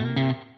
Mm-hmm. 0.00 0.49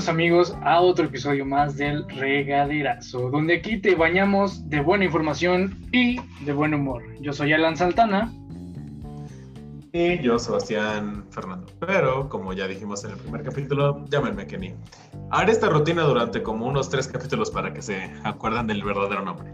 Bienvenidos 0.00 0.48
amigos 0.48 0.58
a 0.64 0.80
otro 0.80 1.04
episodio 1.04 1.44
más 1.44 1.76
del 1.76 2.08
Regaderazo, 2.08 3.28
donde 3.28 3.56
aquí 3.56 3.76
te 3.76 3.94
bañamos 3.94 4.66
de 4.70 4.80
buena 4.80 5.04
información 5.04 5.76
y 5.92 6.18
de 6.42 6.54
buen 6.54 6.72
humor. 6.72 7.02
Yo 7.20 7.34
soy 7.34 7.52
Alan 7.52 7.76
Saltana. 7.76 8.32
Y 9.92 10.18
yo, 10.22 10.38
Sebastián 10.38 11.26
Fernando. 11.30 11.66
Pero, 11.86 12.30
como 12.30 12.54
ya 12.54 12.66
dijimos 12.66 13.04
en 13.04 13.10
el 13.10 13.18
primer 13.18 13.42
capítulo, 13.42 14.06
llámenme 14.08 14.46
Kenny. 14.46 14.72
Haré 15.30 15.52
esta 15.52 15.68
rutina 15.68 16.04
durante 16.04 16.42
como 16.42 16.64
unos 16.64 16.88
tres 16.88 17.06
capítulos 17.06 17.50
para 17.50 17.74
que 17.74 17.82
se 17.82 18.10
acuerden 18.24 18.68
del 18.68 18.82
verdadero 18.82 19.22
nombre. 19.22 19.52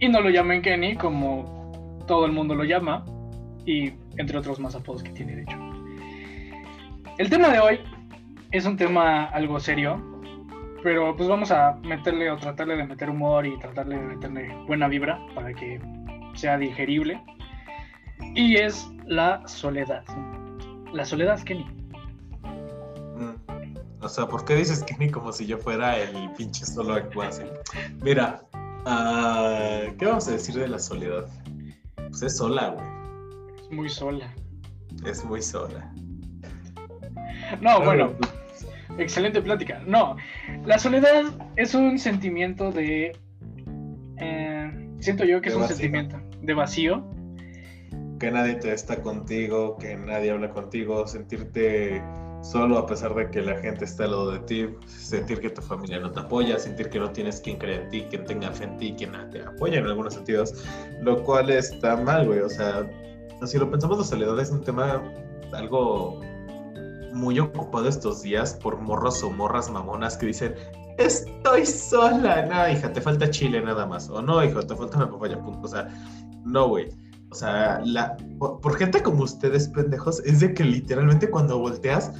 Y 0.00 0.08
no 0.08 0.22
lo 0.22 0.30
llamen 0.30 0.62
Kenny 0.62 0.96
como 0.96 2.00
todo 2.06 2.24
el 2.24 2.32
mundo 2.32 2.54
lo 2.54 2.64
llama, 2.64 3.04
y 3.66 3.92
entre 4.16 4.38
otros 4.38 4.58
más 4.58 4.74
apodos 4.74 5.02
que 5.02 5.10
tiene 5.10 5.36
de 5.36 5.42
hecho. 5.42 5.58
El 7.18 7.28
tema 7.28 7.48
de 7.50 7.60
hoy 7.60 7.80
es 8.54 8.66
un 8.66 8.76
tema 8.76 9.24
algo 9.24 9.58
serio, 9.58 10.00
pero 10.84 11.16
pues 11.16 11.28
vamos 11.28 11.50
a 11.50 11.72
meterle 11.82 12.30
o 12.30 12.36
tratarle 12.36 12.76
de 12.76 12.84
meter 12.84 13.10
humor 13.10 13.44
y 13.44 13.58
tratarle 13.58 13.96
de 13.96 14.02
meterle 14.02 14.56
buena 14.68 14.86
vibra 14.86 15.18
para 15.34 15.52
que 15.52 15.80
sea 16.34 16.56
digerible. 16.56 17.20
Y 18.36 18.54
es 18.54 18.88
la 19.06 19.42
soledad. 19.48 20.04
La 20.92 21.04
soledad, 21.04 21.42
Kenny. 21.42 21.64
Mm, 23.16 23.34
o 24.00 24.08
sea, 24.08 24.28
¿por 24.28 24.44
qué 24.44 24.54
dices 24.54 24.84
Kenny 24.84 25.10
como 25.10 25.32
si 25.32 25.46
yo 25.46 25.58
fuera 25.58 25.98
el 25.98 26.30
pinche 26.38 26.64
solo 26.64 26.94
actual? 26.94 27.32
Mira, 28.04 28.40
ah, 28.86 29.80
¿qué 29.98 30.06
vamos 30.06 30.28
a 30.28 30.30
decir 30.30 30.54
de 30.54 30.68
la 30.68 30.78
soledad? 30.78 31.26
Pues 31.96 32.22
es 32.22 32.36
sola, 32.36 32.68
güey. 32.68 32.86
Es 33.58 33.70
muy 33.72 33.88
sola. 33.88 34.32
Es 35.04 35.24
muy 35.24 35.42
sola. 35.42 35.92
No, 37.60 37.82
bueno, 37.82 38.12
pues, 38.16 38.33
Excelente 38.98 39.40
plática. 39.42 39.82
No, 39.86 40.16
la 40.64 40.78
soledad 40.78 41.24
es 41.56 41.74
un 41.74 41.98
sentimiento 41.98 42.70
de... 42.70 43.16
Eh, 44.18 44.88
siento 45.00 45.24
yo 45.24 45.40
que 45.40 45.48
es 45.48 45.54
un 45.54 45.66
sentimiento 45.66 46.20
de 46.40 46.54
vacío. 46.54 47.04
Que 48.20 48.30
nadie 48.30 48.54
te 48.54 48.72
está 48.72 49.02
contigo, 49.02 49.76
que 49.78 49.96
nadie 49.96 50.30
habla 50.30 50.50
contigo, 50.50 51.06
sentirte 51.06 52.02
solo 52.42 52.78
a 52.78 52.86
pesar 52.86 53.14
de 53.14 53.30
que 53.30 53.40
la 53.40 53.56
gente 53.56 53.86
está 53.86 54.04
al 54.04 54.10
lado 54.10 54.30
de 54.32 54.38
ti, 54.40 54.68
sentir 54.86 55.40
que 55.40 55.50
tu 55.50 55.62
familia 55.62 55.98
no 55.98 56.10
te 56.10 56.20
apoya, 56.20 56.58
sentir 56.58 56.90
que 56.90 56.98
no 56.98 57.10
tienes 57.10 57.40
quien 57.40 57.56
cree 57.56 57.82
en 57.82 57.88
ti, 57.88 58.02
quien 58.10 58.24
tenga 58.24 58.52
fe 58.52 58.64
en 58.64 58.76
ti, 58.76 58.94
quien 58.96 59.12
te 59.30 59.42
apoya 59.42 59.78
en 59.78 59.86
algunos 59.86 60.14
sentidos, 60.14 60.54
lo 61.00 61.22
cual 61.24 61.50
está 61.50 61.96
mal, 61.96 62.26
güey. 62.26 62.40
O 62.40 62.48
sea, 62.48 62.88
si 63.44 63.58
lo 63.58 63.70
pensamos, 63.70 63.98
la 63.98 64.04
soledad 64.04 64.38
es 64.38 64.50
un 64.50 64.62
tema 64.62 65.02
algo 65.52 66.20
muy 67.14 67.38
ocupado 67.38 67.88
estos 67.88 68.22
días 68.22 68.54
por 68.54 68.80
morros 68.80 69.22
o 69.22 69.30
morras 69.30 69.70
mamonas 69.70 70.16
que 70.16 70.26
dicen, 70.26 70.54
estoy 70.98 71.66
sola. 71.66 72.46
No, 72.46 72.68
hija, 72.68 72.92
te 72.92 73.00
falta 73.00 73.30
chile 73.30 73.60
nada 73.62 73.86
más. 73.86 74.08
O 74.10 74.20
no, 74.20 74.44
hijo, 74.44 74.62
te 74.62 74.74
falta 74.74 74.98
una 74.98 75.10
papaya, 75.10 75.40
punto. 75.40 75.60
O 75.62 75.68
sea, 75.68 75.88
no, 76.44 76.68
güey. 76.68 76.88
O 77.30 77.34
sea, 77.34 77.80
la, 77.84 78.16
por, 78.38 78.76
gente 78.76 79.02
como 79.02 79.24
ustedes, 79.24 79.68
pendejos, 79.68 80.20
es 80.20 80.40
de 80.40 80.54
que 80.54 80.62
literalmente 80.62 81.28
cuando 81.28 81.58
volteas, 81.58 82.12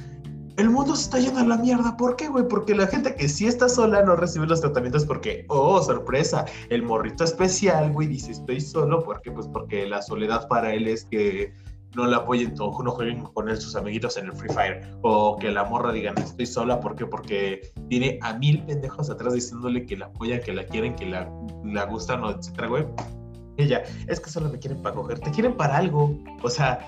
el 0.57 0.69
mundo 0.69 0.95
se 0.95 1.03
está 1.03 1.19
yendo 1.19 1.39
a 1.39 1.45
la 1.45 1.57
mierda. 1.57 1.95
¿Por 1.95 2.15
qué, 2.15 2.27
güey? 2.27 2.47
Porque 2.47 2.75
la 2.75 2.87
gente 2.87 3.15
que 3.15 3.29
sí 3.29 3.45
está 3.47 3.69
sola 3.69 4.01
no 4.03 4.15
recibe 4.15 4.47
los 4.47 4.61
tratamientos 4.61 5.05
porque, 5.05 5.45
oh, 5.49 5.81
sorpresa, 5.81 6.45
el 6.69 6.83
morrito 6.83 7.23
especial, 7.23 7.91
güey, 7.93 8.07
dice 8.07 8.31
estoy 8.31 8.59
solo. 8.59 9.03
¿Por 9.03 9.21
qué? 9.21 9.31
Pues 9.31 9.47
porque 9.47 9.85
la 9.85 10.01
soledad 10.01 10.47
para 10.47 10.73
él 10.73 10.87
es 10.87 11.05
que 11.05 11.53
no 11.95 12.05
le 12.07 12.15
apoyen, 12.15 12.53
todo, 12.53 12.83
no 12.83 12.91
jueguen 12.91 13.23
con 13.23 13.49
él 13.49 13.57
sus 13.57 13.75
amiguitos 13.75 14.17
en 14.17 14.27
el 14.27 14.33
Free 14.33 14.53
Fire, 14.53 14.81
o 15.01 15.37
que 15.37 15.51
la 15.51 15.63
morra 15.63 15.91
diga, 15.91 16.13
estoy 16.17 16.45
sola, 16.45 16.79
¿por 16.79 16.95
qué? 16.95 17.05
Porque 17.05 17.71
tiene 17.89 18.19
a 18.21 18.33
mil 18.33 18.63
pendejos 18.65 19.09
atrás 19.09 19.33
diciéndole 19.33 19.85
que 19.85 19.97
la 19.97 20.07
apoyan, 20.07 20.41
que 20.41 20.53
la 20.53 20.65
quieren, 20.65 20.95
que 20.95 21.05
la, 21.05 21.29
la 21.63 21.85
gustan, 21.85 22.23
o 22.23 22.31
etcétera, 22.31 22.67
güey. 22.67 22.85
Ella, 23.57 23.83
es 24.07 24.19
que 24.19 24.29
solo 24.29 24.49
me 24.49 24.59
quieren 24.59 24.81
para 24.81 24.95
coger, 24.95 25.19
te 25.19 25.31
quieren 25.31 25.55
para 25.55 25.77
algo, 25.77 26.17
o 26.43 26.49
sea, 26.49 26.79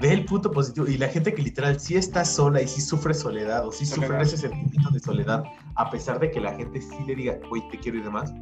ve 0.00 0.12
el 0.12 0.24
punto 0.24 0.50
positivo, 0.50 0.86
y 0.86 0.96
la 0.96 1.08
gente 1.08 1.34
que 1.34 1.42
literal 1.42 1.80
sí 1.80 1.96
está 1.96 2.24
sola 2.24 2.62
y 2.62 2.68
sí 2.68 2.80
sufre 2.80 3.14
soledad, 3.14 3.66
o 3.66 3.72
sí 3.72 3.84
sufre 3.84 4.22
ese 4.22 4.36
sentimiento 4.36 4.90
de 4.90 5.00
soledad, 5.00 5.42
a 5.74 5.90
pesar 5.90 6.20
de 6.20 6.30
que 6.30 6.40
la 6.40 6.54
gente 6.54 6.80
sí 6.80 6.96
le 7.06 7.16
diga, 7.16 7.38
güey, 7.48 7.66
te 7.70 7.78
quiero 7.78 7.98
y 7.98 8.02
demás, 8.02 8.32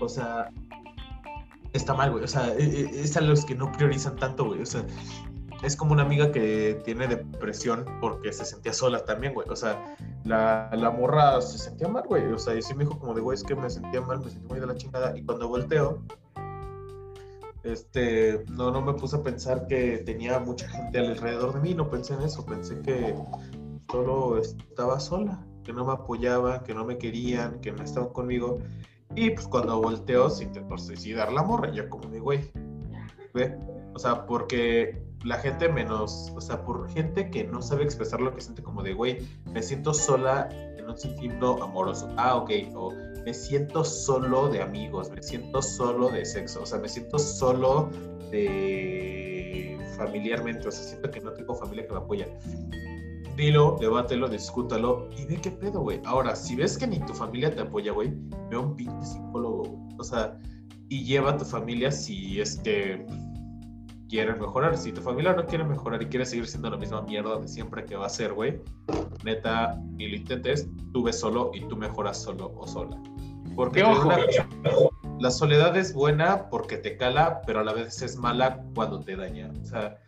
o 0.00 0.08
sea, 0.08 0.50
está 1.72 1.94
mal, 1.94 2.10
güey. 2.10 2.24
O 2.24 2.28
sea, 2.28 2.52
e, 2.54 2.62
e, 2.62 3.00
es 3.02 3.16
a 3.16 3.20
los 3.20 3.44
que 3.44 3.54
no 3.54 3.70
priorizan 3.72 4.16
tanto, 4.16 4.46
güey. 4.46 4.62
O 4.62 4.66
sea, 4.66 4.84
es 5.62 5.76
como 5.76 5.92
una 5.92 6.02
amiga 6.02 6.30
que 6.30 6.80
tiene 6.84 7.08
depresión 7.08 7.84
porque 8.00 8.32
se 8.32 8.44
sentía 8.44 8.72
sola 8.72 9.04
también, 9.04 9.34
güey. 9.34 9.48
O 9.48 9.56
sea, 9.56 9.96
la, 10.24 10.70
la 10.72 10.90
morra 10.90 11.40
se 11.40 11.58
sentía 11.58 11.88
mal, 11.88 12.04
güey. 12.06 12.26
O 12.32 12.38
sea, 12.38 12.54
y 12.54 12.62
sí 12.62 12.74
me 12.74 12.84
dijo 12.84 12.98
como 12.98 13.14
de, 13.14 13.20
güey, 13.20 13.34
es 13.34 13.42
que 13.42 13.56
me 13.56 13.68
sentía 13.68 14.00
mal, 14.00 14.20
me 14.20 14.30
sentí 14.30 14.46
muy 14.46 14.60
de 14.60 14.66
la 14.66 14.76
chingada. 14.76 15.16
Y 15.16 15.24
cuando 15.24 15.48
volteo, 15.48 16.02
este, 17.64 18.44
no, 18.50 18.70
no 18.70 18.80
me 18.82 18.94
puse 18.94 19.16
a 19.16 19.22
pensar 19.22 19.66
que 19.66 19.98
tenía 19.98 20.38
mucha 20.38 20.68
gente 20.68 20.98
alrededor 20.98 21.54
de 21.54 21.60
mí. 21.60 21.74
No 21.74 21.90
pensé 21.90 22.14
en 22.14 22.22
eso. 22.22 22.46
Pensé 22.46 22.80
que 22.80 23.16
solo 23.90 24.38
estaba 24.38 25.00
sola, 25.00 25.44
que 25.64 25.72
no 25.72 25.84
me 25.84 25.92
apoyaban, 25.92 26.62
que 26.62 26.72
no 26.72 26.84
me 26.84 26.98
querían, 26.98 27.60
que 27.60 27.72
no 27.72 27.82
estaban 27.82 28.10
conmigo. 28.10 28.60
Y 29.16 29.30
pues 29.30 29.48
cuando 29.48 29.80
volteo, 29.80 30.30
se 30.30 30.44
intentó 30.44 30.78
suicidar 30.78 31.32
la 31.32 31.42
morra. 31.42 31.72
Ya 31.72 31.88
como 31.88 32.08
de, 32.10 32.20
güey, 32.20 32.48
ve. 33.34 33.58
O 33.94 33.98
sea, 33.98 34.24
porque 34.24 35.07
la 35.24 35.38
gente 35.38 35.68
menos, 35.68 36.32
o 36.36 36.40
sea, 36.40 36.62
por 36.64 36.88
gente 36.90 37.30
que 37.30 37.44
no 37.44 37.60
sabe 37.60 37.84
expresar 37.84 38.20
lo 38.20 38.34
que 38.34 38.40
siente 38.40 38.62
como 38.62 38.82
de, 38.82 38.94
güey, 38.94 39.18
me 39.52 39.62
siento 39.62 39.92
sola 39.92 40.48
en 40.76 40.88
un 40.88 40.96
sentido 40.96 41.62
amoroso. 41.62 42.08
Ah, 42.16 42.36
ok, 42.36 42.50
o 42.74 42.92
me 43.24 43.34
siento 43.34 43.84
solo 43.84 44.48
de 44.48 44.62
amigos, 44.62 45.10
me 45.10 45.22
siento 45.22 45.60
solo 45.60 46.08
de 46.08 46.24
sexo, 46.24 46.62
o 46.62 46.66
sea, 46.66 46.78
me 46.78 46.88
siento 46.88 47.18
solo 47.18 47.90
de 48.30 49.78
familiarmente, 49.96 50.68
o 50.68 50.70
sea, 50.70 50.84
siento 50.84 51.10
que 51.10 51.20
no 51.20 51.32
tengo 51.32 51.54
familia 51.54 51.86
que 51.86 51.92
me 51.92 51.98
apoya. 51.98 52.26
Dilo, 53.36 53.76
debátelo, 53.80 54.28
discútalo 54.28 55.08
y 55.16 55.24
ve 55.26 55.40
qué 55.40 55.50
pedo, 55.50 55.80
güey. 55.80 56.00
Ahora, 56.04 56.34
si 56.34 56.56
ves 56.56 56.76
que 56.76 56.86
ni 56.86 56.98
tu 57.00 57.14
familia 57.14 57.54
te 57.54 57.60
apoya, 57.60 57.92
güey, 57.92 58.12
ve 58.50 58.56
a 58.56 58.60
un 58.60 58.74
pinche 58.74 59.04
psicólogo, 59.04 59.86
o 59.98 60.04
sea, 60.04 60.38
y 60.88 61.04
lleva 61.04 61.30
a 61.30 61.36
tu 61.36 61.44
familia 61.44 61.92
si 61.92 62.40
es 62.40 62.58
que 62.60 63.04
quieren 64.08 64.40
mejorar. 64.40 64.76
Si 64.76 64.92
tu 64.92 65.00
familia 65.00 65.32
no 65.32 65.46
quiere 65.46 65.64
mejorar 65.64 66.02
y 66.02 66.06
quiere 66.06 66.26
seguir 66.26 66.46
siendo 66.46 66.70
la 66.70 66.76
misma 66.76 67.02
mierda 67.02 67.38
de 67.38 67.48
siempre 67.48 67.84
que 67.84 67.96
va 67.96 68.06
a 68.06 68.08
ser, 68.08 68.32
güey, 68.32 68.60
neta, 69.24 69.78
ni 69.92 70.08
lo 70.08 70.16
intentes, 70.16 70.68
tú 70.92 71.04
ves 71.04 71.18
solo 71.18 71.50
y 71.54 71.60
tú 71.68 71.76
mejoras 71.76 72.22
solo 72.22 72.52
o 72.56 72.66
sola. 72.66 73.00
Porque 73.54 73.82
la 75.18 75.30
soledad 75.30 75.76
es 75.76 75.92
buena 75.92 76.48
porque 76.48 76.76
te 76.76 76.96
cala, 76.96 77.42
pero 77.44 77.60
a 77.60 77.64
la 77.64 77.72
vez 77.72 78.00
es 78.02 78.16
mala 78.16 78.62
cuando 78.74 79.00
te 79.00 79.16
daña. 79.16 79.50
O 79.60 79.64
sea, 79.64 79.98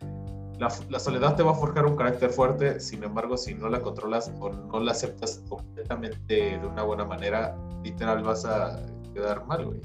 la, 0.57 0.71
la, 0.89 0.99
soledad 0.99 1.35
te 1.35 1.43
va 1.43 1.51
a 1.51 1.55
forjar 1.55 1.85
un 1.85 1.97
carácter 1.97 2.29
fuerte, 2.29 2.79
sin 2.79 3.03
embargo, 3.03 3.35
si 3.35 3.53
no 3.53 3.67
la 3.67 3.81
controlas 3.81 4.31
o 4.39 4.49
no 4.49 4.79
la 4.79 4.91
aceptas 4.91 5.43
completamente 5.49 6.57
de 6.57 6.65
una 6.65 6.83
buena 6.83 7.03
manera, 7.03 7.57
literal 7.83 8.23
vas 8.23 8.45
a 8.45 8.79
quedar 9.13 9.45
mal, 9.47 9.65
güey. 9.65 9.81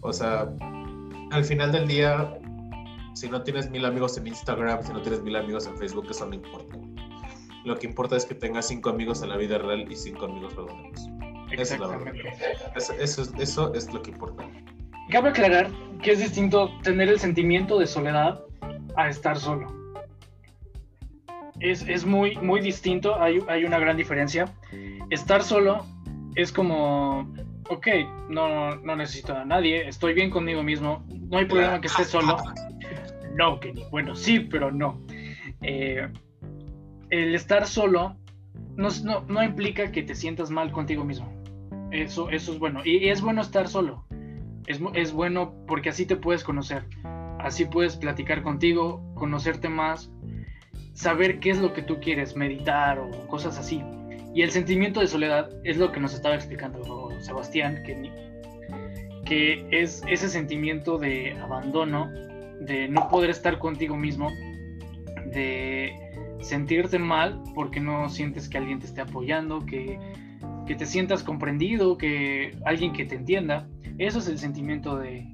O 0.00 0.12
sea, 0.12 0.50
al 1.30 1.44
final 1.44 1.72
del 1.72 1.86
día, 1.86 2.38
si 3.14 3.28
no 3.28 3.42
tienes 3.42 3.70
mil 3.70 3.84
amigos 3.84 4.16
en 4.18 4.26
Instagram, 4.26 4.82
si 4.82 4.92
no 4.92 5.02
tienes 5.02 5.22
mil 5.22 5.36
amigos 5.36 5.66
en 5.66 5.76
Facebook, 5.76 6.06
eso 6.10 6.26
no 6.26 6.34
importa. 6.34 6.76
Lo 7.64 7.76
que 7.78 7.86
importa 7.86 8.16
es 8.16 8.24
que 8.24 8.34
tengas 8.34 8.68
cinco 8.68 8.90
amigos 8.90 9.22
en 9.22 9.28
la 9.28 9.36
vida 9.36 9.58
real 9.58 9.90
y 9.90 9.96
cinco 9.96 10.26
amigos 10.26 10.54
verdaderos. 10.56 11.08
Eso 11.50 12.92
es, 12.98 13.32
eso, 13.38 13.38
eso 13.38 13.74
es 13.74 13.92
lo 13.92 14.02
que 14.02 14.10
importa. 14.10 14.48
Cabe 15.10 15.30
aclarar 15.30 15.68
que 16.02 16.12
es 16.12 16.20
distinto 16.20 16.70
tener 16.82 17.08
el 17.08 17.18
sentimiento 17.18 17.78
de 17.78 17.86
soledad 17.86 18.40
a 18.96 19.08
estar 19.08 19.36
solo. 19.38 19.66
Es, 21.58 21.82
es 21.86 22.06
muy, 22.06 22.36
muy 22.36 22.60
distinto, 22.60 23.20
hay, 23.20 23.40
hay, 23.48 23.64
una 23.64 23.78
gran 23.78 23.96
diferencia. 23.96 24.46
Estar 25.10 25.42
solo 25.42 25.84
es 26.36 26.52
como, 26.52 27.30
ok, 27.68 27.88
no, 28.28 28.76
no 28.76 28.96
necesito 28.96 29.36
a 29.36 29.44
nadie, 29.44 29.86
estoy 29.86 30.14
bien 30.14 30.30
conmigo 30.30 30.62
mismo, 30.62 31.04
no 31.08 31.38
hay 31.38 31.44
problema 31.44 31.80
que 31.80 31.88
esté 31.88 32.04
solo. 32.04 32.36
no, 33.34 33.60
Kenny. 33.60 33.84
Bueno, 33.90 34.14
sí, 34.14 34.40
pero 34.40 34.70
no. 34.70 35.00
Eh, 35.62 36.08
el 37.10 37.34
estar 37.34 37.66
solo 37.66 38.16
no, 38.76 38.88
no, 39.04 39.20
no 39.22 39.42
implica 39.42 39.92
que 39.92 40.02
te 40.02 40.14
sientas 40.14 40.50
mal 40.50 40.72
contigo 40.72 41.04
mismo. 41.04 41.32
Eso, 41.90 42.30
eso 42.30 42.52
es 42.52 42.58
bueno. 42.58 42.80
Y, 42.84 43.08
es 43.08 43.20
bueno 43.20 43.42
estar 43.42 43.68
solo. 43.68 44.04
Es, 44.66 44.80
es 44.94 45.12
bueno 45.12 45.54
porque 45.66 45.90
así 45.90 46.06
te 46.06 46.16
puedes 46.16 46.44
conocer. 46.44 46.84
Así 47.38 47.64
puedes 47.64 47.96
platicar 47.96 48.42
contigo, 48.42 49.02
conocerte 49.14 49.68
más, 49.68 50.12
saber 50.92 51.40
qué 51.40 51.50
es 51.50 51.58
lo 51.58 51.72
que 51.72 51.82
tú 51.82 51.98
quieres, 52.00 52.36
meditar 52.36 52.98
o 52.98 53.10
cosas 53.28 53.58
así. 53.58 53.82
Y 54.34 54.42
el 54.42 54.50
sentimiento 54.50 55.00
de 55.00 55.06
soledad 55.06 55.50
es 55.64 55.76
lo 55.76 55.90
que 55.90 56.00
nos 56.00 56.14
estaba 56.14 56.34
explicando 56.34 57.10
Sebastián, 57.20 57.82
que, 57.84 58.12
que 59.24 59.66
es 59.70 60.02
ese 60.06 60.28
sentimiento 60.28 60.98
de 60.98 61.32
abandono, 61.38 62.10
de 62.60 62.88
no 62.88 63.08
poder 63.08 63.30
estar 63.30 63.58
contigo 63.58 63.96
mismo, 63.96 64.30
de 65.32 65.92
sentirte 66.40 66.98
mal 66.98 67.42
porque 67.54 67.80
no 67.80 68.08
sientes 68.08 68.48
que 68.48 68.58
alguien 68.58 68.78
te 68.78 68.86
esté 68.86 69.00
apoyando, 69.00 69.60
que, 69.60 69.98
que 70.66 70.74
te 70.74 70.86
sientas 70.86 71.22
comprendido, 71.22 71.98
que 71.98 72.56
alguien 72.64 72.92
que 72.92 73.04
te 73.04 73.16
entienda. 73.16 73.68
Eso 73.98 74.18
es 74.18 74.28
el 74.28 74.38
sentimiento 74.38 74.96
de, 74.96 75.26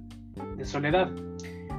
soledad. 0.64 1.10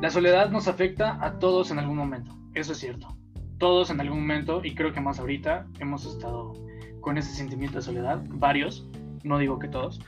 La 0.02 0.10
soledad 0.10 0.52
nos 0.52 0.68
afecta 0.68 1.18
a 1.26 1.40
todos 1.40 1.72
en 1.72 1.80
algún 1.80 1.98
momento, 1.98 2.38
eso 2.54 2.74
es 2.74 2.78
cierto. 2.78 3.18
Todos 3.58 3.90
en 3.90 4.00
algún 4.00 4.20
momento, 4.20 4.64
y 4.64 4.76
creo 4.76 4.94
que 4.94 5.02
más 5.02 5.20
ahorita, 5.20 5.68
hemos 5.80 6.06
estado 6.06 6.54
con 7.02 7.18
ese 7.18 7.34
sentimiento 7.34 7.78
de 7.78 7.82
soledad, 7.82 8.24
varios, 8.30 8.88
no 9.24 9.40
digo 9.40 9.58
que 9.58 9.68
todos, 9.68 10.00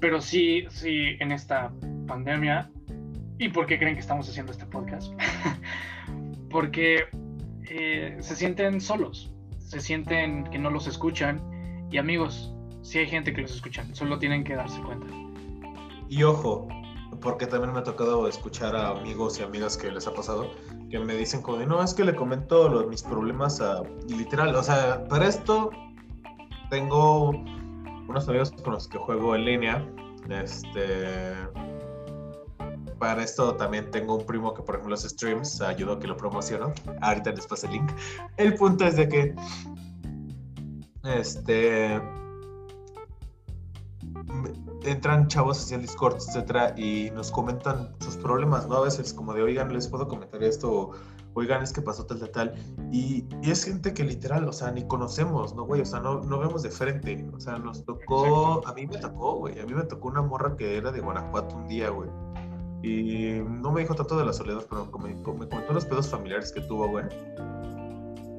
pero 0.00 0.20
sí, 0.20 0.64
sí, 0.68 1.16
en 1.20 1.32
esta 1.32 1.72
pandemia, 2.06 2.70
¿y 3.38 3.48
por 3.48 3.66
qué 3.66 3.78
creen 3.78 3.94
que 3.94 4.00
estamos 4.00 4.28
haciendo 4.28 4.52
este 4.52 4.66
podcast? 4.66 5.12
Porque 6.50 7.04
eh, 7.68 8.16
se 8.20 8.36
sienten 8.36 8.80
solos, 8.80 9.32
se 9.58 9.80
sienten 9.80 10.44
que 10.44 10.58
no 10.58 10.70
los 10.70 10.86
escuchan, 10.86 11.40
y 11.90 11.98
amigos, 11.98 12.54
si 12.82 12.98
hay 12.98 13.06
gente 13.06 13.32
que 13.32 13.42
los 13.42 13.54
escucha, 13.54 13.84
solo 13.92 14.18
tienen 14.18 14.44
que 14.44 14.54
darse 14.54 14.80
cuenta. 14.82 15.06
Y 16.08 16.22
ojo, 16.22 16.68
porque 17.20 17.46
también 17.46 17.72
me 17.72 17.78
ha 17.80 17.82
tocado 17.82 18.28
escuchar 18.28 18.76
a 18.76 18.90
amigos 18.90 19.40
y 19.40 19.42
amigas 19.42 19.76
que 19.76 19.90
les 19.90 20.06
ha 20.06 20.14
pasado, 20.14 20.50
que 20.90 20.98
me 20.98 21.14
dicen 21.14 21.42
como 21.42 21.58
no, 21.64 21.82
es 21.82 21.94
que 21.94 22.04
le 22.04 22.14
comento 22.14 22.68
los, 22.68 22.86
mis 22.86 23.02
problemas 23.02 23.60
a... 23.60 23.82
literal, 24.08 24.54
o 24.54 24.62
sea, 24.62 25.04
para 25.08 25.26
esto 25.26 25.70
tengo 26.70 27.30
unos 28.08 28.28
amigos 28.28 28.52
con 28.52 28.74
los 28.74 28.86
que 28.86 28.98
juego 28.98 29.34
en 29.34 29.44
línea, 29.44 29.86
este... 30.28 31.34
Para 33.04 33.22
esto 33.22 33.54
también 33.56 33.90
tengo 33.90 34.16
un 34.16 34.24
primo 34.24 34.54
que, 34.54 34.62
por 34.62 34.76
ejemplo, 34.76 34.92
los 34.92 35.02
streams 35.02 35.60
ayudó 35.60 35.98
que 35.98 36.06
lo 36.06 36.16
promociono. 36.16 36.72
Ahorita 37.02 37.32
les 37.32 37.46
paso 37.46 37.66
el 37.66 37.72
link. 37.72 37.92
El 38.38 38.54
punto 38.54 38.86
es 38.86 38.96
de 38.96 39.06
que, 39.06 39.34
este, 41.04 42.00
entran 44.84 45.28
chavos 45.28 45.62
hacia 45.62 45.74
el 45.74 45.82
Discord, 45.82 46.16
etcétera, 46.16 46.72
y 46.78 47.10
nos 47.10 47.30
comentan 47.30 47.94
sus 48.00 48.16
problemas, 48.16 48.66
¿no? 48.68 48.76
A 48.76 48.84
veces 48.84 49.12
como 49.12 49.34
de, 49.34 49.42
oigan, 49.42 49.70
les 49.70 49.86
puedo 49.86 50.08
comentar 50.08 50.42
esto, 50.42 50.92
oigan, 51.34 51.62
es 51.62 51.74
que 51.74 51.82
pasó 51.82 52.06
tal, 52.06 52.20
tal, 52.20 52.30
tal. 52.30 52.54
Y, 52.90 53.26
es 53.42 53.64
gente 53.64 53.92
que 53.92 54.02
literal, 54.02 54.48
o 54.48 54.52
sea, 54.54 54.70
ni 54.70 54.82
conocemos, 54.88 55.54
¿no, 55.54 55.64
güey? 55.64 55.82
O 55.82 55.84
sea, 55.84 56.00
no, 56.00 56.22
no 56.22 56.38
vemos 56.38 56.62
de 56.62 56.70
frente. 56.70 57.28
O 57.34 57.38
sea, 57.38 57.58
nos 57.58 57.84
tocó, 57.84 58.66
a 58.66 58.72
mí 58.72 58.86
me 58.86 58.96
tocó, 58.96 59.34
güey, 59.34 59.60
a 59.60 59.66
mí 59.66 59.74
me 59.74 59.82
tocó 59.82 60.08
una 60.08 60.22
morra 60.22 60.56
que 60.56 60.78
era 60.78 60.90
de 60.90 61.00
Guanajuato 61.00 61.54
un 61.54 61.68
día, 61.68 61.90
güey. 61.90 62.08
Y 62.84 63.42
no 63.48 63.72
me 63.72 63.80
dijo 63.80 63.94
tanto 63.94 64.18
de 64.18 64.26
la 64.26 64.32
soledad, 64.34 64.66
pero 64.68 64.84
me, 64.98 65.14
me 65.14 65.22
comentó 65.22 65.72
los 65.72 65.86
pedos 65.86 66.06
familiares 66.06 66.52
que 66.52 66.60
tuvo, 66.60 66.86
güey. 66.86 67.06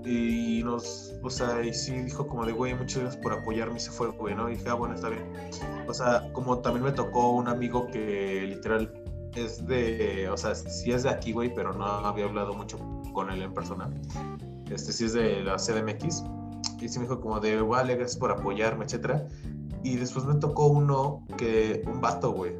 Y 0.06 0.62
nos, 0.64 1.16
o 1.24 1.32
sea, 1.32 1.64
y 1.64 1.74
sí 1.74 1.94
dijo 1.94 2.28
como 2.28 2.46
de, 2.46 2.52
güey, 2.52 2.76
muchas 2.76 3.02
gracias 3.02 3.24
por 3.24 3.34
apoyarme 3.34 3.78
y 3.78 3.80
se 3.80 3.90
fue, 3.90 4.10
güey, 4.10 4.36
¿no? 4.36 4.48
Y 4.48 4.56
dije, 4.56 4.70
ah, 4.70 4.76
bueno, 4.76 4.94
está 4.94 5.10
bien. 5.10 5.24
O 5.88 5.94
sea, 5.96 6.32
como 6.34 6.60
también 6.60 6.86
me 6.86 6.92
tocó 6.92 7.32
un 7.32 7.48
amigo 7.48 7.88
que 7.88 8.44
literal 8.44 8.94
es 9.34 9.66
de, 9.66 10.30
o 10.30 10.38
sea, 10.38 10.54
sí 10.54 10.92
es 10.92 11.02
de 11.02 11.10
aquí, 11.10 11.32
güey, 11.32 11.52
pero 11.52 11.74
no 11.74 11.84
había 11.84 12.26
hablado 12.26 12.54
mucho 12.54 12.78
con 13.14 13.32
él 13.32 13.42
en 13.42 13.52
persona. 13.52 13.90
Este 14.70 14.94
sí 14.94 15.06
es 15.06 15.14
de 15.14 15.44
la 15.44 15.56
CDMX. 15.56 16.24
Y 16.80 16.88
sí 16.88 17.00
me 17.00 17.06
dijo 17.06 17.20
como 17.20 17.40
de, 17.40 17.60
vale, 17.64 17.96
gracias 17.96 18.20
por 18.20 18.30
apoyarme, 18.30 18.86
etcétera. 18.86 19.28
Y 19.82 19.96
después 19.96 20.24
me 20.26 20.36
tocó 20.36 20.68
uno 20.68 21.26
que, 21.36 21.82
un 21.88 22.00
vato, 22.00 22.32
güey, 22.32 22.54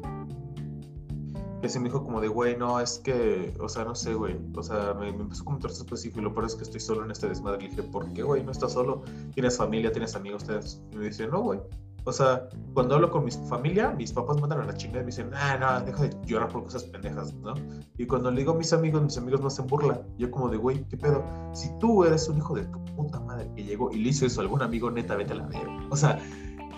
que 1.60 1.68
sí 1.68 1.78
me 1.78 1.86
dijo 1.86 2.04
como 2.04 2.20
de, 2.20 2.28
güey, 2.28 2.56
no, 2.56 2.80
es 2.80 2.98
que, 2.98 3.54
o 3.60 3.68
sea, 3.68 3.84
no 3.84 3.94
sé, 3.94 4.14
güey, 4.14 4.36
o 4.54 4.62
sea, 4.62 4.94
me, 4.94 5.08
empezó 5.08 5.42
a 5.42 5.44
comentar 5.44 5.70
su 5.70 5.82
específico 5.82 6.20
lo 6.20 6.32
peor 6.32 6.46
es 6.46 6.54
que 6.54 6.62
estoy 6.62 6.80
solo 6.80 7.04
en 7.04 7.10
este 7.10 7.28
desmadre. 7.28 7.62
Le 7.62 7.68
dije, 7.70 7.82
¿por 7.82 8.12
qué, 8.12 8.22
güey? 8.22 8.42
No 8.42 8.52
estás 8.52 8.72
solo, 8.72 9.02
tienes 9.34 9.56
familia, 9.56 9.92
tienes 9.92 10.14
amigos, 10.14 10.42
ustedes. 10.42 10.82
Y 10.92 10.96
me 10.96 11.06
dice, 11.06 11.26
no, 11.26 11.40
güey. 11.42 11.60
O 12.04 12.12
sea, 12.12 12.48
cuando 12.72 12.94
hablo 12.94 13.10
con 13.10 13.24
mi 13.24 13.32
familia, 13.32 13.90
mis 13.90 14.12
papás 14.12 14.40
mandan 14.40 14.60
a 14.60 14.64
la 14.64 14.74
chingada 14.74 15.00
y 15.00 15.04
me 15.04 15.10
dicen, 15.10 15.30
ah, 15.34 15.56
no, 15.58 15.84
deja 15.84 16.04
de 16.04 16.16
llorar 16.24 16.48
por 16.50 16.62
cosas 16.62 16.84
pendejas, 16.84 17.34
¿no? 17.34 17.54
Y 17.98 18.06
cuando 18.06 18.30
le 18.30 18.38
digo 18.38 18.52
a 18.52 18.54
mis 18.54 18.72
amigos, 18.72 19.02
mis 19.02 19.18
amigos 19.18 19.40
no 19.40 19.48
hacen 19.48 19.66
burla. 19.66 20.00
Yo 20.16 20.30
como 20.30 20.48
de, 20.48 20.56
güey, 20.56 20.86
¿qué 20.88 20.96
pedo? 20.96 21.24
Si 21.52 21.68
tú 21.80 22.04
eres 22.04 22.28
un 22.28 22.38
hijo 22.38 22.54
de 22.54 22.64
tu 22.66 22.84
puta 22.94 23.18
madre 23.18 23.50
que 23.56 23.64
llegó 23.64 23.90
y 23.90 23.98
le 23.98 24.10
hizo 24.10 24.24
eso 24.24 24.40
a 24.40 24.44
algún 24.44 24.62
amigo, 24.62 24.88
neta, 24.88 25.16
vete 25.16 25.32
a 25.32 25.36
la 25.36 25.46
verga. 25.48 25.84
O 25.90 25.96
sea, 25.96 26.16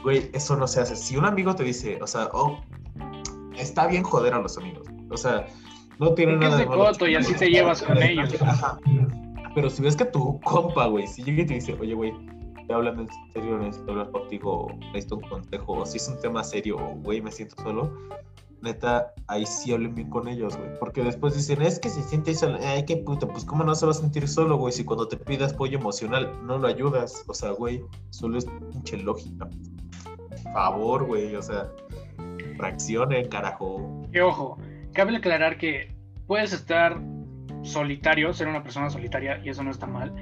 güey, 0.02 0.30
eso 0.32 0.56
no 0.56 0.66
se 0.66 0.80
hace. 0.80 0.96
Si 0.96 1.16
un 1.18 1.26
amigo 1.26 1.54
te 1.54 1.62
dice, 1.62 1.98
o 2.02 2.06
sea, 2.06 2.30
oh, 2.32 2.58
está 3.58 3.86
bien 3.86 4.02
joder 4.02 4.34
a 4.34 4.40
los 4.40 4.56
amigos. 4.58 4.86
O 5.10 5.16
sea, 5.16 5.46
no 5.98 6.14
tiene 6.14 6.36
nada 6.36 6.56
de, 6.56 6.66
coto 6.66 7.06
y 7.06 7.16
así 7.16 7.34
te 7.34 7.50
llevas 7.50 7.82
con 7.82 8.00
ellos. 8.02 8.34
Pero 9.54 9.70
si 9.70 9.82
ves 9.82 9.96
que 9.96 10.04
tu 10.04 10.40
compa, 10.40 10.86
güey, 10.86 11.06
si 11.06 11.22
llega 11.22 11.42
y 11.42 11.46
te 11.46 11.54
dice, 11.54 11.76
oye, 11.80 11.94
güey, 11.94 12.12
te 12.68 12.74
hablan 12.74 13.00
en 13.00 13.08
serio, 13.32 13.58
necesito 13.58 13.90
hablar 13.92 14.10
contigo, 14.10 14.68
necesito 14.92 15.16
un 15.16 15.22
consejo, 15.22 15.72
o 15.72 15.86
si 15.86 15.96
es 15.96 16.08
un 16.08 16.20
tema 16.20 16.44
serio, 16.44 16.76
güey, 17.02 17.20
me 17.20 17.32
siento 17.32 17.56
solo, 17.62 17.90
neta, 18.60 19.12
ahí 19.26 19.46
sí 19.46 19.72
hablen 19.72 19.94
bien 19.94 20.10
con 20.10 20.28
ellos, 20.28 20.56
güey. 20.56 20.78
Porque 20.78 21.02
después 21.02 21.34
dicen, 21.34 21.62
es 21.62 21.78
que 21.78 21.88
se 21.88 22.02
siente 22.02 22.34
solo, 22.34 22.58
ay, 22.62 22.84
qué 22.84 22.98
puto, 22.98 23.26
pues 23.26 23.44
cómo 23.44 23.64
no 23.64 23.74
se 23.74 23.86
va 23.86 23.92
a 23.92 23.94
sentir 23.94 24.28
solo, 24.28 24.56
güey, 24.56 24.72
si 24.72 24.84
cuando 24.84 25.08
te 25.08 25.16
pidas 25.16 25.54
apoyo 25.54 25.78
emocional 25.78 26.30
no 26.44 26.58
lo 26.58 26.68
ayudas, 26.68 27.24
o 27.26 27.34
sea, 27.34 27.50
güey, 27.50 27.82
solo 28.10 28.38
es 28.38 28.44
pinche 28.70 28.98
lógica. 28.98 29.48
Favor, 30.52 31.06
güey, 31.06 31.34
o 31.34 31.42
sea, 31.42 31.68
reaccione, 32.56 33.28
carajo. 33.28 34.06
Y 34.12 34.18
ojo, 34.20 34.58
cabe 34.92 35.16
aclarar 35.16 35.58
que 35.58 35.94
puedes 36.26 36.52
estar 36.52 37.00
solitario, 37.62 38.32
ser 38.32 38.48
una 38.48 38.62
persona 38.62 38.90
solitaria, 38.90 39.40
y 39.44 39.48
eso 39.48 39.62
no 39.62 39.70
está 39.70 39.86
mal. 39.86 40.12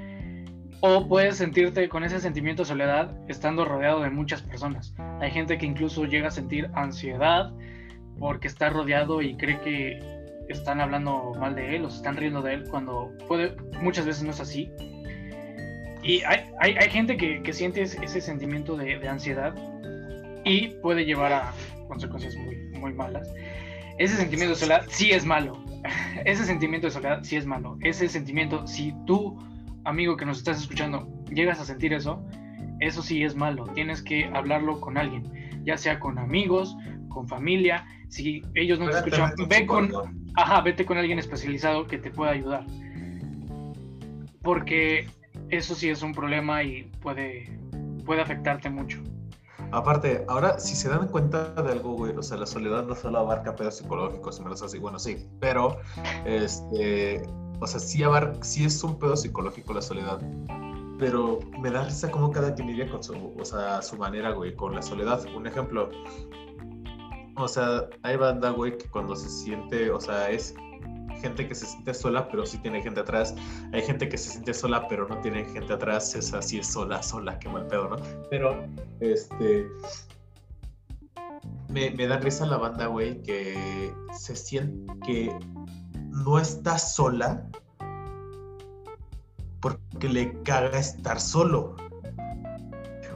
O 0.81 1.07
puedes 1.07 1.37
sentirte 1.37 1.89
con 1.89 2.03
ese 2.03 2.19
sentimiento 2.19 2.61
de 2.61 2.67
soledad 2.67 3.11
estando 3.27 3.65
rodeado 3.65 4.01
de 4.01 4.09
muchas 4.09 4.43
personas. 4.43 4.93
Hay 5.19 5.31
gente 5.31 5.57
que 5.57 5.65
incluso 5.65 6.05
llega 6.05 6.27
a 6.27 6.31
sentir 6.31 6.69
ansiedad 6.75 7.51
porque 8.19 8.47
está 8.47 8.69
rodeado 8.69 9.21
y 9.21 9.35
cree 9.37 9.59
que 9.61 9.99
están 10.49 10.79
hablando 10.79 11.33
mal 11.39 11.55
de 11.55 11.75
él 11.75 11.85
o 11.85 11.89
se 11.89 11.97
están 11.97 12.15
riendo 12.15 12.41
de 12.41 12.53
él 12.55 12.63
cuando 12.69 13.11
muchas 13.81 14.05
veces 14.05 14.23
no 14.23 14.31
es 14.31 14.39
así. 14.39 14.71
Y 16.03 16.21
hay 16.23 16.89
gente 16.89 17.17
que, 17.17 17.41
que, 17.41 17.51
siente 17.53 17.81
ese 17.81 18.21
sentimiento 18.21 18.77
de, 18.77 18.97
de, 18.97 19.09
ansiedad 19.09 19.53
y 20.45 20.69
puede 20.81 21.03
llevar 21.05 21.33
a 21.33 21.53
consecuencias 21.87 22.35
muy, 22.35 22.55
muy 22.79 22.93
malas. 22.93 23.33
Ese 23.97 24.15
sentimiento 24.15 24.53
de 24.53 24.59
soledad 24.59 24.85
sí 24.89 25.11
es 25.11 25.25
malo. 25.25 25.63
Ese 26.25 26.45
sentimiento 26.45 26.87
de 26.87 26.91
soledad 26.91 27.19
sí 27.23 27.35
es 27.35 27.45
malo. 27.45 27.77
Ese 27.81 28.07
sentimiento, 28.07 28.65
si 28.67 28.93
tú, 29.05 29.37
amigo 29.85 30.17
que 30.17 30.25
nos 30.25 30.37
estás 30.37 30.61
escuchando, 30.61 31.07
llegas 31.31 31.59
a 31.59 31.65
sentir 31.65 31.93
eso, 31.93 32.23
eso 32.79 33.01
sí 33.01 33.23
es 33.23 33.35
malo. 33.35 33.65
Tienes 33.73 34.01
que 34.01 34.25
hablarlo 34.25 34.79
con 34.79 34.97
alguien, 34.97 35.23
ya 35.65 35.77
sea 35.77 35.99
con 35.99 36.19
amigos, 36.19 36.75
con 37.09 37.27
familia. 37.27 37.85
Si 38.09 38.43
ellos 38.53 38.79
no 38.79 38.89
te 38.89 38.97
escuchan, 38.97 39.33
ve 39.49 39.65
con, 39.65 39.91
ajá, 40.35 40.61
vete 40.61 40.85
con 40.85 40.97
alguien 40.97 41.19
especializado 41.19 41.87
que 41.87 41.97
te 41.97 42.11
pueda 42.11 42.31
ayudar. 42.31 42.65
Porque 44.43 45.07
eso 45.49 45.75
sí 45.75 45.89
es 45.89 46.03
un 46.03 46.13
problema 46.13 46.63
y 46.63 46.83
puede, 47.01 47.49
puede 48.05 48.21
afectarte 48.21 48.69
mucho. 48.69 49.01
Aparte, 49.71 50.25
ahora, 50.27 50.59
si 50.59 50.75
se 50.75 50.89
dan 50.89 51.07
cuenta 51.07 51.53
de 51.61 51.71
algo, 51.71 51.93
güey, 51.93 52.15
o 52.15 52.23
sea, 52.23 52.37
la 52.37 52.45
soledad 52.45 52.85
no 52.85 52.95
solo 52.95 53.19
abarca 53.19 53.55
pedos 53.55 53.77
psicológicos, 53.77 54.39
me 54.39 54.49
los 54.49 54.61
así, 54.61 54.79
bueno, 54.79 54.97
sí, 54.97 55.27
pero, 55.39 55.77
este, 56.25 57.21
o 57.59 57.67
sea, 57.67 57.79
sí, 57.79 58.03
abarca, 58.03 58.41
sí 58.43 58.65
es 58.65 58.83
un 58.83 58.97
pedo 58.97 59.17
psicológico 59.17 59.73
la 59.73 59.81
soledad, 59.81 60.21
pero 60.99 61.39
me 61.59 61.69
da 61.69 61.83
risa 61.83 62.09
como 62.09 62.31
cada 62.31 62.53
quien 62.55 62.67
lidia 62.67 62.89
con 62.89 63.03
su, 63.03 63.33
o 63.37 63.45
sea, 63.45 63.81
su 63.81 63.97
manera, 63.97 64.31
güey, 64.31 64.55
con 64.55 64.73
la 64.73 64.81
soledad. 64.81 65.23
Un 65.35 65.45
ejemplo, 65.45 65.89
o 67.35 67.47
sea, 67.47 67.87
hay 68.03 68.15
banda, 68.17 68.49
güey, 68.51 68.77
que 68.77 68.89
cuando 68.89 69.15
se 69.15 69.29
siente, 69.29 69.91
o 69.91 69.99
sea, 69.99 70.29
es 70.29 70.55
gente 71.19 71.47
que 71.47 71.55
se 71.55 71.65
siente 71.65 71.93
sola, 71.93 72.27
pero 72.29 72.45
sí 72.45 72.57
tiene 72.59 72.81
gente 72.81 72.99
atrás. 72.99 73.35
Hay 73.73 73.81
gente 73.81 74.07
que 74.09 74.17
se 74.17 74.29
siente 74.29 74.53
sola, 74.53 74.87
pero 74.87 75.07
no 75.07 75.19
tiene 75.21 75.45
gente 75.45 75.73
atrás. 75.73 76.15
Es 76.15 76.33
así, 76.33 76.59
es 76.59 76.67
sola, 76.67 77.01
sola, 77.03 77.37
qué 77.39 77.49
mal 77.49 77.67
pedo, 77.67 77.89
¿no? 77.89 77.97
Pero, 78.29 78.65
este. 78.99 79.67
Me, 81.69 81.91
me 81.91 82.07
da 82.07 82.17
risa 82.17 82.45
la 82.45 82.57
banda, 82.57 82.87
güey, 82.87 83.21
que 83.21 83.93
se 84.13 84.35
siente 84.35 84.93
que 85.05 85.37
no 86.09 86.39
está 86.39 86.77
sola 86.77 87.45
porque 89.59 90.09
le 90.09 90.41
caga 90.43 90.79
estar 90.79 91.19
solo. 91.19 91.75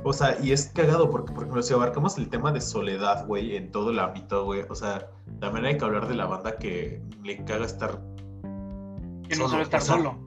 O 0.03 0.13
sea, 0.13 0.37
y 0.41 0.51
es 0.51 0.71
cagado 0.73 1.11
porque, 1.11 1.31
por 1.31 1.43
ejemplo, 1.43 1.61
si 1.61 1.73
abarcamos 1.73 2.17
el 2.17 2.29
tema 2.29 2.51
de 2.51 2.59
soledad, 2.59 3.27
güey, 3.27 3.55
en 3.55 3.71
todo 3.71 3.91
el 3.91 3.99
ámbito, 3.99 4.45
güey, 4.45 4.63
o 4.67 4.75
sea, 4.75 5.07
también 5.39 5.65
hay 5.65 5.77
que 5.77 5.85
hablar 5.85 6.07
de 6.07 6.15
la 6.15 6.25
banda 6.25 6.57
que 6.57 7.01
le 7.23 7.43
caga 7.45 7.65
estar. 7.65 8.01
Que 9.27 9.35
no 9.35 9.47
sabe 9.47 9.63
estar 9.63 9.81
o 9.81 9.83
sea, 9.83 9.95
solo. 9.95 10.17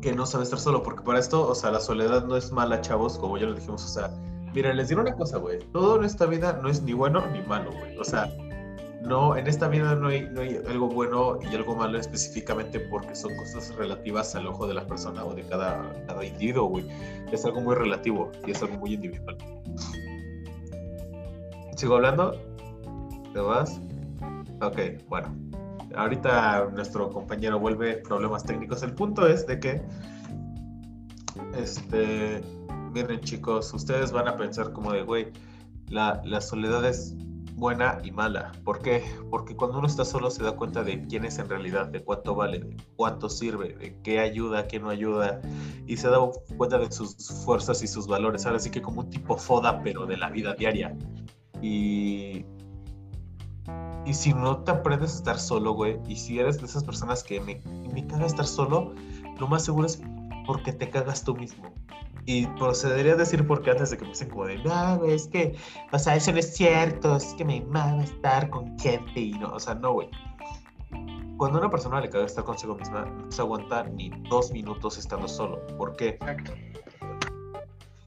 Que 0.00 0.12
no 0.12 0.26
sabe 0.26 0.44
estar 0.44 0.60
solo, 0.60 0.82
porque 0.82 1.02
para 1.02 1.18
esto, 1.18 1.48
o 1.48 1.54
sea, 1.54 1.72
la 1.72 1.80
soledad 1.80 2.24
no 2.24 2.36
es 2.36 2.52
mala, 2.52 2.80
chavos, 2.80 3.18
como 3.18 3.36
ya 3.36 3.46
lo 3.46 3.54
dijimos, 3.54 3.84
o 3.84 3.88
sea, 3.88 4.10
mira, 4.54 4.72
les 4.72 4.88
diré 4.88 5.00
una 5.00 5.14
cosa, 5.14 5.38
güey, 5.38 5.58
todo 5.72 5.96
en 5.96 6.04
esta 6.04 6.26
vida 6.26 6.60
no 6.62 6.68
es 6.68 6.82
ni 6.82 6.92
bueno 6.92 7.26
ni 7.32 7.42
malo, 7.42 7.72
güey, 7.72 7.98
o 7.98 8.04
sea, 8.04 8.28
no, 9.04 9.36
en 9.36 9.46
esta 9.46 9.68
vida 9.68 9.94
no 9.94 10.08
hay, 10.08 10.28
no 10.30 10.40
hay 10.40 10.58
algo 10.66 10.88
bueno 10.88 11.38
y 11.42 11.54
algo 11.54 11.76
malo 11.76 11.98
específicamente 11.98 12.80
porque 12.80 13.14
son 13.14 13.36
cosas 13.36 13.74
relativas 13.76 14.34
al 14.34 14.46
ojo 14.46 14.66
de 14.66 14.72
la 14.72 14.86
persona 14.86 15.22
o 15.24 15.34
de 15.34 15.42
cada, 15.42 15.92
individuo, 16.24 16.68
güey. 16.68 16.86
Es 17.30 17.44
algo 17.44 17.60
muy 17.60 17.74
relativo 17.74 18.32
y 18.46 18.52
es 18.52 18.62
algo 18.62 18.78
muy 18.78 18.94
individual. 18.94 19.36
¿Sigo 21.76 21.96
hablando? 21.96 22.32
¿Te 23.34 23.40
vas? 23.40 23.78
Ok, 24.62 24.78
bueno. 25.08 25.34
Ahorita 25.94 26.70
nuestro 26.72 27.10
compañero 27.10 27.58
vuelve 27.58 27.98
problemas 27.98 28.42
técnicos. 28.44 28.82
El 28.82 28.94
punto 28.94 29.26
es 29.26 29.46
de 29.46 29.60
que, 29.60 29.82
este, 31.58 32.40
miren 32.92 33.20
chicos, 33.20 33.72
ustedes 33.74 34.12
van 34.12 34.28
a 34.28 34.36
pensar 34.36 34.72
como 34.72 34.92
de, 34.92 35.02
güey, 35.02 35.30
la, 35.88 36.22
la 36.24 36.40
soledad 36.40 36.84
es 36.86 37.14
buena 37.56 38.00
y 38.02 38.10
mala. 38.10 38.52
¿Por 38.64 38.80
qué? 38.80 39.04
Porque 39.30 39.56
cuando 39.56 39.78
uno 39.78 39.86
está 39.86 40.04
solo 40.04 40.30
se 40.30 40.42
da 40.42 40.52
cuenta 40.52 40.82
de 40.82 41.06
quién 41.06 41.24
es 41.24 41.38
en 41.38 41.48
realidad, 41.48 41.86
de 41.86 42.02
cuánto 42.02 42.34
vale, 42.34 42.58
de 42.58 42.76
cuánto 42.96 43.28
sirve, 43.28 43.74
de 43.74 44.00
qué 44.02 44.20
ayuda, 44.20 44.66
qué 44.66 44.80
no 44.80 44.90
ayuda, 44.90 45.40
y 45.86 45.96
se 45.96 46.08
da 46.08 46.18
cuenta 46.56 46.78
de 46.78 46.90
sus 46.90 47.16
fuerzas 47.44 47.82
y 47.82 47.86
sus 47.86 48.06
valores. 48.06 48.46
Ahora 48.46 48.58
sí 48.58 48.70
que 48.70 48.82
como 48.82 49.02
un 49.02 49.10
tipo 49.10 49.36
foda, 49.36 49.82
pero 49.82 50.06
de 50.06 50.16
la 50.16 50.30
vida 50.30 50.54
diaria. 50.54 50.96
Y, 51.62 52.44
y 54.04 54.14
si 54.14 54.34
no 54.34 54.58
te 54.58 54.72
aprendes 54.72 55.14
a 55.14 55.16
estar 55.16 55.38
solo, 55.38 55.72
güey, 55.72 55.98
y 56.08 56.16
si 56.16 56.38
eres 56.38 56.58
de 56.58 56.66
esas 56.66 56.84
personas 56.84 57.22
que 57.22 57.40
me, 57.40 57.60
me 57.92 58.06
caga 58.06 58.26
estar 58.26 58.46
solo, 58.46 58.94
lo 59.38 59.48
más 59.48 59.64
seguro 59.64 59.86
es 59.86 60.02
porque 60.46 60.72
te 60.72 60.90
cagas 60.90 61.24
tú 61.24 61.34
mismo. 61.34 61.72
Y 62.26 62.46
procedería 62.46 63.12
a 63.12 63.16
decir 63.16 63.46
porque 63.46 63.70
antes 63.70 63.90
de 63.90 63.98
que 63.98 64.04
me 64.04 64.10
dicen 64.10 64.30
como 64.30 64.46
de, 64.46 64.58
no, 64.58 65.04
es 65.04 65.28
que, 65.28 65.56
o 65.92 65.98
sea, 65.98 66.16
eso 66.16 66.32
no 66.32 66.38
es 66.38 66.54
cierto, 66.54 67.16
es 67.16 67.34
que 67.34 67.44
me 67.44 67.60
mama 67.62 68.02
estar 68.02 68.48
con 68.48 68.78
gente 68.78 69.20
y 69.20 69.32
no, 69.32 69.52
o 69.52 69.60
sea, 69.60 69.74
no, 69.74 69.92
güey. 69.92 70.08
Cuando 71.36 71.58
a 71.58 71.60
una 71.62 71.70
persona 71.70 72.00
le 72.00 72.08
caga 72.08 72.24
estar 72.24 72.44
consigo 72.44 72.76
misma, 72.76 73.04
no 73.04 73.30
se 73.30 73.42
aguanta 73.42 73.84
ni 73.84 74.10
dos 74.30 74.52
minutos 74.52 74.96
estando 74.96 75.28
solo. 75.28 75.66
¿Por 75.76 75.96
qué? 75.96 76.10
Exacto. 76.10 76.52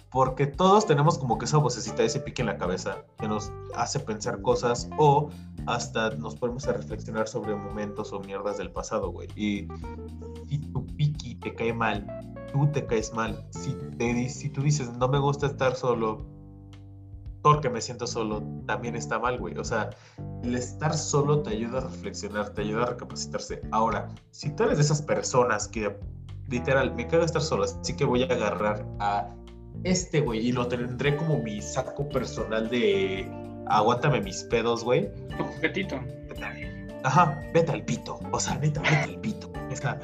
Porque 0.09 0.47
todos 0.47 0.85
tenemos 0.87 1.17
como 1.17 1.37
que 1.37 1.45
esa 1.45 1.57
vocecita, 1.57 2.01
ese 2.01 2.21
pique 2.21 2.41
en 2.41 2.47
la 2.47 2.57
cabeza 2.57 3.03
que 3.19 3.27
nos 3.27 3.51
hace 3.75 3.99
pensar 3.99 4.41
cosas 4.41 4.89
o 4.97 5.29
hasta 5.67 6.11
nos 6.11 6.35
ponemos 6.35 6.67
a 6.67 6.73
reflexionar 6.73 7.27
sobre 7.27 7.55
momentos 7.55 8.13
o 8.13 8.19
mierdas 8.21 8.57
del 8.57 8.71
pasado, 8.71 9.11
güey. 9.11 9.27
Y 9.35 9.67
si 10.49 10.57
tu 10.59 10.85
piqui 10.95 11.35
te 11.35 11.53
cae 11.53 11.73
mal, 11.73 12.16
tú 12.51 12.67
te 12.71 12.85
caes 12.85 13.13
mal. 13.13 13.45
Si, 13.51 13.73
te, 13.97 14.29
si 14.29 14.49
tú 14.49 14.61
dices, 14.61 14.91
no 14.93 15.07
me 15.07 15.19
gusta 15.19 15.47
estar 15.47 15.75
solo, 15.75 16.25
porque 17.41 17.69
me 17.69 17.81
siento 17.81 18.07
solo, 18.07 18.43
también 18.65 18.95
está 18.95 19.19
mal, 19.19 19.37
güey. 19.39 19.57
O 19.57 19.63
sea, 19.63 19.89
el 20.43 20.55
estar 20.55 20.93
solo 20.93 21.43
te 21.43 21.51
ayuda 21.51 21.79
a 21.79 21.81
reflexionar, 21.81 22.49
te 22.49 22.61
ayuda 22.61 22.83
a 22.83 22.85
recapacitarse. 22.87 23.61
Ahora, 23.71 24.09
si 24.31 24.49
tú 24.49 24.63
eres 24.63 24.77
de 24.77 24.83
esas 24.83 25.01
personas 25.01 25.67
que 25.67 25.95
literal 26.49 26.93
me 26.95 27.07
caga 27.07 27.25
estar 27.25 27.41
solo, 27.41 27.63
así 27.63 27.95
que 27.95 28.05
voy 28.05 28.23
a 28.23 28.25
agarrar 28.27 28.85
a 28.99 29.33
este 29.83 30.21
güey 30.21 30.47
y 30.47 30.51
lo 30.51 30.67
tendré 30.67 31.15
como 31.15 31.37
mi 31.37 31.61
saco 31.61 32.09
personal 32.09 32.69
de 32.69 33.29
aguántame 33.69 34.21
mis 34.21 34.43
pedos, 34.43 34.83
güey. 34.83 35.09
Tu 35.37 35.43
juguetito. 35.43 35.99
Ajá, 37.03 37.41
vete 37.53 37.71
al 37.71 37.83
pito. 37.85 38.19
O 38.31 38.39
sea, 38.39 38.57
neta, 38.57 38.81
vete 38.81 39.03
al 39.03 39.19
pito. 39.19 39.51
O 39.71 39.75
sea, 39.75 39.99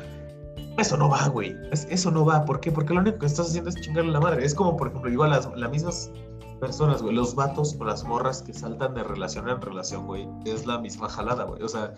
eso 0.77 0.98
no 0.98 1.10
va, 1.10 1.27
güey. 1.27 1.56
Es- 1.72 1.88
eso 1.89 2.12
no 2.12 2.25
va. 2.25 2.46
¿Por 2.46 2.60
qué? 2.60 2.72
Porque 2.72 2.94
lo 2.94 3.01
único 3.01 3.20
que 3.20 3.25
estás 3.25 3.48
haciendo 3.48 3.70
es 3.70 3.75
chingarle 3.82 4.12
la 4.12 4.20
madre. 4.20 4.46
Es 4.46 4.56
como, 4.56 4.75
por 4.77 4.88
ejemplo, 4.89 5.12
igual 5.12 5.30
las, 5.32 5.50
las 5.56 5.70
mismas 5.72 6.12
personas, 6.60 7.01
güey. 7.01 7.13
Los 7.15 7.36
vatos 7.36 7.75
o 7.80 7.84
las 7.86 8.03
morras 8.03 8.42
que 8.42 8.53
saltan 8.53 8.94
de 8.94 9.03
relación 9.03 9.50
en 9.50 9.62
relación, 9.62 10.06
güey. 10.06 10.27
Es 10.46 10.65
la 10.65 10.80
misma 10.80 11.10
jalada, 11.10 11.44
güey. 11.44 11.62
O 11.63 11.68
sea, 11.68 11.94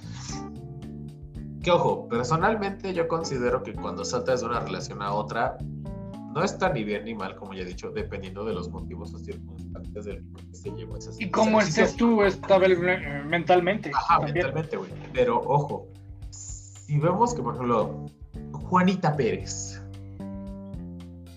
que 1.64 1.72
ojo, 1.72 2.08
personalmente 2.10 2.94
yo 2.94 3.08
considero 3.08 3.64
que 3.64 3.74
cuando 3.74 4.06
saltas 4.06 4.42
de 4.42 4.48
una 4.48 4.60
relación 4.60 5.02
a 5.02 5.14
otra, 5.14 5.58
no 6.34 6.44
está 6.44 6.70
ni 6.70 6.84
bien 6.84 7.06
ni 7.06 7.16
mal, 7.16 7.36
como 7.38 7.54
ya 7.54 7.62
he 7.62 7.66
dicho, 7.66 7.90
dependiendo 7.92 8.44
de 8.44 8.54
los 8.54 8.70
motivos 8.70 9.14
o 9.14 9.20
circunstancias 9.20 10.06
del 10.06 10.22
por 10.26 10.42
qué 10.46 10.54
se 10.54 10.70
llevó 10.72 10.98
esa 10.98 11.12
Y 11.18 11.32
cómo 11.32 11.62
estés 11.62 11.96
tú 11.96 12.22
estable 12.24 12.76
mentalmente. 13.26 13.90
Ajá, 13.96 14.18
también. 14.18 14.34
mentalmente, 14.48 14.78
güey. 14.78 14.92
Pero 15.14 15.42
ojo, 15.42 15.88
si 16.30 17.00
vemos 17.00 17.34
que, 17.34 17.42
por 17.42 17.56
ejemplo, 17.56 18.06
Juanita 18.64 19.16
Pérez, 19.16 19.82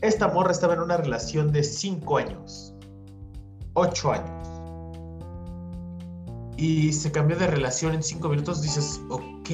esta 0.01 0.29
morra 0.29 0.53
estaba 0.53 0.75
en 0.75 0.81
una 0.81 0.97
relación 0.97 1.53
de 1.53 1.63
5 1.63 2.19
años, 2.19 2.75
8 3.75 4.13
años, 4.13 4.39
y 6.57 6.93
se 6.93 7.13
cambió 7.13 7.37
de 7.37 7.47
relación 7.47 7.95
en 7.95 8.03
5 8.03 8.29
minutos, 8.29 8.63
dices, 8.63 9.01
ok, 9.11 9.49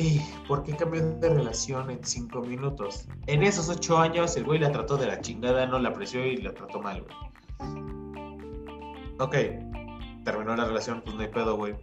¿por 0.48 0.62
qué 0.62 0.74
cambió 0.74 1.06
de 1.06 1.28
relación 1.28 1.90
en 1.90 2.02
5 2.02 2.40
minutos? 2.40 3.06
En 3.26 3.42
esos 3.42 3.68
8 3.68 3.98
años, 3.98 4.36
el 4.36 4.44
güey 4.44 4.58
la 4.58 4.72
trató 4.72 4.96
de 4.96 5.06
la 5.06 5.20
chingada, 5.20 5.66
no 5.66 5.78
la 5.78 5.90
apreció 5.90 6.24
y 6.24 6.38
la 6.38 6.54
trató 6.54 6.80
mal, 6.80 7.02
güey. 7.02 7.14
Ok, 9.18 9.36
terminó 10.24 10.56
la 10.56 10.64
relación, 10.64 11.02
pues 11.04 11.14
no 11.14 11.22
hay 11.22 11.28
pedo, 11.28 11.56
güey. 11.56 11.74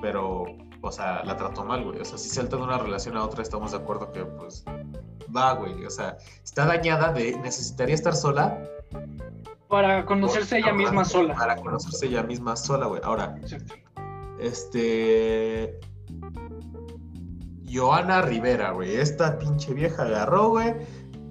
Pero, 0.00 0.44
o 0.82 0.92
sea, 0.92 1.24
la 1.24 1.36
trató 1.36 1.64
mal, 1.64 1.82
güey. 1.84 2.00
O 2.00 2.04
sea, 2.04 2.18
si 2.18 2.28
salta 2.28 2.56
de 2.56 2.62
una 2.62 2.78
relación 2.78 3.16
a 3.16 3.24
otra, 3.24 3.42
estamos 3.42 3.72
de 3.72 3.78
acuerdo 3.78 4.12
que, 4.12 4.24
pues, 4.24 4.64
va, 5.34 5.54
güey. 5.54 5.84
O 5.84 5.90
sea, 5.90 6.16
está 6.44 6.66
dañada 6.66 7.12
de 7.12 7.36
necesitaría 7.38 7.94
estar 7.94 8.14
sola. 8.14 8.62
Para 9.68 10.06
conocerse 10.06 10.56
ella 10.58 10.66
Para- 10.66 10.76
misma 10.76 11.04
sola. 11.04 11.34
Para 11.34 11.56
conocerse 11.56 12.06
ella 12.06 12.22
misma 12.22 12.56
sola, 12.56 12.86
güey. 12.86 13.00
Ahora, 13.04 13.34
este. 14.38 15.80
Joana 17.72 18.22
Rivera, 18.22 18.70
güey. 18.70 18.96
Esta 18.96 19.38
pinche 19.38 19.74
vieja 19.74 20.02
agarró, 20.04 20.50
güey. 20.50 20.74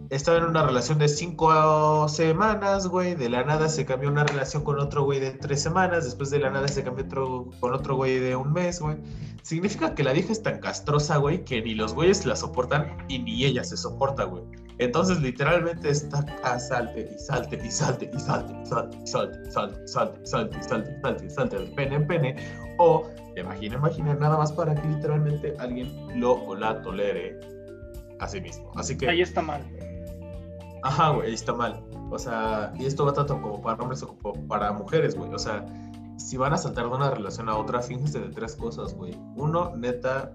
Estaba 0.09 0.37
en 0.37 0.45
una 0.45 0.63
relación 0.63 0.99
de 0.99 1.07
cinco 1.07 2.07
semanas, 2.07 2.87
güey. 2.87 3.15
De 3.15 3.29
la 3.29 3.43
nada 3.43 3.69
se 3.69 3.85
cambió 3.85 4.09
una 4.09 4.23
relación 4.23 4.63
con 4.63 4.79
otro 4.79 5.03
güey 5.03 5.19
de 5.19 5.31
tres 5.31 5.61
semanas. 5.61 6.03
Después 6.03 6.29
de 6.29 6.39
la 6.39 6.49
nada 6.49 6.67
se 6.67 6.83
cambió 6.83 7.05
otro, 7.05 7.49
con 7.59 7.73
otro 7.73 7.95
güey 7.95 8.19
de 8.19 8.35
un 8.35 8.53
mes, 8.53 8.79
güey. 8.79 8.97
Significa 9.41 9.95
que 9.95 10.03
la 10.03 10.13
vieja 10.13 10.31
es 10.31 10.43
tan 10.43 10.59
castrosa, 10.59 11.17
güey, 11.17 11.43
que 11.43 11.61
ni 11.61 11.73
los 11.73 11.93
güeyes 11.93 12.25
la 12.25 12.35
soportan 12.35 12.97
y 13.07 13.19
ni 13.19 13.45
ella 13.45 13.63
se 13.63 13.77
soporta, 13.77 14.25
güey. 14.25 14.43
Entonces, 14.77 15.21
literalmente 15.21 15.89
está 15.89 16.25
a 16.43 16.59
salte 16.59 17.09
y 17.15 17.19
salte 17.19 17.59
y 17.63 17.71
salte 17.71 18.11
y 18.13 18.19
salte 18.19 18.53
y 18.61 18.65
salte 18.65 18.97
y 19.01 19.07
salte 19.07 19.37
y 19.41 19.51
salte 19.51 19.79
y 19.83 19.87
salte 19.87 20.19
y 20.19 20.27
salte 20.27 20.57
y 20.59 20.63
salte 20.63 20.95
y 20.99 21.03
salte 21.03 21.25
y 21.25 21.29
salte 21.29 21.57
de 21.59 21.65
pene 21.67 21.95
en 21.95 22.07
pene. 22.07 22.35
O 22.77 23.09
imagina, 23.37 23.75
imagina, 23.75 24.13
nada 24.13 24.37
más 24.37 24.51
para 24.51 24.75
que 24.75 24.87
literalmente 24.87 25.55
alguien 25.59 26.19
lo 26.19 26.33
o 26.33 26.55
la 26.55 26.81
tolere 26.81 27.39
a 28.19 28.27
sí 28.27 28.41
mismo. 28.41 28.71
Así 28.75 28.97
que, 28.97 29.09
Ahí 29.09 29.21
está 29.21 29.41
mal. 29.41 29.61
Ajá, 30.85 31.09
güey, 31.11 31.27
ahí 31.29 31.33
está 31.33 31.53
mal. 31.53 31.83
O 32.11 32.19
sea, 32.19 32.73
y 32.77 32.85
esto 32.85 33.05
va 33.05 33.13
tanto 33.13 33.41
como 33.41 33.61
para 33.61 33.81
hombres 33.81 34.03
como 34.03 34.33
para 34.47 34.71
mujeres, 34.71 35.15
güey. 35.15 35.33
O 35.33 35.39
sea, 35.39 35.65
si 36.17 36.37
van 36.37 36.53
a 36.53 36.57
saltar 36.57 36.85
de 36.89 36.95
una 36.95 37.09
relación 37.11 37.49
a 37.49 37.57
otra, 37.57 37.81
fíjense 37.81 38.19
de 38.19 38.29
tres 38.29 38.55
cosas, 38.55 38.93
güey. 38.93 39.17
Uno, 39.35 39.75
neta, 39.75 40.33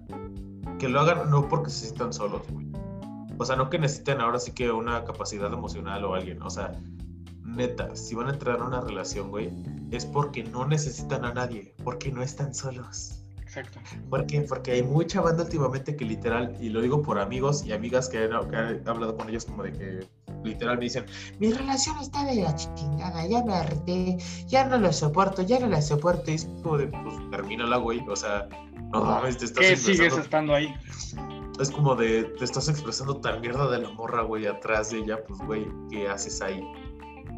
que 0.78 0.88
lo 0.88 1.00
hagan 1.00 1.30
no 1.30 1.48
porque 1.48 1.70
se 1.70 1.86
sientan 1.86 2.12
solos, 2.12 2.42
güey. 2.50 2.66
O 3.38 3.44
sea, 3.44 3.56
no 3.56 3.70
que 3.70 3.78
necesiten 3.78 4.20
ahora 4.20 4.38
sí 4.38 4.52
que 4.52 4.70
una 4.70 5.04
capacidad 5.04 5.50
emocional 5.52 6.04
o 6.04 6.14
alguien. 6.14 6.42
O 6.42 6.50
sea, 6.50 6.72
neta, 7.44 7.94
si 7.96 8.14
van 8.14 8.28
a 8.28 8.32
entrar 8.32 8.56
en 8.56 8.62
una 8.62 8.80
relación, 8.80 9.30
güey, 9.30 9.50
es 9.90 10.04
porque 10.04 10.44
no 10.44 10.66
necesitan 10.66 11.24
a 11.24 11.32
nadie, 11.32 11.74
porque 11.84 12.12
no 12.12 12.22
están 12.22 12.54
solos. 12.54 13.16
Exacto. 13.40 13.80
¿Por 14.08 14.26
qué? 14.26 14.42
Porque 14.42 14.72
hay 14.72 14.82
mucha 14.84 15.20
banda 15.20 15.42
últimamente 15.42 15.96
que 15.96 16.04
literal, 16.04 16.56
y 16.60 16.68
lo 16.68 16.80
digo 16.82 17.02
por 17.02 17.18
amigos 17.18 17.64
y 17.64 17.72
amigas 17.72 18.08
que, 18.08 18.18
han- 18.24 18.48
que 18.48 18.56
han 18.56 18.88
hablado 18.88 19.16
con 19.16 19.28
ellos 19.28 19.44
como 19.46 19.64
de 19.64 19.72
que 19.72 20.08
literal 20.44 20.78
me 20.78 20.84
dicen, 20.84 21.06
mi 21.38 21.52
relación 21.52 21.98
está 21.98 22.24
de 22.24 22.36
la 22.36 22.54
chingada, 22.54 23.26
ya 23.26 23.42
me 23.44 23.54
harté, 23.54 24.18
ya 24.46 24.66
no 24.66 24.78
lo 24.78 24.92
soporto, 24.92 25.42
ya 25.42 25.58
no 25.60 25.66
la 25.68 25.80
soporto. 25.82 26.30
Y 26.30 26.34
es 26.34 26.44
como 26.62 26.78
de, 26.78 26.86
pues 26.88 27.30
termínala, 27.30 27.76
güey. 27.76 28.00
O 28.08 28.16
sea, 28.16 28.48
no 28.92 29.04
mames, 29.04 29.38
te 29.38 29.44
estás 29.46 29.64
¿Qué 29.64 29.76
sigues 29.76 30.16
estando 30.16 30.54
ahí? 30.54 30.74
Es 31.60 31.70
como 31.70 31.94
de, 31.94 32.24
te 32.38 32.44
estás 32.44 32.68
expresando 32.68 33.16
tan 33.18 33.40
mierda 33.40 33.70
de 33.70 33.82
la 33.82 33.90
morra, 33.90 34.22
güey, 34.22 34.46
atrás 34.46 34.90
de 34.90 34.98
ella, 34.98 35.18
pues, 35.28 35.40
güey, 35.40 35.66
¿qué 35.90 36.08
haces 36.08 36.40
ahí? 36.40 36.62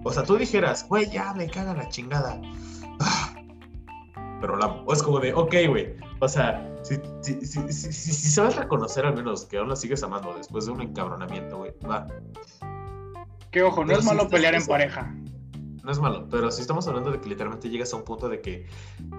O 0.05 0.13
sea, 0.13 0.23
tú 0.23 0.37
dijeras, 0.37 0.87
güey, 0.89 1.11
ya 1.11 1.33
me 1.35 1.49
caga 1.49 1.75
la 1.75 1.89
chingada. 1.89 2.41
Pero 4.41 4.57
la, 4.57 4.67
o 4.67 4.93
es 4.93 5.03
como 5.03 5.21
de, 5.21 5.33
ok, 5.33 5.55
güey. 5.69 5.95
O 6.21 6.29
sea, 6.29 6.69
si, 6.83 6.97
si, 7.21 7.41
si, 7.47 7.71
si, 7.73 7.93
si- 7.93 8.13
si 8.13 8.31
sabes 8.31 8.57
reconocer 8.57 9.07
al 9.07 9.15
menos 9.15 9.45
que 9.47 9.59
aún 9.59 9.69
la 9.69 9.77
sigues 9.77 10.03
amando 10.03 10.35
después 10.35 10.67
de 10.67 10.73
un 10.73 10.81
encabronamiento, 10.83 11.59
güey, 11.59 11.73
va. 11.89 12.07
Que 13.53 13.63
ojo, 13.63 13.83
no 13.83 13.89
Pero 13.89 14.01
es 14.01 14.05
malo 14.05 14.29
pelear 14.29 14.55
en 14.55 14.67
pareja. 14.67 15.15
no 15.85 15.93
es 15.93 15.99
malo, 15.99 16.27
pero 16.31 16.51
si 16.51 16.63
estamos 16.63 16.89
hablando 16.89 17.11
de 17.11 17.21
que 17.21 17.29
literalmente 17.29 17.69
llegas 17.69 17.93
a 17.93 17.97
un 17.97 18.05
punto 18.05 18.29
de 18.29 18.41
que, 18.41 18.67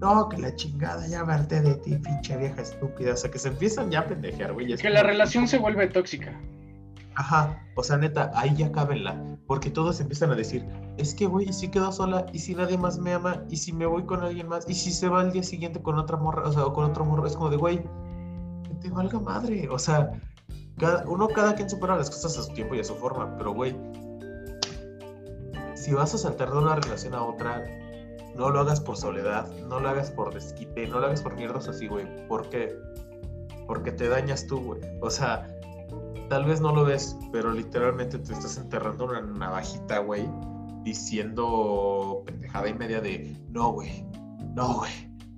no, 0.01 0.27
que 0.27 0.37
la 0.37 0.55
chingada 0.55 1.05
ya 1.07 1.23
verte 1.23 1.61
de 1.61 1.75
ti, 1.75 1.97
pinche 1.97 2.35
vieja 2.37 2.61
estúpida, 2.61 3.13
o 3.13 3.17
sea, 3.17 3.29
que 3.29 3.37
se 3.37 3.49
empiezan 3.49 3.91
ya 3.91 3.99
a 3.99 4.05
pendejear, 4.05 4.53
güey. 4.53 4.75
Que 4.75 4.89
la 4.89 5.03
relación 5.03 5.47
se 5.47 5.57
vuelve 5.59 5.87
tóxica. 5.87 6.37
Ajá, 7.15 7.61
o 7.75 7.83
sea, 7.83 7.97
neta, 7.97 8.31
ahí 8.33 8.55
ya 8.55 8.71
cábenla, 8.71 9.21
porque 9.45 9.69
todos 9.69 9.99
empiezan 9.99 10.31
a 10.31 10.35
decir, 10.35 10.65
es 10.97 11.13
que, 11.13 11.27
güey, 11.27 11.47
¿y 11.47 11.53
si 11.53 11.69
quedo 11.69 11.91
sola? 11.91 12.25
¿Y 12.33 12.39
si 12.39 12.55
nadie 12.55 12.77
más 12.77 12.97
me 12.97 13.13
ama? 13.13 13.43
¿Y 13.49 13.57
si 13.57 13.71
me 13.71 13.85
voy 13.85 14.03
con 14.05 14.23
alguien 14.23 14.47
más? 14.47 14.67
¿Y 14.67 14.73
si 14.73 14.91
se 14.91 15.09
va 15.09 15.21
al 15.21 15.31
día 15.31 15.43
siguiente 15.43 15.79
con 15.79 15.99
otra 15.99 16.17
morra? 16.17 16.47
O 16.47 16.51
sea, 16.51 16.65
o 16.65 16.73
con 16.73 16.85
otro 16.85 17.05
morro, 17.05 17.27
es 17.27 17.35
como 17.35 17.51
de, 17.51 17.57
güey, 17.57 17.83
que 18.63 18.73
te 18.81 18.89
valga 18.89 19.19
madre, 19.19 19.69
o 19.69 19.77
sea, 19.77 20.11
cada, 20.79 21.07
uno 21.07 21.27
cada 21.27 21.53
quien 21.53 21.69
supera 21.69 21.95
las 21.95 22.09
cosas 22.09 22.35
a 22.39 22.43
su 22.43 22.53
tiempo 22.53 22.73
y 22.73 22.79
a 22.79 22.83
su 22.83 22.95
forma, 22.95 23.37
pero, 23.37 23.53
güey, 23.53 23.75
si 25.83 25.91
vas 25.93 26.13
a 26.13 26.17
saltar 26.17 26.49
de 26.49 26.59
una 26.59 26.77
relación 26.77 27.13
a 27.13 27.21
otra, 27.21 27.65
no 28.37 28.49
lo 28.49 28.61
hagas 28.61 28.79
por 28.79 28.95
soledad, 28.95 29.51
no 29.67 29.81
lo 29.81 29.89
hagas 29.89 30.11
por 30.11 30.33
desquite, 30.33 30.87
no 30.87 31.01
lo 31.01 31.07
hagas 31.07 31.21
por 31.21 31.35
mierdas 31.35 31.67
así, 31.67 31.87
güey. 31.87 32.07
¿Por 32.29 32.47
qué? 32.47 32.73
Porque 33.67 33.91
te 33.91 34.07
dañas 34.07 34.47
tú, 34.47 34.61
güey. 34.61 34.81
O 35.01 35.09
sea, 35.09 35.45
tal 36.29 36.45
vez 36.45 36.61
no 36.61 36.73
lo 36.73 36.85
ves, 36.85 37.17
pero 37.33 37.51
literalmente 37.51 38.17
te 38.17 38.31
estás 38.31 38.57
enterrando 38.57 39.03
una 39.03 39.19
navajita, 39.19 39.99
güey, 39.99 40.25
diciendo 40.83 42.23
pendejada 42.25 42.69
y 42.69 42.73
media 42.75 43.01
de, 43.01 43.37
no, 43.49 43.73
güey, 43.73 44.05
no, 44.55 44.75
güey, 44.75 44.91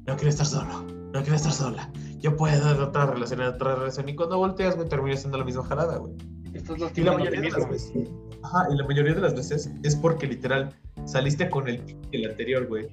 no 0.06 0.16
quiero 0.16 0.30
estar 0.30 0.46
solo, 0.46 0.84
no 1.12 1.22
quiero 1.22 1.38
estar 1.38 1.54
sola. 1.54 1.92
Yo 2.20 2.36
puedo 2.36 2.64
dar 2.64 2.80
otra 2.80 3.08
relación 3.08 3.42
otra 3.42 3.74
relación 3.74 4.10
y 4.10 4.16
cuando 4.16 4.38
volteas, 4.38 4.76
güey, 4.76 4.88
terminas 4.88 5.22
siendo 5.22 5.40
la 5.40 5.44
misma 5.44 5.64
jalada, 5.64 5.98
güey. 5.98 6.14
Estás 6.54 6.78
Y 6.96 7.02
la 7.02 7.14
mayoría 7.14 7.42
de 7.42 7.50
las 7.50 7.68
veces, 7.68 8.10
ajá, 8.46 8.68
y 8.72 8.76
la 8.76 8.86
mayoría 8.86 9.14
de 9.14 9.22
las 9.22 9.36
veces 9.36 9.70
es 9.84 9.96
porque 9.96 10.28
literal 10.28 10.74
saliste 11.06 11.50
con 11.50 11.68
el 11.68 11.82
el 12.12 12.30
anterior, 12.30 12.68
güey. 12.68 12.88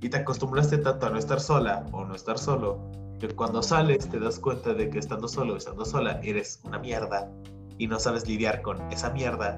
Y 0.00 0.08
te 0.08 0.18
acostumbraste 0.18 0.78
tanto 0.78 1.06
a 1.06 1.10
no 1.10 1.18
estar 1.18 1.40
sola 1.40 1.86
o 1.92 2.04
no 2.04 2.14
estar 2.14 2.38
solo, 2.38 2.78
que 3.18 3.28
cuando 3.28 3.62
sales 3.62 4.08
te 4.08 4.18
das 4.18 4.38
cuenta 4.38 4.74
de 4.74 4.90
que 4.90 4.98
estando 4.98 5.28
solo 5.28 5.54
o 5.54 5.56
estando 5.56 5.84
sola 5.84 6.20
eres 6.22 6.60
una 6.64 6.78
mierda 6.78 7.30
y 7.78 7.86
no 7.86 7.98
sabes 7.98 8.28
lidiar 8.28 8.60
con 8.62 8.80
esa 8.92 9.10
mierda. 9.10 9.56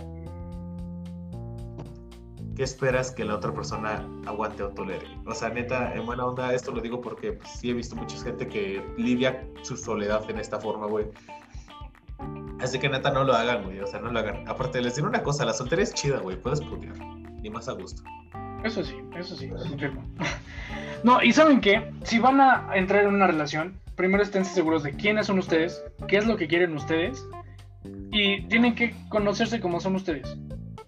¿Qué 2.54 2.62
esperas 2.62 3.11
que 3.11 3.25
la 3.25 3.35
otra 3.35 3.52
persona 3.52 4.09
aguante 4.25 4.62
o 4.62 4.71
tolere? 4.71 5.06
O 5.26 5.35
sea, 5.35 5.50
neta, 5.50 5.95
en 5.95 6.06
buena 6.06 6.25
onda, 6.25 6.54
esto 6.54 6.73
lo 6.73 6.80
digo 6.80 7.02
porque 7.02 7.33
pues, 7.33 7.50
sí 7.50 7.71
he 7.71 7.75
visto 7.75 7.95
mucha 7.97 8.16
gente 8.23 8.47
que 8.47 8.83
lidia 8.97 9.47
su 9.62 9.76
soledad 9.76 10.23
en 10.30 10.38
esta 10.38 10.59
forma, 10.59 10.87
güey. 10.87 11.06
Así 12.61 12.79
que 12.79 12.89
neta, 12.89 13.11
no 13.11 13.25
lo 13.25 13.35
hagan, 13.35 13.65
güey. 13.65 13.81
O 13.81 13.87
sea, 13.87 14.01
no 14.01 14.11
lo 14.11 14.19
hagan. 14.19 14.49
Aparte, 14.49 14.81
les 14.81 14.97
diré 14.97 15.07
una 15.07 15.23
cosa, 15.23 15.45
la 15.45 15.53
soltería 15.53 15.85
es 15.85 15.95
chida, 15.95 16.19
güey. 16.19 16.37
Puedes 16.37 16.61
putear. 16.61 16.97
Ni 17.43 17.51
más 17.51 17.69
a 17.69 17.73
gusto. 17.73 18.03
Eso 18.65 18.83
sí, 18.83 18.97
eso 19.17 19.37
sí, 19.37 19.49
confirmo. 19.51 20.03
No, 21.05 21.23
y 21.23 21.33
¿saben 21.33 21.61
qué? 21.61 21.93
Si 22.03 22.19
van 22.19 22.41
a 22.41 22.69
entrar 22.75 23.05
en 23.05 23.15
una 23.15 23.27
relación, 23.27 23.79
primero 23.95 24.23
estén 24.23 24.45
seguros 24.45 24.83
de 24.83 24.93
quiénes 24.93 25.27
son 25.27 25.39
ustedes, 25.39 25.85
qué 26.09 26.17
es 26.17 26.27
lo 26.27 26.37
que 26.37 26.49
quieren 26.49 26.75
ustedes, 26.75 27.25
y 28.11 28.43
tienen 28.49 28.75
que 28.75 28.95
conocerse 29.09 29.61
como 29.61 29.79
son 29.79 29.95
ustedes. 29.95 30.37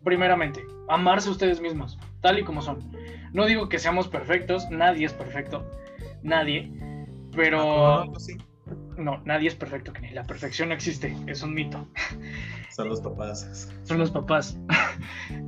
Primeramente, 0.03 0.65
amarse 0.89 1.31
ustedes 1.31 1.61
mismos, 1.61 1.99
tal 2.21 2.39
y 2.39 2.45
como 2.45 2.63
son. 2.63 2.91
No 3.33 3.47
digo 3.47 3.69
que 3.69 3.79
seamos 3.79 4.09
perfectos, 4.09 4.69
nadie 4.71 5.07
es 5.07 5.13
perfecto, 5.13 5.71
nadie, 6.23 6.73
pero 7.37 7.59
No, 7.59 8.05
no, 8.07 8.19
sí. 8.19 8.37
No, 8.99 9.23
nadie 9.25 9.49
es 9.49 9.55
perfecto, 9.55 9.93
Kenny. 9.93 10.11
La 10.11 10.25
perfección 10.25 10.69
no 10.69 10.75
existe, 10.75 11.17
es 11.26 11.43
un 11.43 11.55
mito. 11.55 11.87
Son 12.71 12.88
los 12.88 13.00
papás. 13.00 13.71
son 13.85 13.99
los 13.99 14.11
papás. 14.11 14.59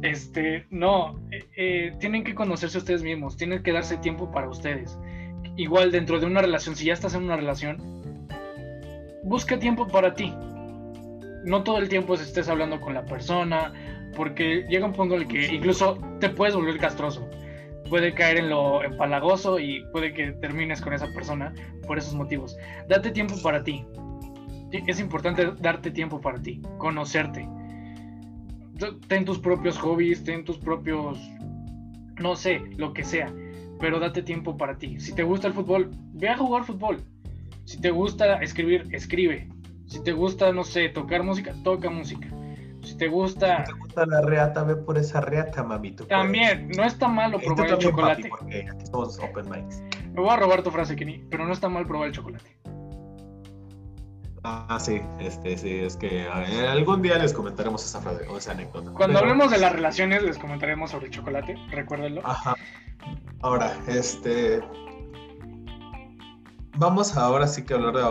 Este, 0.02 0.66
no, 0.70 1.18
eh, 1.30 1.48
eh, 1.56 1.92
tienen 1.98 2.24
que 2.24 2.34
conocerse 2.34 2.78
ustedes 2.78 3.02
mismos, 3.02 3.36
tienen 3.36 3.62
que 3.62 3.72
darse 3.72 3.96
tiempo 3.98 4.30
para 4.30 4.48
ustedes. 4.48 4.98
Igual 5.56 5.90
dentro 5.90 6.20
de 6.20 6.26
una 6.26 6.40
relación, 6.40 6.76
si 6.76 6.86
ya 6.86 6.92
estás 6.92 7.14
en 7.14 7.24
una 7.24 7.36
relación, 7.36 7.78
busca 9.24 9.58
tiempo 9.58 9.86
para 9.86 10.14
ti. 10.14 10.34
No 11.44 11.62
todo 11.62 11.78
el 11.78 11.88
tiempo 11.88 12.14
estés 12.14 12.48
hablando 12.48 12.80
con 12.80 12.94
la 12.94 13.04
persona, 13.04 13.72
porque 14.14 14.66
llega 14.68 14.86
un 14.86 14.92
punto 14.92 15.14
en 15.16 15.22
el 15.22 15.28
que 15.28 15.54
incluso 15.54 15.98
te 16.20 16.30
puedes 16.30 16.54
volver 16.54 16.78
castroso. 16.78 17.28
Puede 17.90 18.14
caer 18.14 18.38
en 18.38 18.48
lo 18.48 18.82
empalagoso 18.82 19.58
y 19.58 19.84
puede 19.92 20.14
que 20.14 20.32
termines 20.32 20.80
con 20.80 20.94
esa 20.94 21.12
persona 21.12 21.52
por 21.86 21.98
esos 21.98 22.14
motivos. 22.14 22.56
Date 22.88 23.10
tiempo 23.10 23.34
para 23.42 23.62
ti. 23.62 23.84
Es 24.86 25.00
importante 25.00 25.52
darte 25.60 25.90
tiempo 25.90 26.20
para 26.20 26.40
ti, 26.40 26.62
conocerte 26.78 27.46
ten 29.08 29.24
tus 29.24 29.38
propios 29.38 29.78
hobbies, 29.78 30.24
ten 30.24 30.44
tus 30.44 30.58
propios, 30.58 31.18
no 32.18 32.34
sé, 32.34 32.62
lo 32.76 32.92
que 32.92 33.04
sea, 33.04 33.32
pero 33.78 34.00
date 34.00 34.22
tiempo 34.22 34.56
para 34.56 34.76
ti. 34.78 34.98
Si 35.00 35.14
te 35.14 35.22
gusta 35.22 35.48
el 35.48 35.54
fútbol, 35.54 35.90
ve 36.14 36.28
a 36.28 36.36
jugar 36.36 36.64
fútbol. 36.64 37.02
Si 37.64 37.80
te 37.80 37.90
gusta 37.90 38.40
escribir, 38.42 38.88
escribe. 38.92 39.48
Si 39.86 40.02
te 40.02 40.12
gusta, 40.12 40.52
no 40.52 40.64
sé, 40.64 40.88
tocar 40.88 41.22
música, 41.22 41.54
toca 41.62 41.90
música. 41.90 42.28
Si 42.82 42.96
te 42.96 43.08
gusta, 43.08 43.64
Si 43.66 43.72
te 43.72 43.78
gusta 43.78 44.06
la 44.06 44.20
reata, 44.22 44.64
ve 44.64 44.76
por 44.76 44.96
esa 44.98 45.20
reata, 45.20 45.62
mami. 45.62 45.92
tú 45.92 46.06
también, 46.06 46.68
no 46.76 46.84
está 46.84 47.08
malo 47.08 47.38
tú 47.38 47.46
probar 47.54 47.70
el 47.72 47.78
chocolate. 47.78 48.22
papi, 48.22 48.30
porque 48.30 48.68
aquí 48.70 48.86
somos 48.86 49.18
open 49.18 49.50
minds. 49.50 49.82
Me 50.12 50.20
voy 50.20 50.30
a 50.30 50.36
robar 50.36 50.62
tu 50.62 50.70
frase, 50.70 50.96
Kenny, 50.96 51.24
pero 51.30 51.44
no 51.46 51.52
está 51.52 51.68
mal 51.68 51.86
probar 51.86 52.08
el 52.08 52.14
chocolate. 52.14 52.56
Ah, 54.42 54.78
sí, 54.80 55.02
este, 55.18 55.58
sí, 55.58 55.70
es 55.80 55.96
que 55.98 56.26
ver, 56.26 56.66
algún 56.68 57.02
día 57.02 57.18
les 57.18 57.34
comentaremos 57.34 57.84
esa 57.84 58.00
frase 58.00 58.26
o 58.26 58.38
esa 58.38 58.52
anécdota. 58.52 58.90
Cuando 58.92 59.18
Pero- 59.18 59.30
hablemos 59.30 59.50
de 59.50 59.58
las 59.58 59.72
relaciones, 59.72 60.22
les 60.22 60.38
comentaremos 60.38 60.90
sobre 60.90 61.06
el 61.06 61.12
chocolate, 61.12 61.56
recuérdenlo. 61.70 62.22
Ajá. 62.24 62.54
Ahora, 63.42 63.74
este. 63.86 64.62
Vamos 66.78 67.16
ahora 67.18 67.46
sí 67.46 67.64
que 67.66 67.74
hablar 67.74 67.94
de 67.94 68.02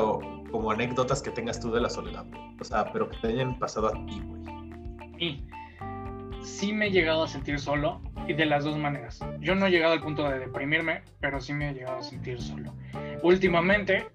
como 0.51 0.69
anécdotas 0.71 1.21
que 1.23 1.31
tengas 1.31 1.59
tú 1.59 1.71
de 1.71 1.81
la 1.81 1.89
soledad. 1.89 2.25
O 2.59 2.63
sea, 2.63 2.91
pero 2.93 3.09
que 3.09 3.17
te 3.17 3.27
hayan 3.29 3.57
pasado 3.57 3.87
a 3.87 3.93
ti, 4.05 4.21
güey. 4.23 4.38
Y 5.19 5.43
sí 6.41 6.73
me 6.73 6.87
he 6.87 6.91
llegado 6.91 7.23
a 7.23 7.27
sentir 7.27 7.59
solo 7.59 8.01
y 8.27 8.33
de 8.33 8.45
las 8.45 8.63
dos 8.63 8.77
maneras. 8.77 9.19
Yo 9.39 9.55
no 9.55 9.65
he 9.65 9.71
llegado 9.71 9.93
al 9.93 10.01
punto 10.01 10.29
de 10.29 10.39
deprimirme, 10.39 11.01
pero 11.19 11.41
sí 11.41 11.53
me 11.53 11.69
he 11.69 11.73
llegado 11.73 11.97
a 11.97 12.03
sentir 12.03 12.41
solo. 12.41 12.73
Últimamente, 13.23 14.07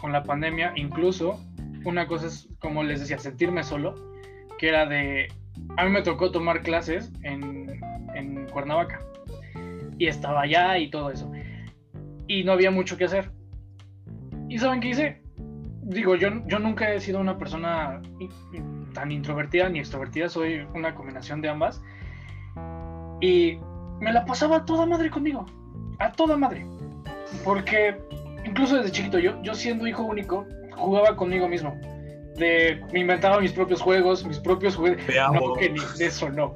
con 0.00 0.12
la 0.12 0.22
pandemia, 0.22 0.72
incluso 0.76 1.40
una 1.84 2.06
cosa 2.06 2.26
es, 2.26 2.48
como 2.58 2.82
les 2.82 3.00
decía, 3.00 3.18
sentirme 3.18 3.62
solo, 3.62 3.94
que 4.58 4.68
era 4.68 4.86
de... 4.86 5.28
A 5.76 5.84
mí 5.84 5.90
me 5.90 6.02
tocó 6.02 6.30
tomar 6.30 6.62
clases 6.62 7.12
en, 7.22 7.80
en 8.14 8.46
Cuernavaca 8.48 9.00
y 9.98 10.06
estaba 10.06 10.42
allá 10.42 10.78
y 10.78 10.90
todo 10.90 11.10
eso. 11.10 11.30
Y 12.26 12.44
no 12.44 12.52
había 12.52 12.70
mucho 12.70 12.96
que 12.96 13.04
hacer. 13.04 13.30
¿Y 14.48 14.58
saben 14.58 14.80
qué 14.80 14.88
hice? 14.88 15.22
Digo, 15.82 16.16
yo, 16.16 16.28
yo 16.46 16.58
nunca 16.58 16.92
he 16.92 17.00
sido 17.00 17.20
una 17.20 17.38
persona 17.38 18.00
tan 18.92 19.10
introvertida 19.12 19.68
ni 19.68 19.78
extrovertida, 19.78 20.28
soy 20.28 20.66
una 20.74 20.94
combinación 20.94 21.40
de 21.40 21.48
ambas. 21.48 21.82
Y 23.20 23.58
me 24.00 24.12
la 24.12 24.24
pasaba 24.24 24.56
a 24.58 24.64
toda 24.64 24.86
madre 24.86 25.10
conmigo, 25.10 25.46
a 25.98 26.12
toda 26.12 26.36
madre. 26.36 26.66
Porque 27.44 27.96
incluso 28.44 28.76
desde 28.76 28.90
chiquito, 28.92 29.18
yo, 29.18 29.40
yo 29.42 29.54
siendo 29.54 29.86
hijo 29.86 30.02
único, 30.02 30.46
jugaba 30.72 31.16
conmigo 31.16 31.48
mismo. 31.48 31.78
De, 32.36 32.80
me 32.92 33.00
inventaba 33.00 33.40
mis 33.40 33.52
propios 33.52 33.80
juegos, 33.80 34.24
mis 34.24 34.38
propios 34.38 34.74
juguetes. 34.76 35.06
Te 35.06 35.20
amo. 35.20 35.48
No, 35.48 35.54
que 35.54 35.70
ni 35.70 35.80
de 35.98 36.06
eso 36.06 36.30
no. 36.30 36.54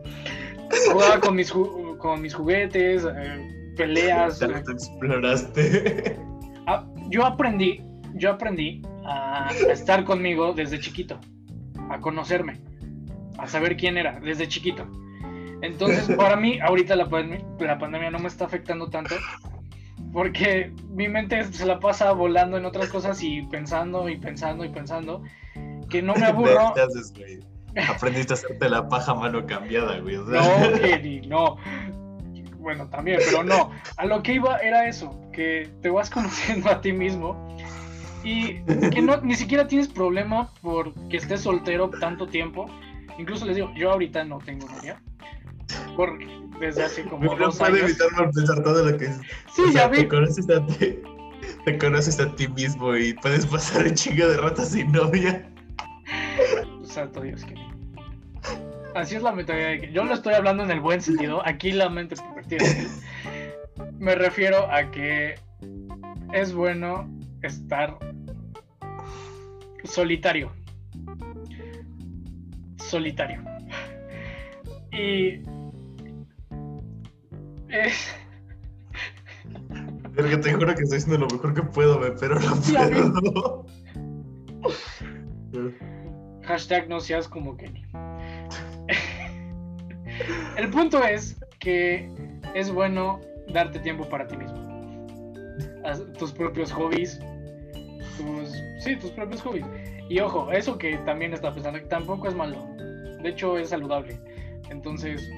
Jugaba 0.90 1.20
con 1.20 1.36
mis, 1.36 1.52
ju- 1.52 1.96
con 1.98 2.20
mis 2.22 2.34
juguetes, 2.34 3.04
eh, 3.04 3.72
peleas. 3.76 4.38
Te 4.38 4.46
eh, 4.46 4.48
lo 4.48 4.56
exploraste. 4.58 6.18
Ah, 6.66 6.84
yo 7.10 7.24
aprendí, 7.24 7.80
yo 8.14 8.32
aprendí 8.32 8.82
a 9.04 9.50
estar 9.70 10.04
conmigo 10.04 10.52
desde 10.52 10.80
chiquito, 10.80 11.20
a 11.90 12.00
conocerme, 12.00 12.60
a 13.38 13.46
saber 13.46 13.76
quién 13.76 13.96
era 13.98 14.18
desde 14.20 14.48
chiquito. 14.48 14.86
Entonces, 15.62 16.14
para 16.16 16.36
mí, 16.36 16.58
ahorita 16.60 16.96
la, 16.96 17.08
pandemia- 17.08 17.44
la 17.60 17.78
pandemia 17.78 18.10
no 18.10 18.18
me 18.18 18.28
está 18.28 18.44
afectando 18.44 18.88
tanto 18.88 19.14
porque 20.12 20.72
mi 20.90 21.08
mente 21.08 21.44
se 21.44 21.66
la 21.66 21.78
pasa 21.80 22.12
volando 22.12 22.56
en 22.56 22.64
otras 22.64 22.88
cosas 22.90 23.22
y 23.22 23.42
pensando 23.42 24.08
y 24.08 24.16
pensando 24.18 24.64
y 24.64 24.68
pensando 24.68 25.22
que 25.90 26.02
no 26.02 26.14
me 26.14 26.26
aburro. 26.26 26.72
Te 26.74 26.82
haces, 26.82 27.12
güey. 27.14 27.40
Aprendiste 27.88 28.32
a 28.32 28.36
hacerte 28.36 28.68
la 28.70 28.88
paja 28.88 29.14
mano 29.14 29.44
cambiada, 29.46 29.98
güey. 30.00 30.16
o 30.16 30.26
sea. 30.30 30.40
No, 30.70 30.78
Kenny, 30.80 31.20
no. 31.26 31.56
Bueno, 32.58 32.88
también, 32.88 33.18
pero 33.24 33.44
no. 33.44 33.70
A 33.96 34.06
lo 34.06 34.22
que 34.22 34.34
iba 34.34 34.56
era 34.58 34.88
eso, 34.88 35.20
que 35.32 35.70
te 35.82 35.88
vas 35.90 36.10
conociendo 36.16 36.70
a 36.70 36.80
ti 36.80 36.92
mismo 36.92 37.56
y 38.26 38.60
que 38.90 39.00
no, 39.02 39.20
ni 39.22 39.36
siquiera 39.36 39.68
tienes 39.68 39.86
problema 39.86 40.52
por 40.60 40.92
que 41.08 41.16
estés 41.18 41.42
soltero 41.42 41.90
tanto 41.90 42.26
tiempo. 42.26 42.66
Incluso 43.18 43.46
les 43.46 43.54
digo, 43.54 43.72
yo 43.76 43.92
ahorita 43.92 44.24
no 44.24 44.38
tengo 44.38 44.66
novia. 44.68 45.00
Porque 45.96 46.26
desde 46.58 46.82
hace 46.84 47.04
como 47.04 47.24
No 47.24 47.36
dos 47.36 47.60
años. 47.60 47.80
evitar 47.82 48.08
no 48.16 48.30
pensar 48.32 48.62
todo 48.64 48.90
lo 48.90 48.98
que 48.98 49.04
es. 49.06 49.20
Sí, 49.54 49.62
o 49.62 49.72
sea, 49.72 49.84
ya 49.84 49.90
te 49.92 50.02
vi. 50.02 50.08
conoces 50.08 50.50
a 50.50 50.66
ti. 50.66 50.98
Te 51.64 51.78
conoces 51.78 52.18
a 52.18 52.34
ti 52.34 52.48
mismo 52.48 52.96
y 52.96 53.12
puedes 53.14 53.46
pasar 53.46 53.86
un 53.86 53.94
chingo 53.94 54.26
de 54.26 54.36
ratas 54.38 54.70
sin 54.70 54.90
novia. 54.90 55.48
Santo 56.84 57.20
Dios, 57.20 57.44
Kenny. 57.44 57.64
Así 58.96 59.14
es 59.14 59.22
la 59.22 59.30
mentalidad 59.32 59.68
de 59.68 59.80
que 59.82 59.92
yo 59.92 60.04
lo 60.04 60.14
estoy 60.14 60.34
hablando 60.34 60.64
en 60.64 60.70
el 60.72 60.80
buen 60.80 61.00
sentido. 61.00 61.46
Aquí 61.46 61.70
la 61.70 61.88
mente 61.90 62.14
es 62.14 62.22
pervertida. 62.22 62.64
Me 64.00 64.14
refiero 64.14 64.68
a 64.72 64.90
que 64.90 65.34
es 66.32 66.52
bueno 66.54 67.08
estar 67.42 67.98
solitario. 69.86 70.52
Solitario. 72.78 73.42
Y 74.92 75.42
es 77.68 78.14
Verga, 80.12 80.40
te 80.40 80.52
juro 80.54 80.74
que 80.74 80.82
estoy 80.82 80.98
haciendo 80.98 81.26
lo 81.26 81.26
mejor 81.26 81.52
que 81.52 81.62
puedo, 81.62 82.00
pero 82.18 82.40
no 82.40 82.56
puedo. 82.56 83.66
Hashtag 86.44 86.88
no 86.88 87.00
seas 87.00 87.28
como 87.28 87.56
Kenny. 87.56 87.84
El 90.56 90.70
punto 90.70 91.04
es 91.04 91.38
que 91.58 92.08
es 92.54 92.70
bueno 92.70 93.20
darte 93.52 93.78
tiempo 93.80 94.08
para 94.08 94.26
ti 94.26 94.38
mismo. 94.38 94.56
Haz 95.84 96.02
tus 96.14 96.32
propios 96.32 96.72
hobbies. 96.72 97.20
Tus, 98.16 98.52
sí, 98.82 98.96
tus 98.96 99.10
propios 99.12 99.42
hobbies. 99.42 99.66
Y 100.08 100.20
ojo, 100.20 100.50
eso 100.52 100.78
que 100.78 100.96
también 100.98 101.34
está 101.34 101.52
pensando, 101.52 101.78
que 101.78 101.86
tampoco 101.86 102.28
es 102.28 102.34
malo. 102.34 102.56
De 103.22 103.28
hecho, 103.30 103.58
es 103.58 103.70
saludable. 103.70 104.18
Entonces, 104.70 105.28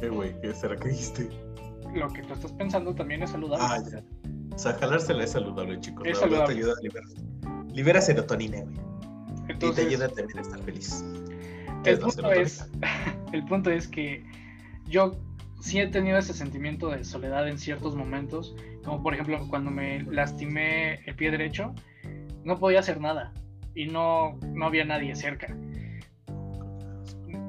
¿Qué, 0.00 0.08
güey? 0.08 0.38
¿Qué 0.40 0.54
será 0.54 0.76
que 0.76 0.88
dijiste? 0.88 1.28
lo 1.94 2.08
que 2.08 2.22
tú 2.22 2.34
estás 2.34 2.52
pensando 2.52 2.94
también 2.94 3.22
es 3.22 3.30
saludable. 3.30 3.66
Ah, 3.68 3.78
ya. 3.90 4.02
O 4.54 4.58
sea, 4.58 4.74
jalársela 4.74 5.24
es 5.24 5.32
saludable, 5.32 5.80
chicos. 5.80 6.06
Es 6.06 6.18
te 6.18 6.26
ayuda 6.26 6.44
a 6.44 6.82
liberar. 6.82 7.08
Libera 7.72 8.00
serotonina, 8.00 8.62
güey. 8.62 9.70
y 9.70 9.74
te 9.74 9.82
ayuda 9.82 10.08
también 10.08 10.38
a 10.38 10.42
estar 10.42 10.60
feliz. 10.60 11.04
El 11.84 11.98
punto 11.98 12.30
es, 12.32 12.68
el 13.32 13.44
punto 13.46 13.70
es 13.70 13.88
que 13.88 14.24
yo 14.86 15.16
sí 15.60 15.80
he 15.80 15.86
tenido 15.86 16.18
ese 16.18 16.34
sentimiento 16.34 16.90
de 16.90 17.04
soledad 17.04 17.48
en 17.48 17.58
ciertos 17.58 17.94
momentos, 17.94 18.54
como 18.84 19.02
por 19.02 19.14
ejemplo 19.14 19.38
cuando 19.48 19.70
me 19.70 20.02
lastimé 20.02 21.00
el 21.06 21.14
pie 21.14 21.30
derecho, 21.30 21.74
no 22.44 22.58
podía 22.58 22.80
hacer 22.80 23.00
nada 23.00 23.32
y 23.74 23.86
no, 23.86 24.38
no 24.52 24.66
había 24.66 24.84
nadie 24.84 25.14
cerca. 25.14 25.54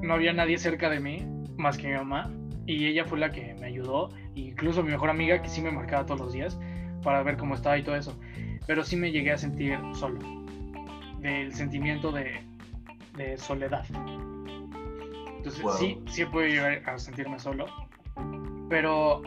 No 0.02 0.14
había 0.14 0.32
nadie 0.32 0.58
cerca 0.58 0.90
de 0.90 1.00
mí 1.00 1.26
más 1.56 1.78
que 1.78 1.88
mi 1.88 1.94
mamá 1.94 2.30
y 2.66 2.86
ella 2.86 3.04
fue 3.04 3.18
la 3.18 3.32
que 3.32 3.54
me 3.54 3.66
ayudó, 3.66 4.10
incluso 4.34 4.82
mi 4.82 4.90
mejor 4.90 5.10
amiga 5.10 5.42
que 5.42 5.48
sí 5.48 5.60
me 5.62 5.70
marcaba 5.70 6.06
todos 6.06 6.20
los 6.20 6.32
días 6.32 6.58
para 7.02 7.22
ver 7.22 7.36
cómo 7.36 7.54
estaba 7.54 7.76
y 7.78 7.82
todo 7.82 7.96
eso, 7.96 8.18
pero 8.66 8.84
sí 8.84 8.96
me 8.96 9.10
llegué 9.10 9.32
a 9.32 9.38
sentir 9.38 9.78
solo, 9.94 10.18
del 11.20 11.52
sentimiento 11.54 12.12
de, 12.12 12.40
de 13.16 13.36
soledad. 13.36 13.84
Entonces 15.36 15.62
Wow. 15.62 15.72
sí, 15.72 15.98
sí 16.06 16.24
podido 16.24 16.50
llegar 16.54 16.88
a 16.88 16.98
sentirme 16.98 17.38
solo, 17.38 17.66
pero 18.68 19.22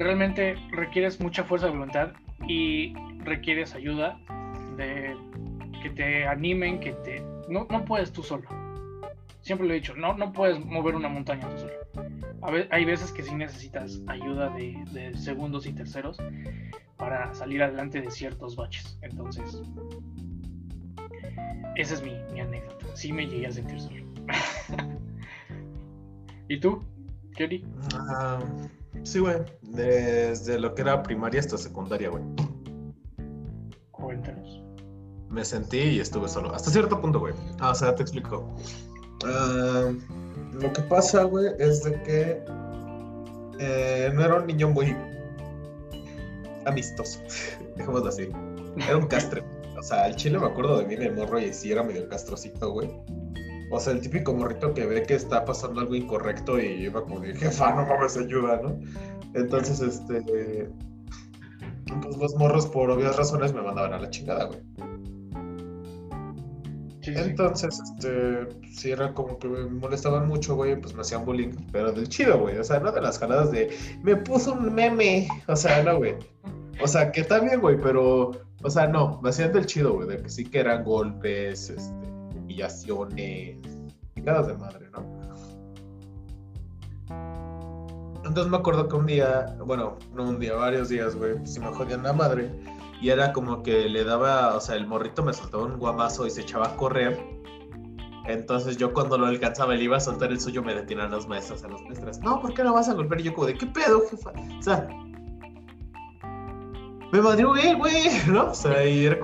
realmente 0.00 0.56
requieres 0.70 1.20
mucha 1.20 1.44
fuerza 1.44 1.66
de 1.66 1.72
voluntad 1.72 2.12
y 2.48 2.94
requieres 3.18 3.74
ayuda 3.74 4.18
de 4.76 5.14
que 5.82 5.90
te 5.90 6.26
animen, 6.26 6.80
que 6.80 6.92
te... 6.92 7.20
No, 7.48 7.66
no 7.70 7.84
puedes 7.84 8.10
tú 8.10 8.22
solo. 8.22 8.48
Siempre 9.42 9.66
lo 9.66 9.74
he 9.74 9.76
dicho, 9.76 9.94
no, 9.94 10.14
no 10.14 10.32
puedes 10.32 10.64
mover 10.64 10.94
una 10.94 11.08
montaña 11.08 11.48
tú 11.50 11.58
solo. 11.58 12.66
Hay 12.70 12.84
veces 12.86 13.12
que 13.12 13.22
sí 13.22 13.34
necesitas 13.34 14.00
ayuda 14.06 14.48
de, 14.50 15.12
segundos 15.14 15.66
y 15.66 15.72
terceros 15.72 16.16
para 16.96 17.32
salir 17.34 17.62
adelante 17.62 18.00
de 18.00 18.10
ciertos 18.10 18.56
baches. 18.56 18.98
Entonces, 19.02 19.60
esa 21.76 21.94
es 21.94 22.02
mi, 22.02 22.14
mi 22.32 22.40
anécdota. 22.40 22.86
Sí 22.94 23.12
me 23.12 23.26
llegué 23.26 23.46
a 23.46 23.52
sentir 23.52 23.78
solo. 23.78 24.04
¿Y 26.48 26.58
tú, 26.58 26.82
Kelly? 27.36 27.64
Ah, 27.94 28.40
sí, 29.02 29.18
güey. 29.18 29.36
Desde 29.62 30.58
lo 30.58 30.74
que 30.74 30.82
era 30.82 31.02
primaria 31.02 31.40
hasta 31.40 31.56
secundaria, 31.58 32.10
güey. 32.10 32.22
Cuéntanos. 33.90 34.62
Me 35.28 35.44
sentí 35.44 35.78
y 35.78 36.00
estuve 36.00 36.28
solo. 36.28 36.52
Hasta 36.54 36.70
cierto 36.70 37.00
punto, 37.00 37.20
güey. 37.20 37.34
Ah, 37.60 37.70
o 37.70 37.74
sea, 37.74 37.94
te 37.94 38.02
explico. 38.02 38.46
Ah, 39.24 39.92
lo 40.52 40.72
que 40.72 40.82
pasa, 40.82 41.24
güey, 41.24 41.52
es 41.58 41.84
de 41.84 42.02
que 42.02 42.42
eh, 43.60 44.10
no 44.14 44.24
era 44.24 44.36
un 44.36 44.46
niño 44.46 44.70
muy 44.70 44.96
amistoso. 46.64 47.20
Dejémoslo 47.76 48.08
así. 48.08 48.28
Era 48.76 48.96
un 48.96 49.06
castre. 49.06 49.42
O 49.78 49.82
sea, 49.82 50.04
al 50.04 50.16
chile 50.16 50.38
me 50.38 50.46
acuerdo 50.46 50.78
de 50.78 50.86
mí 50.86 50.96
de 50.96 51.10
morro 51.10 51.38
y 51.38 51.52
sí 51.52 51.72
era 51.72 51.82
medio 51.82 52.08
castrocito, 52.08 52.72
güey. 52.72 52.90
O 53.70 53.78
sea, 53.78 53.92
el 53.92 54.00
típico 54.00 54.34
morrito 54.34 54.74
que 54.74 54.84
ve 54.84 55.04
que 55.04 55.14
está 55.14 55.44
pasando 55.44 55.80
algo 55.80 55.94
incorrecto 55.94 56.58
y 56.58 56.88
va 56.88 57.02
como 57.04 57.20
de 57.20 57.34
jefa, 57.34 57.72
no 57.74 57.86
mames, 57.86 58.16
ayuda, 58.16 58.60
¿no? 58.62 58.78
Entonces, 59.34 59.80
este. 59.80 60.68
Pues 62.02 62.16
los 62.16 62.34
morros, 62.36 62.66
por 62.66 62.90
obvias 62.90 63.16
razones, 63.16 63.52
me 63.52 63.62
mandaban 63.62 63.92
a 63.92 64.00
la 64.00 64.10
chingada, 64.10 64.46
güey. 64.46 64.60
Sí, 67.02 67.14
sí. 67.14 67.20
Entonces, 67.22 67.80
este, 67.80 68.48
sí 68.72 68.90
era 68.90 69.14
como 69.14 69.38
que 69.38 69.48
me 69.48 69.64
molestaban 69.64 70.28
mucho, 70.28 70.54
güey, 70.54 70.78
pues 70.78 70.94
me 70.94 71.00
hacían 71.00 71.24
bullying, 71.24 71.52
pero 71.72 71.92
del 71.92 72.08
chido, 72.08 72.38
güey, 72.38 72.58
o 72.58 72.64
sea, 72.64 72.78
no 72.78 72.92
de 72.92 73.00
las 73.00 73.18
jaladas 73.18 73.50
de, 73.50 73.74
me 74.02 74.16
puso 74.16 74.52
un 74.52 74.74
meme, 74.74 75.26
o 75.48 75.56
sea, 75.56 75.82
no, 75.82 75.96
güey. 75.96 76.14
O 76.82 76.86
sea, 76.86 77.10
que 77.10 77.22
está 77.22 77.40
bien, 77.40 77.60
güey, 77.60 77.78
pero, 77.80 78.32
o 78.62 78.70
sea, 78.70 78.86
no, 78.86 79.18
me 79.22 79.30
hacían 79.30 79.52
del 79.52 79.64
chido, 79.64 79.94
güey, 79.94 80.08
de 80.08 80.22
que 80.22 80.28
sí 80.28 80.44
que 80.44 80.60
eran 80.60 80.84
golpes, 80.84 81.70
este, 81.70 82.09
humillaciones, 82.60 83.58
picadas 84.14 84.46
de 84.48 84.54
madre, 84.54 84.90
¿no? 84.92 85.20
Entonces 88.24 88.50
me 88.50 88.58
acuerdo 88.58 88.86
que 88.88 88.96
un 88.96 89.06
día, 89.06 89.56
bueno, 89.64 89.96
no 90.14 90.24
un 90.24 90.38
día, 90.38 90.54
varios 90.54 90.88
días, 90.88 91.16
güey, 91.16 91.36
pues 91.36 91.54
sí 91.54 91.60
me 91.60 91.68
jodían 91.68 92.02
la 92.02 92.12
madre. 92.12 92.50
Y 93.00 93.08
era 93.08 93.32
como 93.32 93.62
que 93.62 93.88
le 93.88 94.04
daba, 94.04 94.54
o 94.54 94.60
sea, 94.60 94.76
el 94.76 94.86
morrito 94.86 95.22
me 95.22 95.32
soltaba 95.32 95.64
un 95.64 95.78
guamazo 95.78 96.26
y 96.26 96.30
se 96.30 96.42
echaba 96.42 96.66
a 96.66 96.76
correr. 96.76 97.18
Entonces 98.26 98.76
yo 98.76 98.92
cuando 98.92 99.16
lo 99.16 99.26
alcanzaba, 99.26 99.74
le 99.74 99.84
iba 99.84 99.96
a 99.96 100.00
soltar 100.00 100.30
el 100.30 100.40
suyo, 100.40 100.62
me 100.62 100.74
detenían 100.74 101.10
los 101.10 101.26
maestros 101.26 101.64
a 101.64 101.68
los 101.68 101.82
maestras. 101.82 102.20
No, 102.20 102.40
¿por 102.40 102.52
qué 102.52 102.62
lo 102.62 102.74
vas 102.74 102.90
a 102.90 102.94
golpear? 102.94 103.22
Y 103.22 103.24
yo 103.24 103.34
como 103.34 103.46
de, 103.46 103.56
¿qué 103.56 103.66
pedo, 103.66 104.02
jefa? 104.08 104.32
O 104.58 104.62
sea, 104.62 104.86
me 107.12 107.20
madrió 107.20 107.56
él, 107.56 107.76
güey, 107.76 108.08
¿no? 108.28 108.50
O 108.50 108.54
sea, 108.54 108.84
y 108.86 109.06
era 109.06 109.18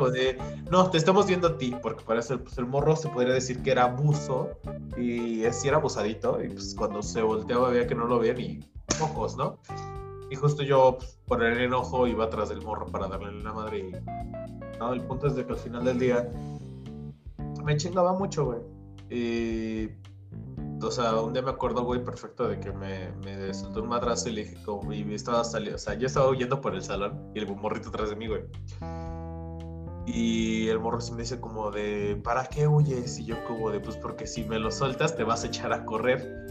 no, 0.71 0.91
te 0.91 0.99
estamos 0.99 1.27
viendo 1.27 1.49
a 1.49 1.59
ti, 1.59 1.75
porque 1.81 2.05
para 2.05 2.21
eso 2.21 2.39
pues, 2.41 2.59
el 2.59 2.67
morro 2.67 2.97
se 2.97 3.09
podría 3.09 3.35
decir 3.35 3.63
que 3.63 3.71
era 3.71 3.85
abuso 3.85 4.51
y 4.97 5.43
sí 5.53 5.69
era 5.69 5.77
abusadito. 5.77 6.43
Y 6.43 6.49
pues 6.49 6.75
cuando 6.75 7.03
se 7.03 7.23
volteaba 7.23 7.71
veía 7.71 7.87
que 7.87 7.95
no 7.95 8.07
lo 8.07 8.19
veían 8.19 8.41
y 8.41 8.61
pocos, 8.99 9.37
¿no? 9.37 9.59
Y 10.31 10.35
justo 10.35 10.63
yo, 10.63 10.97
pues, 10.99 11.19
por 11.27 11.45
el 11.45 11.61
enojo, 11.61 12.07
iba 12.07 12.25
atrás 12.25 12.49
del 12.49 12.63
morro 12.63 12.87
para 12.87 13.07
darle 13.07 13.33
la 13.43 13.53
madre. 13.53 13.79
Y, 13.79 14.79
no, 14.79 14.93
el 14.93 15.03
punto 15.03 15.29
es 15.29 15.37
de 15.37 15.47
que 15.47 15.53
al 15.53 15.59
final 15.59 15.85
del 15.85 15.99
día 15.99 16.29
me 17.65 17.77
chingaba 17.77 18.13
mucho, 18.13 18.45
güey. 18.47 18.61
Y, 19.09 19.89
o 20.83 20.91
sea, 20.91 21.21
un 21.21 21.33
día 21.33 21.43
me 21.43 21.51
acuerdo, 21.51 21.85
güey, 21.85 22.03
perfecto 22.05 22.49
de 22.49 22.61
que 22.61 22.73
me, 22.73 23.11
me 23.25 23.53
soltó 23.55 23.83
un 23.83 23.89
madrazo 23.89 24.29
y 24.29 24.33
le 24.33 24.45
dije, 24.45 24.57
como, 24.65 24.93
y 24.93 25.15
estaba 25.15 25.43
saliendo, 25.45 25.77
o 25.77 25.79
sea, 25.79 25.95
yo 25.95 26.07
estaba 26.07 26.29
huyendo 26.29 26.61
por 26.61 26.75
el 26.75 26.83
salón 26.83 27.31
y 27.35 27.39
el 27.39 27.57
morrito 27.57 27.89
atrás 27.89 28.11
de 28.11 28.17
mí, 28.17 28.27
güey. 28.27 28.43
Y 30.07 30.69
el 30.69 30.79
morro 30.79 31.01
se 31.01 31.13
me 31.13 31.23
dice 31.23 31.41
como 31.41 31.71
de, 31.71 32.21
¿para 32.23 32.47
qué 32.47 32.69
huyes? 32.69 33.19
Y 33.19 33.25
yo 33.25 33.43
como 33.45 33.71
de, 33.71 33.81
pues 33.81 33.97
porque 33.97 34.27
si 34.27 34.45
me 34.45 34.59
lo 34.59 34.71
sueltas 34.71 35.17
te 35.17 35.25
vas 35.25 35.43
a 35.43 35.49
echar 35.49 35.73
a 35.73 35.85
correr, 35.85 36.47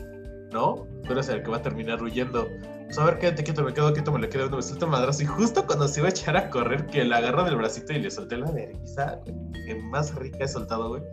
¿no? 0.52 0.86
Tú 1.06 1.14
eres 1.14 1.30
el 1.30 1.42
que 1.42 1.52
va 1.52 1.58
a 1.58 1.62
terminar 1.62 2.04
huyendo. 2.04 2.48
Pues 2.86 3.00
a 3.00 3.06
ver, 3.06 3.18
quédate 3.18 3.44
quieto, 3.44 3.64
me 3.64 3.74
quedo 3.74 3.94
quieto, 3.94 4.12
me 4.12 4.20
le 4.20 4.30
quedo 4.30 4.50
me 4.50 4.62
suelta 4.62 4.86
un 4.86 4.92
madrazo. 4.92 5.24
Y 5.24 5.26
justo 5.26 5.66
cuando 5.66 5.88
se 5.88 6.02
iba 6.02 6.10
a 6.10 6.12
echar 6.12 6.36
a 6.36 6.50
correr, 6.50 6.86
que 6.88 7.06
le 7.06 7.16
agarro 7.16 7.46
del 7.46 7.56
bracito 7.56 7.94
y 7.94 8.00
le 8.00 8.12
solté 8.12 8.38
la 8.38 8.52
vergüenza, 8.52 9.22
güey. 9.26 9.36
Que 9.66 9.76
más 9.76 10.14
rica 10.16 10.44
he 10.44 10.48
soltado, 10.48 10.90
güey. 10.90 11.04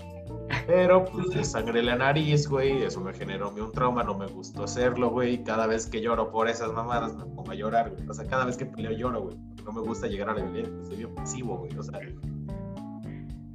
Pero 0.67 1.05
pues 1.05 1.35
le 1.35 1.45
sangré 1.45 1.83
la 1.83 1.97
nariz, 1.97 2.49
güey. 2.49 2.83
Eso 2.83 3.01
me 3.01 3.13
generó 3.13 3.51
un 3.51 3.73
trauma, 3.73 4.03
no 4.05 4.17
me 4.17 4.27
gustó 4.27 4.65
hacerlo, 4.65 5.11
güey. 5.11 5.43
Cada 5.43 5.67
vez 5.67 5.87
que 5.87 6.01
lloro 6.01 6.31
por 6.31 6.49
esas 6.49 6.73
mamadas 6.73 7.17
me 7.17 7.25
pongo 7.25 7.51
a 7.51 7.55
llorar, 7.55 7.91
güey. 7.91 8.09
O 8.09 8.15
sea, 8.15 8.27
cada 8.27 8.45
vez 8.45 8.57
que 8.57 8.67
peleo 8.67 8.93
lloro, 8.93 9.23
güey. 9.23 9.37
No 9.65 9.73
me 9.73 9.81
gusta 9.81 10.07
llegar 10.07 10.31
a 10.31 10.35
la 10.35 10.43
violencia, 10.43 10.85
soy 10.85 10.97
bien 10.97 11.15
pasivo, 11.15 11.59
güey. 11.59 11.77
O 11.79 11.83
sea, 11.83 11.99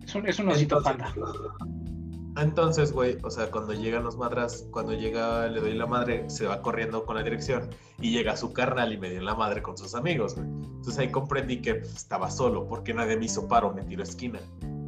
Es 0.03 0.15
un, 0.15 0.27
es 0.27 0.39
un 0.39 0.49
osito 0.49 0.77
entonces, 0.77 1.13
panda. 1.13 2.41
entonces, 2.41 2.91
güey, 2.93 3.17
o 3.23 3.29
sea, 3.29 3.51
cuando 3.51 3.73
llegan 3.73 4.03
los 4.03 4.17
madras, 4.17 4.67
cuando 4.71 4.93
llega, 4.93 5.47
le 5.47 5.59
doy 5.59 5.73
la 5.73 5.85
madre, 5.85 6.29
se 6.29 6.45
va 6.45 6.61
corriendo 6.61 7.05
con 7.05 7.15
la 7.17 7.23
dirección 7.23 7.69
y 7.99 8.11
llega 8.11 8.37
su 8.37 8.53
carnal 8.53 8.93
y 8.93 8.97
me 8.97 9.09
dio 9.09 9.21
la 9.21 9.35
madre 9.35 9.61
con 9.61 9.77
sus 9.77 9.95
amigos, 9.95 10.35
güey. 10.35 10.47
Entonces 10.47 10.97
ahí 10.99 11.11
comprendí 11.11 11.61
que 11.61 11.75
pues, 11.75 11.95
estaba 11.95 12.31
solo, 12.31 12.65
porque 12.67 12.93
nadie 12.93 13.17
me 13.17 13.25
hizo 13.25 13.47
paro, 13.47 13.73
me 13.73 13.83
tiró 13.83 14.03
esquina. 14.03 14.39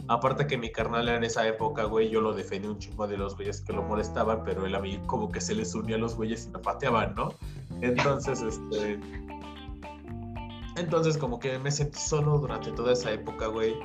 Aparte 0.09 0.47
que 0.47 0.57
mi 0.57 0.71
carnal 0.71 1.07
en 1.07 1.23
esa 1.23 1.47
época, 1.47 1.83
güey, 1.83 2.09
yo 2.09 2.19
lo 2.19 2.33
defendí 2.33 2.67
un 2.67 2.79
chingo 2.79 3.07
de 3.07 3.15
los 3.15 3.35
güeyes 3.35 3.61
que 3.61 3.73
lo 3.73 3.83
molestaban, 3.83 4.43
pero 4.43 4.65
él 4.65 4.73
a 4.73 4.79
mí 4.79 4.99
como 5.05 5.31
que 5.31 5.39
se 5.39 5.53
les 5.53 5.75
unía 5.75 5.97
a 5.97 5.99
los 5.99 6.15
güeyes 6.15 6.47
y 6.47 6.49
me 6.49 6.57
pateaban, 6.57 7.13
¿no? 7.13 7.31
Entonces, 7.81 8.41
este... 8.41 8.99
Entonces 10.77 11.15
como 11.15 11.39
que 11.39 11.59
me 11.59 11.69
sentí 11.69 11.99
solo 11.99 12.39
durante 12.39 12.71
toda 12.71 12.93
esa 12.93 13.11
época, 13.11 13.47
güey. 13.47 13.75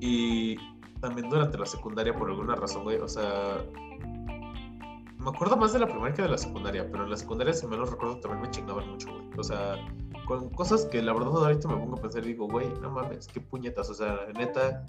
Y 0.00 0.56
también 1.02 1.28
durante 1.28 1.58
la 1.58 1.66
secundaria 1.66 2.14
por 2.14 2.30
alguna 2.30 2.54
razón, 2.54 2.84
güey, 2.84 2.96
o 2.96 3.08
sea, 3.08 3.58
me 5.18 5.28
acuerdo 5.28 5.58
más 5.58 5.74
de 5.74 5.80
la 5.80 5.86
primaria 5.86 6.14
que 6.14 6.22
de 6.22 6.28
la 6.28 6.38
secundaria, 6.38 6.90
pero 6.90 7.04
en 7.04 7.10
la 7.10 7.16
secundaria, 7.16 7.52
si 7.52 7.66
me 7.66 7.76
lo 7.76 7.84
recuerdo, 7.84 8.18
también 8.20 8.40
me 8.40 8.50
chingaban 8.50 8.88
mucho, 8.88 9.10
güey. 9.12 9.28
O 9.38 9.44
sea, 9.44 9.76
con 10.26 10.48
cosas 10.50 10.86
que 10.86 11.02
la 11.02 11.12
verdad 11.12 11.44
ahorita 11.44 11.68
me 11.68 11.76
pongo 11.76 11.98
a 11.98 12.00
pensar 12.00 12.24
y 12.24 12.28
digo, 12.28 12.48
güey, 12.48 12.68
no 12.80 12.90
mames, 12.90 13.28
qué 13.28 13.40
puñetas. 13.40 13.90
O 13.90 13.94
sea, 13.94 14.18
neta, 14.34 14.84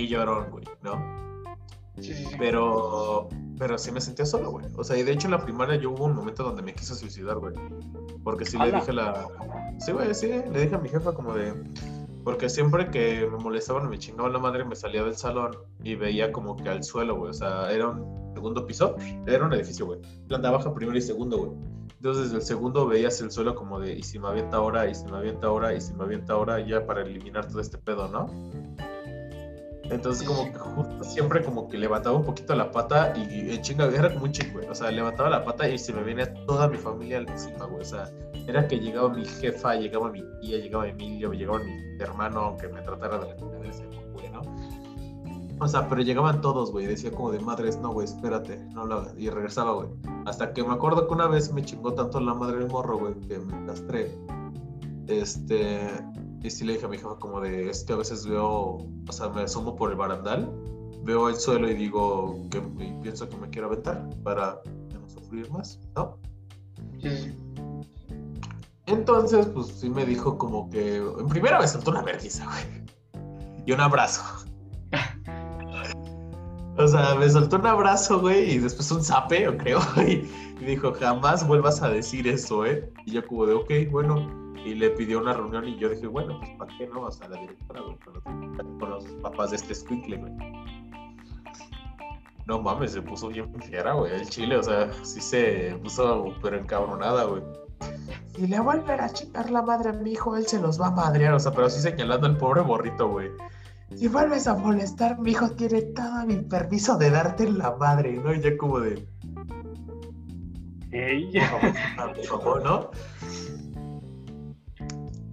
qué 0.00 0.08
llorón, 0.08 0.50
güey, 0.50 0.64
¿no? 0.82 1.54
Sí, 1.98 2.14
sí, 2.14 2.24
sí. 2.24 2.34
Pero, 2.38 3.28
pero 3.58 3.76
sí 3.76 3.92
me 3.92 4.00
sentía 4.00 4.24
solo, 4.24 4.50
güey. 4.50 4.66
O 4.76 4.84
sea, 4.84 4.96
y 4.96 5.02
de 5.02 5.12
hecho 5.12 5.26
en 5.26 5.32
la 5.32 5.42
primaria 5.42 5.76
yo 5.76 5.90
hubo 5.90 6.04
un 6.04 6.14
momento 6.14 6.42
donde 6.42 6.62
me 6.62 6.74
quise 6.74 6.94
suicidar, 6.94 7.38
güey. 7.38 7.54
Porque 8.24 8.46
sí 8.46 8.56
le 8.56 8.72
dije 8.72 8.90
a 8.90 8.94
la... 8.94 9.28
Sí, 9.78 9.92
güey, 9.92 10.14
sí, 10.14 10.28
le 10.28 10.60
dije 10.60 10.74
a 10.74 10.78
mi 10.78 10.88
jefa 10.88 11.12
como 11.12 11.34
de... 11.34 11.52
Porque 12.24 12.48
siempre 12.48 12.90
que 12.90 13.26
me 13.30 13.38
molestaban 13.38 13.88
me 13.88 13.98
chingaban 13.98 14.32
la 14.32 14.38
madre, 14.38 14.64
me 14.64 14.76
salía 14.76 15.02
del 15.02 15.16
salón 15.16 15.56
y 15.82 15.94
veía 15.94 16.32
como 16.32 16.56
que 16.56 16.68
al 16.68 16.82
suelo, 16.84 17.16
güey. 17.16 17.30
O 17.30 17.34
sea, 17.34 17.70
era 17.70 17.88
un 17.88 18.32
segundo 18.34 18.66
piso, 18.66 18.96
era 19.26 19.44
un 19.44 19.52
edificio, 19.52 19.86
güey. 19.86 20.00
Planta 20.28 20.50
baja, 20.50 20.72
primero 20.72 20.96
y 20.96 21.02
segundo, 21.02 21.38
güey. 21.38 21.50
Entonces 21.96 22.24
desde 22.24 22.36
el 22.36 22.42
segundo 22.42 22.86
veías 22.86 23.20
el 23.20 23.30
suelo 23.30 23.54
como 23.54 23.78
de, 23.78 23.94
y 23.94 24.02
si 24.02 24.18
me 24.18 24.28
avienta 24.28 24.56
ahora, 24.56 24.88
y 24.88 24.94
si 24.94 25.04
me 25.06 25.18
avienta 25.18 25.48
ahora, 25.48 25.74
y 25.74 25.80
si 25.82 25.92
me 25.92 26.04
avienta 26.04 26.32
ahora, 26.32 26.58
ya 26.66 26.86
para 26.86 27.02
eliminar 27.02 27.46
todo 27.46 27.60
este 27.60 27.76
pedo, 27.76 28.08
¿no? 28.08 28.26
Entonces 29.90 30.26
como 30.26 30.44
que 30.44 30.58
justo 30.58 31.04
siempre 31.04 31.44
como 31.44 31.68
que 31.68 31.76
levantaba 31.76 32.16
un 32.16 32.24
poquito 32.24 32.54
la 32.54 32.70
pata 32.70 33.12
y, 33.16 33.50
en 33.50 33.60
chinga, 33.60 33.86
era 33.86 34.12
como 34.12 34.26
un 34.26 34.32
chico, 34.32 34.52
güey. 34.54 34.68
O 34.68 34.74
sea, 34.74 34.90
levantaba 34.90 35.28
la 35.30 35.44
pata 35.44 35.68
y 35.68 35.78
se 35.78 35.92
me 35.92 36.02
venía 36.02 36.32
toda 36.46 36.68
mi 36.68 36.78
familia 36.78 37.18
encima, 37.18 37.66
güey. 37.66 37.82
O 37.82 37.84
sea, 37.84 38.08
era 38.46 38.66
que 38.68 38.78
llegaba 38.78 39.08
mi 39.08 39.24
jefa, 39.24 39.74
llegaba 39.74 40.10
mi 40.10 40.22
tía, 40.40 40.58
llegaba 40.58 40.86
Emilio, 40.86 41.32
llegaba 41.32 41.58
mi 41.58 41.72
hermano, 42.00 42.40
aunque 42.40 42.68
me 42.68 42.80
tratara 42.82 43.18
de 43.18 43.28
la 43.28 43.34
de 43.34 43.68
ese 43.68 43.84
güey, 44.12 44.30
¿no? 44.30 44.42
O 45.60 45.68
sea, 45.68 45.88
pero 45.88 46.00
llegaban 46.00 46.40
todos, 46.40 46.70
güey. 46.70 46.86
Decía 46.86 47.10
como 47.10 47.32
de 47.32 47.40
madres, 47.40 47.78
no, 47.78 47.92
güey, 47.92 48.06
espérate, 48.06 48.58
no 48.72 48.86
lo 48.86 48.94
hagas. 48.94 49.14
Y 49.18 49.28
regresaba, 49.28 49.72
güey. 49.72 49.88
Hasta 50.24 50.52
que 50.52 50.62
me 50.62 50.72
acuerdo 50.72 51.06
que 51.06 51.14
una 51.14 51.26
vez 51.26 51.52
me 51.52 51.62
chingó 51.62 51.92
tanto 51.94 52.18
la 52.20 52.32
madre 52.32 52.58
del 52.58 52.68
morro, 52.68 52.98
güey, 52.98 53.14
que 53.28 53.38
me 53.38 53.66
castré. 53.66 54.16
Este. 55.08 55.80
Y 56.42 56.50
sí 56.50 56.64
le 56.64 56.74
dije 56.74 56.86
a 56.86 56.88
mi 56.88 56.96
jefa 56.96 57.16
como 57.16 57.40
de, 57.40 57.68
es 57.68 57.84
que 57.84 57.92
a 57.92 57.96
veces 57.96 58.26
veo, 58.26 58.78
o 59.08 59.12
sea, 59.12 59.28
me 59.28 59.42
asomo 59.42 59.76
por 59.76 59.90
el 59.90 59.96
barandal, 59.96 60.50
veo 61.02 61.28
el 61.28 61.36
suelo 61.36 61.70
y 61.70 61.74
digo 61.74 62.40
que 62.50 62.58
y 62.58 62.92
pienso 63.02 63.28
que 63.28 63.36
me 63.36 63.48
quiero 63.50 63.68
aventar 63.68 64.08
para 64.22 64.60
no 64.92 65.08
sufrir 65.08 65.50
más, 65.50 65.78
¿no? 65.94 66.18
Sí. 67.00 67.34
Entonces, 68.86 69.46
pues 69.46 69.68
sí 69.68 69.90
me 69.90 70.04
dijo 70.04 70.36
como 70.38 70.68
que, 70.70 70.96
en 70.96 71.28
primera 71.28 71.60
me 71.60 71.68
soltó 71.68 71.90
una 71.90 72.02
vergüenza, 72.02 72.46
güey. 72.46 73.62
Y 73.66 73.72
un 73.72 73.80
abrazo. 73.80 74.22
O 76.76 76.88
sea, 76.88 77.14
me 77.14 77.28
soltó 77.28 77.56
un 77.56 77.66
abrazo, 77.66 78.20
güey, 78.20 78.52
y 78.52 78.58
después 78.58 78.90
un 78.90 79.04
zapeo, 79.04 79.56
creo, 79.58 79.80
güey. 79.94 80.28
Y 80.60 80.64
dijo, 80.64 80.92
jamás 80.92 81.46
vuelvas 81.46 81.80
a 81.80 81.88
decir 81.88 82.28
eso, 82.28 82.66
¿eh? 82.66 82.92
Y 83.06 83.12
yo 83.12 83.26
como 83.26 83.46
de, 83.46 83.54
ok, 83.54 83.70
bueno. 83.90 84.49
Y 84.64 84.74
le 84.74 84.90
pidió 84.90 85.20
una 85.20 85.32
reunión 85.32 85.66
y 85.66 85.78
yo 85.78 85.88
dije, 85.88 86.06
bueno, 86.06 86.38
pues 86.38 86.50
¿para 86.58 86.76
qué 86.76 86.86
no? 86.86 87.02
O 87.02 87.10
sea, 87.10 87.28
la 87.28 87.40
directora, 87.40 87.80
güey, 87.80 87.96
con 87.98 88.14
los, 88.14 88.78
con 88.78 88.90
los 88.90 89.04
papás 89.22 89.50
de 89.50 89.56
este 89.56 89.74
squinkle, 89.74 90.18
güey. 90.18 90.32
No 92.46 92.60
mames, 92.60 92.92
se 92.92 93.02
puso 93.02 93.28
bien 93.28 93.54
fiera, 93.62 93.92
güey, 93.92 94.12
el 94.12 94.28
chile, 94.28 94.56
o 94.56 94.62
sea, 94.62 94.90
sí 95.02 95.20
se 95.20 95.78
puso 95.82 96.34
pero 96.42 96.58
encabronada, 96.58 97.24
güey. 97.24 97.42
Si 98.34 98.46
le 98.46 98.60
vuelven 98.60 99.00
a 99.00 99.08
chingar 99.08 99.50
la 99.50 99.62
madre 99.62 99.90
a 99.90 99.92
mi 99.92 100.12
hijo, 100.12 100.36
él 100.36 100.46
se 100.46 100.60
los 100.60 100.80
va 100.80 100.88
a 100.88 100.90
madrear, 100.90 101.34
o 101.34 101.40
sea, 101.40 101.52
pero 101.52 101.66
así 101.66 101.80
señalando 101.80 102.26
al 102.26 102.36
pobre 102.36 102.62
morrito, 102.62 103.08
güey. 103.08 103.30
Si 103.94 104.08
vuelves 104.08 104.46
a 104.46 104.54
molestar, 104.54 105.18
mi 105.18 105.32
hijo 105.32 105.50
tiene 105.50 105.82
todo 105.82 106.26
mi 106.26 106.36
permiso 106.36 106.96
de 106.96 107.10
darte 107.10 107.50
la 107.50 107.74
madre, 107.76 108.12
¿no? 108.14 108.32
Y 108.32 108.40
ya 108.40 108.56
como 108.56 108.80
de, 108.80 109.06
Ey. 110.92 111.30
por 111.96 112.24
favor, 112.24 112.64
¿no? 112.64 112.90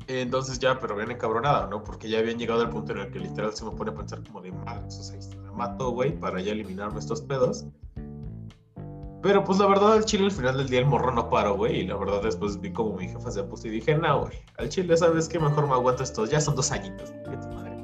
Entonces 0.08 0.60
ya, 0.60 0.80
pero 0.80 0.96
bien 0.96 1.12
encabronada, 1.12 1.68
¿no? 1.68 1.84
Porque 1.84 2.10
ya 2.10 2.20
habían 2.20 2.38
llegado 2.38 2.62
al 2.62 2.70
punto 2.70 2.94
en 2.94 3.00
el 3.00 3.12
que 3.12 3.20
literal 3.20 3.54
se 3.54 3.66
me 3.66 3.72
pone 3.72 3.92
a 3.92 3.96
pensar 3.96 4.24
como 4.24 4.42
de 4.42 4.52
madre, 4.52 4.86
o 4.88 4.92
sea, 4.92 5.22
si 5.22 5.38
me 5.38 5.52
mato, 5.52 5.92
güey, 5.92 6.18
para 6.18 6.40
ya 6.40 6.54
eliminarme 6.54 7.00
estos 7.00 7.22
pedos. 7.22 7.66
Pero 9.22 9.44
pues 9.44 9.58
la 9.60 9.68
verdad, 9.68 9.94
al 9.94 10.06
chile 10.06 10.26
al 10.26 10.32
final 10.32 10.58
del 10.58 10.70
día 10.70 10.80
el 10.80 10.86
morro 10.86 11.12
no 11.12 11.30
paró, 11.30 11.58
güey. 11.58 11.82
Y 11.82 11.88
la 11.88 11.98
verdad 11.98 12.22
después 12.22 12.62
vi 12.62 12.72
como 12.72 12.96
mi 12.96 13.10
jefa 13.10 13.32
se 13.32 13.44
puso 13.44 13.68
y 13.68 13.72
dije, 13.72 13.98
no, 13.98 14.22
güey, 14.22 14.38
al 14.58 14.70
chile, 14.70 14.96
¿sabes 14.96 15.28
qué? 15.28 15.40
Mejor 15.40 15.68
me 15.68 15.74
aguanto 15.74 16.04
estos, 16.04 16.30
ya 16.30 16.40
son 16.40 16.56
dos 16.56 16.72
añitos, 16.72 17.12
chingue 17.12 17.38
tu 17.38 17.48
madre. 17.50 17.76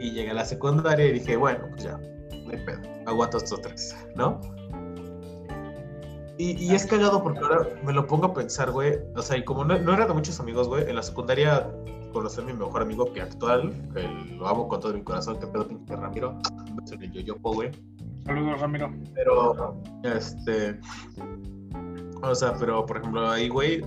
Y 0.00 0.12
llegué 0.12 0.30
a 0.30 0.34
la 0.34 0.44
secundaria 0.44 1.06
y 1.06 1.12
dije, 1.12 1.36
bueno, 1.36 1.66
pues 1.70 1.82
ya, 1.82 1.98
no 1.98 2.50
hay 2.50 2.64
pedo, 2.64 2.80
aguanto 3.06 3.38
estos 3.38 3.60
tres, 3.60 3.96
¿no? 4.14 4.40
Y, 6.38 6.52
y 6.64 6.74
es 6.74 6.86
cagado 6.86 7.22
porque 7.22 7.40
ahora 7.40 7.68
me 7.84 7.92
lo 7.92 8.06
pongo 8.06 8.26
a 8.26 8.34
pensar, 8.34 8.70
güey. 8.70 8.96
O 9.16 9.22
sea, 9.22 9.36
y 9.36 9.44
como 9.44 9.64
no, 9.64 9.78
no 9.78 9.92
era 9.92 10.06
de 10.06 10.14
muchos 10.14 10.38
amigos, 10.38 10.68
güey, 10.68 10.88
en 10.88 10.94
la 10.94 11.02
secundaria 11.02 11.68
conocí 12.12 12.40
a 12.40 12.44
mi 12.44 12.52
mejor 12.52 12.82
amigo 12.82 13.12
que 13.12 13.22
actual, 13.22 13.72
que 13.94 14.02
lo 14.36 14.48
amo 14.48 14.68
con 14.68 14.80
todo 14.80 14.94
mi 14.94 15.02
corazón, 15.02 15.38
que 15.38 15.46
pedo 15.46 15.66
pinche 15.66 15.94
Ramiro. 15.94 16.38
El 16.90 17.12
yoyopo, 17.12 17.52
güey. 17.52 17.70
Saludos, 18.24 18.60
Ramiro. 18.60 18.92
Pero, 19.14 19.80
este. 20.04 20.78
O 22.22 22.34
sea, 22.34 22.54
pero 22.58 22.84
por 22.86 22.98
ejemplo, 22.98 23.28
ahí, 23.28 23.48
güey, 23.48 23.82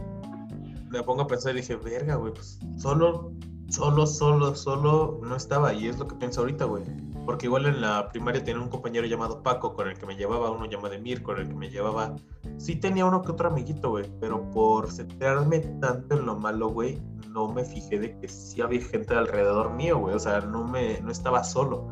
me 0.89 1.03
pongo 1.03 1.23
a 1.23 1.27
pensar 1.27 1.53
y 1.53 1.61
dije, 1.61 1.75
verga, 1.75 2.15
güey, 2.15 2.33
pues 2.33 2.59
solo, 2.77 3.33
solo, 3.69 4.05
solo, 4.05 4.55
solo 4.55 5.19
no 5.23 5.35
estaba. 5.35 5.73
Y 5.73 5.87
es 5.87 5.99
lo 5.99 6.07
que 6.07 6.15
pienso 6.15 6.41
ahorita, 6.41 6.65
güey. 6.65 6.83
Porque 7.31 7.45
igual 7.45 7.65
en 7.65 7.79
la 7.79 8.09
primaria 8.09 8.43
tenía 8.43 8.61
un 8.61 8.67
compañero 8.67 9.07
llamado 9.07 9.41
Paco 9.41 9.73
con 9.73 9.87
el 9.87 9.97
que 9.97 10.05
me 10.05 10.17
llevaba, 10.17 10.51
uno 10.51 10.65
llamado 10.65 10.95
Emir 10.95 11.23
con 11.23 11.39
el 11.39 11.47
que 11.47 11.55
me 11.55 11.69
llevaba. 11.69 12.13
Sí 12.57 12.75
tenía 12.75 13.05
uno 13.05 13.21
que 13.21 13.31
otro 13.31 13.47
amiguito, 13.47 13.91
güey, 13.91 14.03
pero 14.19 14.51
por 14.51 14.91
centrarme 14.91 15.59
tanto 15.79 16.17
en 16.17 16.25
lo 16.25 16.37
malo, 16.37 16.67
güey, 16.67 16.99
no 17.29 17.47
me 17.47 17.63
fijé 17.63 17.99
de 17.99 18.19
que 18.19 18.27
sí 18.27 18.59
había 18.59 18.81
gente 18.81 19.13
alrededor 19.13 19.71
mío, 19.71 19.97
güey. 19.97 20.13
O 20.13 20.19
sea, 20.19 20.41
no 20.41 20.67
me, 20.67 20.99
no 20.99 21.09
estaba 21.09 21.41
solo. 21.41 21.87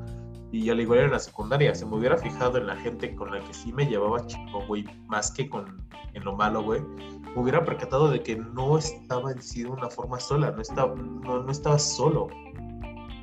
Y 0.51 0.69
al 0.71 0.81
igual 0.81 0.99
en 0.99 1.11
la 1.11 1.19
secundaria, 1.19 1.73
si 1.73 1.85
me 1.85 1.95
hubiera 1.95 2.17
fijado 2.17 2.57
en 2.57 2.67
la 2.67 2.75
gente 2.75 3.15
con 3.15 3.31
la 3.31 3.39
que 3.39 3.53
sí 3.53 3.71
me 3.71 3.85
llevaba 3.85 4.25
chico, 4.25 4.65
güey, 4.67 4.83
más 5.07 5.31
que 5.31 5.47
con 5.47 5.87
en 6.15 6.25
lo 6.25 6.35
malo, 6.35 6.63
güey, 6.63 6.81
me 6.81 7.41
hubiera 7.41 7.63
percatado 7.63 8.09
de 8.09 8.21
que 8.21 8.35
no 8.35 8.77
estaba 8.77 9.31
en 9.31 9.41
sí 9.41 9.63
de 9.63 9.69
una 9.69 9.89
forma 9.89 10.19
sola, 10.19 10.51
no 10.51 10.61
estaba, 10.61 10.93
no, 10.95 11.43
no 11.43 11.49
estaba 11.49 11.79
solo. 11.79 12.27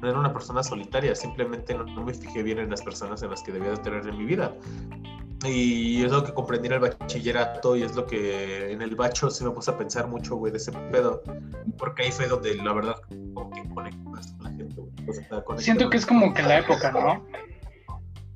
No 0.06 0.10
era 0.12 0.20
una 0.20 0.32
persona 0.32 0.62
solitaria, 0.62 1.16
simplemente 1.16 1.74
no, 1.74 1.82
no 1.82 2.04
me 2.04 2.14
fijé 2.14 2.44
bien 2.44 2.60
en 2.60 2.70
las 2.70 2.80
personas 2.80 3.22
en 3.24 3.30
las 3.30 3.42
que 3.42 3.50
debía 3.50 3.70
de 3.70 3.78
tener 3.78 4.06
en 4.06 4.16
mi 4.16 4.24
vida. 4.24 4.54
Y 5.44 6.04
es 6.04 6.12
lo 6.12 6.22
que 6.22 6.32
comprendí 6.32 6.68
en 6.68 6.74
el 6.74 6.78
bachillerato 6.80 7.76
y 7.76 7.82
es 7.82 7.96
lo 7.96 8.06
que 8.06 8.70
en 8.70 8.82
el 8.82 8.94
bacho 8.94 9.28
sí 9.30 9.42
me 9.44 9.50
puse 9.50 9.72
a 9.72 9.76
pensar 9.76 10.06
mucho, 10.06 10.36
güey, 10.36 10.52
de 10.52 10.58
ese 10.58 10.70
pedo. 10.92 11.22
Porque 11.76 12.04
ahí 12.04 12.12
fue 12.12 12.26
donde 12.28 12.54
la 12.54 12.72
verdad 12.72 12.94
como 13.34 13.50
que 13.50 13.68
conecté 13.68 13.98
más 14.08 14.32
con 14.34 14.44
la 14.44 14.50
gente, 14.50 14.74
güey. 14.76 14.92
O 15.08 15.12
sea, 15.12 15.44
Siento 15.58 15.90
que 15.90 15.96
es 15.96 16.06
como 16.06 16.32
que 16.32 16.42
la 16.42 16.58
época, 16.60 16.92
¿no? 16.92 17.24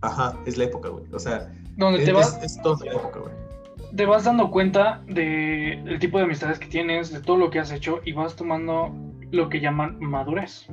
Ajá, 0.01 0.37
es 0.47 0.57
la 0.59 0.65
época, 0.65 0.89
güey. 0.89 1.05
O 1.13 1.19
sea, 1.21 1.53
Donde 1.77 2.01
es, 2.01 2.05
te 2.05 2.13
vas, 2.13 2.37
es, 2.39 2.57
es 2.57 2.63
toda 2.63 2.85
la 2.85 2.93
época, 2.93 3.21
güey. 3.21 3.33
te 3.97 4.07
vas 4.07 4.25
dando 4.25 4.51
cuenta 4.51 5.03
de- 5.07 5.81
del 5.85 5.99
tipo 6.01 6.19
de 6.19 6.25
amistades 6.25 6.59
que 6.59 6.67
tienes, 6.67 7.13
de 7.13 7.21
todo 7.21 7.37
lo 7.37 7.51
que 7.51 7.61
has 7.61 7.71
hecho 7.71 8.01
y 8.05 8.13
vas 8.13 8.35
tomando 8.35 8.93
lo 9.31 9.49
que 9.49 9.61
llaman 9.61 9.99
madurez. 10.01 10.67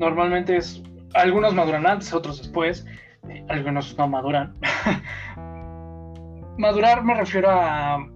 Normalmente 0.00 0.56
es, 0.56 0.82
algunos 1.12 1.54
maduran 1.54 1.86
antes, 1.86 2.14
otros 2.14 2.38
después, 2.38 2.86
eh, 3.28 3.44
algunos 3.50 3.96
no 3.98 4.08
maduran. 4.08 4.56
Madurar 6.56 7.04
me 7.04 7.14
refiero 7.14 7.50
a 7.50 8.08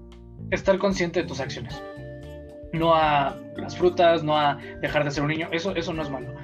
estar 0.51 0.79
consciente 0.79 1.20
de 1.20 1.29
tus 1.29 1.40
acciones, 1.40 1.83
no 2.73 2.94
a 2.94 3.37
las 3.59 3.77
frutas, 3.77 4.25
no 4.25 4.38
a 4.38 4.57
dejar 4.81 5.05
de 5.05 5.11
ser 5.11 5.25
un 5.25 5.29
niño, 5.29 5.49
eso, 5.53 5.77
eso 5.77 5.92
no 5.92 6.01
es 6.01 6.09
malo. 6.09 6.35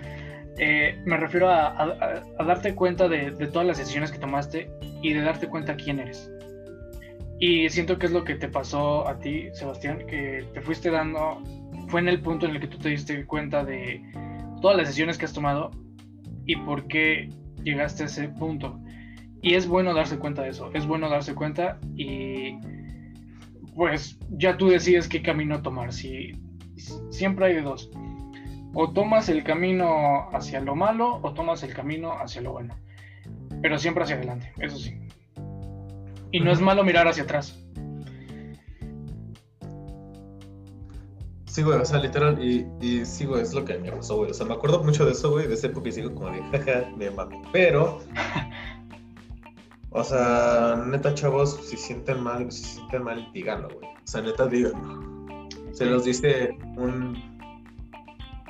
Eh, 0.58 1.00
me 1.06 1.16
refiero 1.16 1.48
a, 1.48 2.22
darte 2.38 2.74
cuenta 2.74 3.08
de, 3.08 3.30
de 3.30 3.46
todas 3.46 3.66
las 3.66 3.78
decisiones 3.78 4.12
que 4.12 4.18
tomaste 4.18 4.70
y 5.00 5.14
de 5.14 5.22
darte 5.22 5.48
cuenta 5.48 5.74
quién 5.74 6.00
eres. 6.00 6.30
Y 7.38 7.70
siento 7.70 7.98
que 7.98 8.04
es 8.04 8.12
lo 8.12 8.24
que 8.24 8.34
te 8.34 8.48
pasó 8.48 9.08
a 9.08 9.18
ti, 9.18 9.48
Sebastián, 9.54 10.04
que 10.06 10.44
te 10.52 10.60
fuiste 10.60 10.90
dando, 10.90 11.42
fue 11.88 12.00
en 12.00 12.08
el 12.08 12.20
punto 12.20 12.44
en 12.44 12.56
el 12.56 12.60
que 12.60 12.66
tú 12.66 12.76
te 12.76 12.90
diste 12.90 13.24
cuenta 13.24 13.64
de 13.64 14.02
todas 14.60 14.76
las 14.76 14.86
decisiones 14.86 15.18
que 15.18 15.24
has 15.24 15.32
tomado 15.32 15.70
y 16.46 16.56
por 16.56 16.86
qué 16.86 17.30
llegaste 17.62 18.04
a 18.04 18.06
ese 18.06 18.28
punto. 18.28 18.78
Y 19.42 19.54
es 19.54 19.66
bueno 19.66 19.94
darse 19.94 20.18
cuenta 20.18 20.42
de 20.42 20.50
eso, 20.50 20.70
es 20.74 20.86
bueno 20.86 21.08
darse 21.08 21.34
cuenta 21.34 21.78
y 21.96 22.58
pues 23.74 24.18
ya 24.30 24.56
tú 24.56 24.68
decides 24.68 25.08
qué 25.08 25.22
camino 25.22 25.62
tomar. 25.62 25.92
Si, 25.92 26.32
siempre 27.10 27.46
hay 27.46 27.54
de 27.54 27.62
dos. 27.62 27.90
O 28.74 28.92
tomas 28.92 29.28
el 29.28 29.42
camino 29.42 30.28
hacia 30.32 30.60
lo 30.60 30.76
malo 30.76 31.18
o 31.22 31.32
tomas 31.32 31.62
el 31.62 31.74
camino 31.74 32.12
hacia 32.12 32.40
lo 32.42 32.52
bueno. 32.52 32.74
Pero 33.62 33.78
siempre 33.78 34.04
hacia 34.04 34.16
adelante, 34.16 34.52
eso 34.58 34.76
sí. 34.76 34.96
Y 36.30 36.40
no 36.40 36.52
es 36.52 36.60
malo 36.60 36.84
mirar 36.84 37.08
hacia 37.08 37.24
atrás. 37.24 37.64
Sí, 41.50 41.62
güey, 41.62 41.80
o 41.80 41.84
sea, 41.84 41.98
literal, 41.98 42.40
y, 42.42 42.64
y 42.80 43.04
sí, 43.04 43.26
güey, 43.26 43.42
es 43.42 43.52
lo 43.52 43.64
que 43.64 43.76
me 43.76 43.90
pasó, 43.90 44.18
güey. 44.18 44.30
O 44.30 44.34
sea, 44.34 44.46
me 44.46 44.54
acuerdo 44.54 44.84
mucho 44.84 45.04
de 45.04 45.12
eso, 45.12 45.32
güey, 45.32 45.48
de 45.48 45.54
esa 45.54 45.66
época 45.66 45.88
y 45.88 45.92
sigo 45.92 46.14
como 46.14 46.30
de, 46.30 46.42
jaja, 46.58 46.88
me 46.96 47.10
mami. 47.10 47.42
Pero, 47.52 47.98
O 49.92 50.04
sea, 50.04 50.84
neta, 50.86 51.12
chavos, 51.14 51.58
si 51.64 51.76
sienten 51.76 52.22
mal, 52.22 52.50
si 52.52 52.62
sienten 52.62 53.02
mal, 53.02 53.28
díganlo, 53.32 53.68
güey. 53.70 53.88
O 53.88 54.06
sea, 54.06 54.22
neta, 54.22 54.46
díganlo. 54.46 55.48
Se 55.72 55.86
los 55.86 56.04
dice 56.04 56.56
un. 56.76 57.20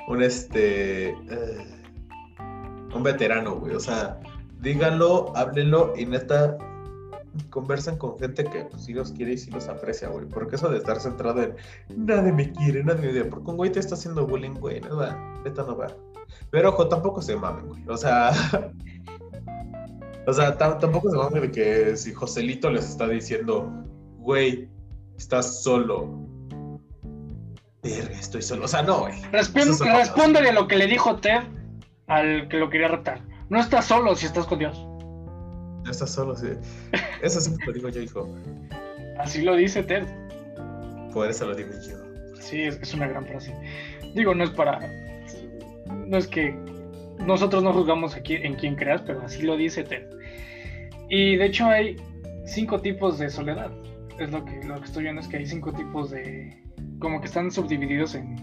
Un 0.07 0.21
este. 0.21 1.09
eh, 1.09 1.83
un 2.93 3.01
veterano, 3.01 3.55
güey. 3.55 3.73
O 3.73 3.79
sea, 3.79 4.19
díganlo, 4.59 5.35
háblenlo 5.35 5.93
y 5.97 6.05
neta. 6.05 6.57
Conversan 7.49 7.97
con 7.97 8.19
gente 8.19 8.43
que 8.43 8.65
pues, 8.65 8.83
sí 8.83 8.93
los 8.93 9.11
quiere 9.13 9.33
y 9.33 9.37
sí 9.37 9.49
los 9.51 9.67
aprecia, 9.69 10.09
güey. 10.09 10.25
Porque 10.27 10.55
eso 10.57 10.69
de 10.69 10.77
estar 10.77 10.99
centrado 10.99 11.41
en 11.41 11.55
nadie 11.95 12.31
me 12.33 12.51
quiere, 12.51 12.83
nadie 12.83 13.07
me 13.07 13.11
quiere. 13.13 13.29
Porque 13.29 13.51
un 13.51 13.57
güey 13.57 13.71
te 13.71 13.79
está 13.79 13.95
haciendo 13.95 14.27
bullying, 14.27 14.55
güey. 14.55 14.81
No 14.81 14.97
va, 14.97 15.41
neta 15.45 15.63
no 15.63 15.77
va. 15.77 15.87
Pero 16.49 16.69
ojo, 16.69 16.87
tampoco 16.89 17.21
se 17.21 17.35
mamen, 17.35 17.67
güey. 17.67 17.83
O 17.87 17.95
sea. 17.97 18.31
o 20.27 20.33
sea, 20.33 20.57
tam- 20.57 20.79
tampoco 20.79 21.09
se 21.09 21.17
mamen 21.17 21.41
de 21.43 21.51
que 21.51 21.95
si 21.97 22.13
Joselito 22.13 22.69
les 22.69 22.89
está 22.89 23.07
diciendo, 23.07 23.71
güey, 24.17 24.69
estás 25.17 25.63
solo. 25.63 26.09
Verga, 27.83 28.11
estoy 28.19 28.41
solo. 28.41 28.65
O 28.65 28.67
sea, 28.67 28.83
no, 28.83 28.99
güey. 28.99 29.13
Respon- 29.31 29.61
Eso 29.61 29.71
es 29.71 29.81
otra 29.81 29.97
respóndele 29.99 30.49
a 30.49 30.53
lo 30.53 30.67
que 30.67 30.75
le 30.77 30.87
dijo 30.87 31.15
Ted 31.15 31.39
al 32.07 32.47
que 32.49 32.57
lo 32.57 32.69
quería 32.69 32.89
retar. 32.89 33.21
No 33.49 33.59
estás 33.59 33.85
solo 33.85 34.15
si 34.15 34.25
estás 34.25 34.45
con 34.45 34.59
Dios. 34.59 34.85
No 35.83 35.91
estás 35.91 36.11
solo, 36.11 36.35
sí. 36.35 36.47
Eso 37.21 37.41
siempre 37.41 37.67
lo 37.67 37.73
digo 37.73 37.89
yo, 37.89 38.01
hijo. 38.01 38.35
Así 39.19 39.41
lo 39.41 39.55
dice 39.55 39.83
Ted. 39.83 40.05
Por 41.13 41.29
eso 41.29 41.47
lo 41.47 41.55
digo 41.55 41.69
yo. 41.87 41.97
Sí, 42.39 42.61
es, 42.61 42.79
es 42.81 42.93
una 42.93 43.07
gran 43.07 43.25
frase. 43.25 43.53
Digo, 44.15 44.33
no 44.33 44.43
es 44.43 44.49
para. 44.51 44.79
No 46.07 46.17
es 46.17 46.27
que 46.27 46.55
nosotros 47.25 47.63
no 47.63 47.73
juzgamos 47.73 48.15
aquí 48.15 48.35
en 48.35 48.55
quien 48.55 48.75
creas, 48.75 49.01
pero 49.01 49.21
así 49.21 49.43
lo 49.43 49.57
dice 49.57 49.83
Ted. 49.83 50.07
Y 51.09 51.35
de 51.35 51.45
hecho 51.45 51.65
hay 51.65 51.97
cinco 52.45 52.79
tipos 52.79 53.19
de 53.19 53.29
soledad. 53.29 53.71
Es 54.19 54.31
lo 54.31 54.43
que, 54.45 54.63
lo 54.63 54.79
que 54.79 54.85
estoy 54.85 55.03
viendo, 55.03 55.21
es 55.21 55.27
que 55.27 55.37
hay 55.37 55.45
cinco 55.45 55.73
tipos 55.73 56.11
de. 56.11 56.63
como 56.99 57.19
que 57.19 57.27
están 57.27 57.51
subdivididos 57.51 58.15
en, 58.15 58.35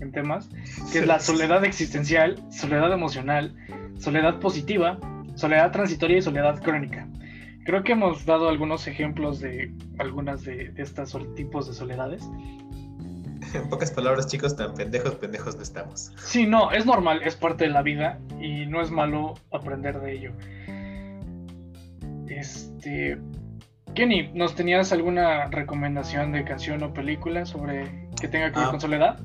en 0.00 0.12
temas. 0.12 0.48
Que 0.92 1.00
es 1.00 1.06
la 1.06 1.20
soledad 1.20 1.64
existencial, 1.64 2.42
soledad 2.50 2.92
emocional, 2.92 3.54
soledad 3.98 4.38
positiva, 4.40 4.98
soledad 5.34 5.70
transitoria 5.72 6.18
y 6.18 6.22
soledad 6.22 6.62
crónica. 6.62 7.08
Creo 7.64 7.84
que 7.84 7.92
hemos 7.92 8.24
dado 8.26 8.48
algunos 8.48 8.86
ejemplos 8.88 9.38
de 9.40 9.72
algunas 9.98 10.42
de, 10.44 10.70
de 10.70 10.82
estos 10.82 11.16
tipos 11.34 11.68
de 11.68 11.74
soledades. 11.74 12.22
En 13.54 13.68
pocas 13.68 13.90
palabras, 13.90 14.28
chicos, 14.28 14.56
tan 14.56 14.72
pendejos, 14.72 15.16
pendejos 15.16 15.56
no 15.56 15.62
estamos. 15.62 16.12
Sí, 16.16 16.46
no, 16.46 16.70
es 16.70 16.86
normal, 16.86 17.20
es 17.22 17.36
parte 17.36 17.64
de 17.64 17.70
la 17.70 17.82
vida 17.82 18.18
y 18.40 18.64
no 18.66 18.80
es 18.80 18.90
malo 18.90 19.34
aprender 19.52 20.00
de 20.00 20.12
ello. 20.12 20.32
Este. 22.28 23.18
Kenny, 23.94 24.30
¿nos 24.32 24.54
tenías 24.54 24.90
alguna 24.92 25.48
recomendación 25.48 26.32
de 26.32 26.44
canción 26.44 26.82
o 26.82 26.94
película 26.94 27.44
sobre 27.44 28.08
que 28.18 28.28
tenga 28.28 28.50
que 28.52 28.58
ver 28.58 28.68
Ah. 28.68 28.70
con 28.70 28.80
soledad? 28.80 29.20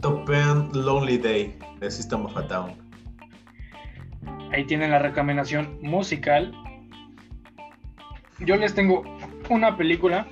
Top 0.00 0.30
End 0.30 0.74
Lonely 0.76 1.18
Day 1.18 1.58
de 1.80 1.90
System 1.90 2.26
of 2.26 2.36
a 2.36 2.42
Down. 2.42 2.74
Ahí 4.52 4.64
tienen 4.64 4.90
la 4.90 4.98
recomendación 4.98 5.78
musical. 5.80 6.52
Yo 8.38 8.56
les 8.56 8.74
tengo 8.74 9.02
una 9.48 9.78
película 9.78 10.26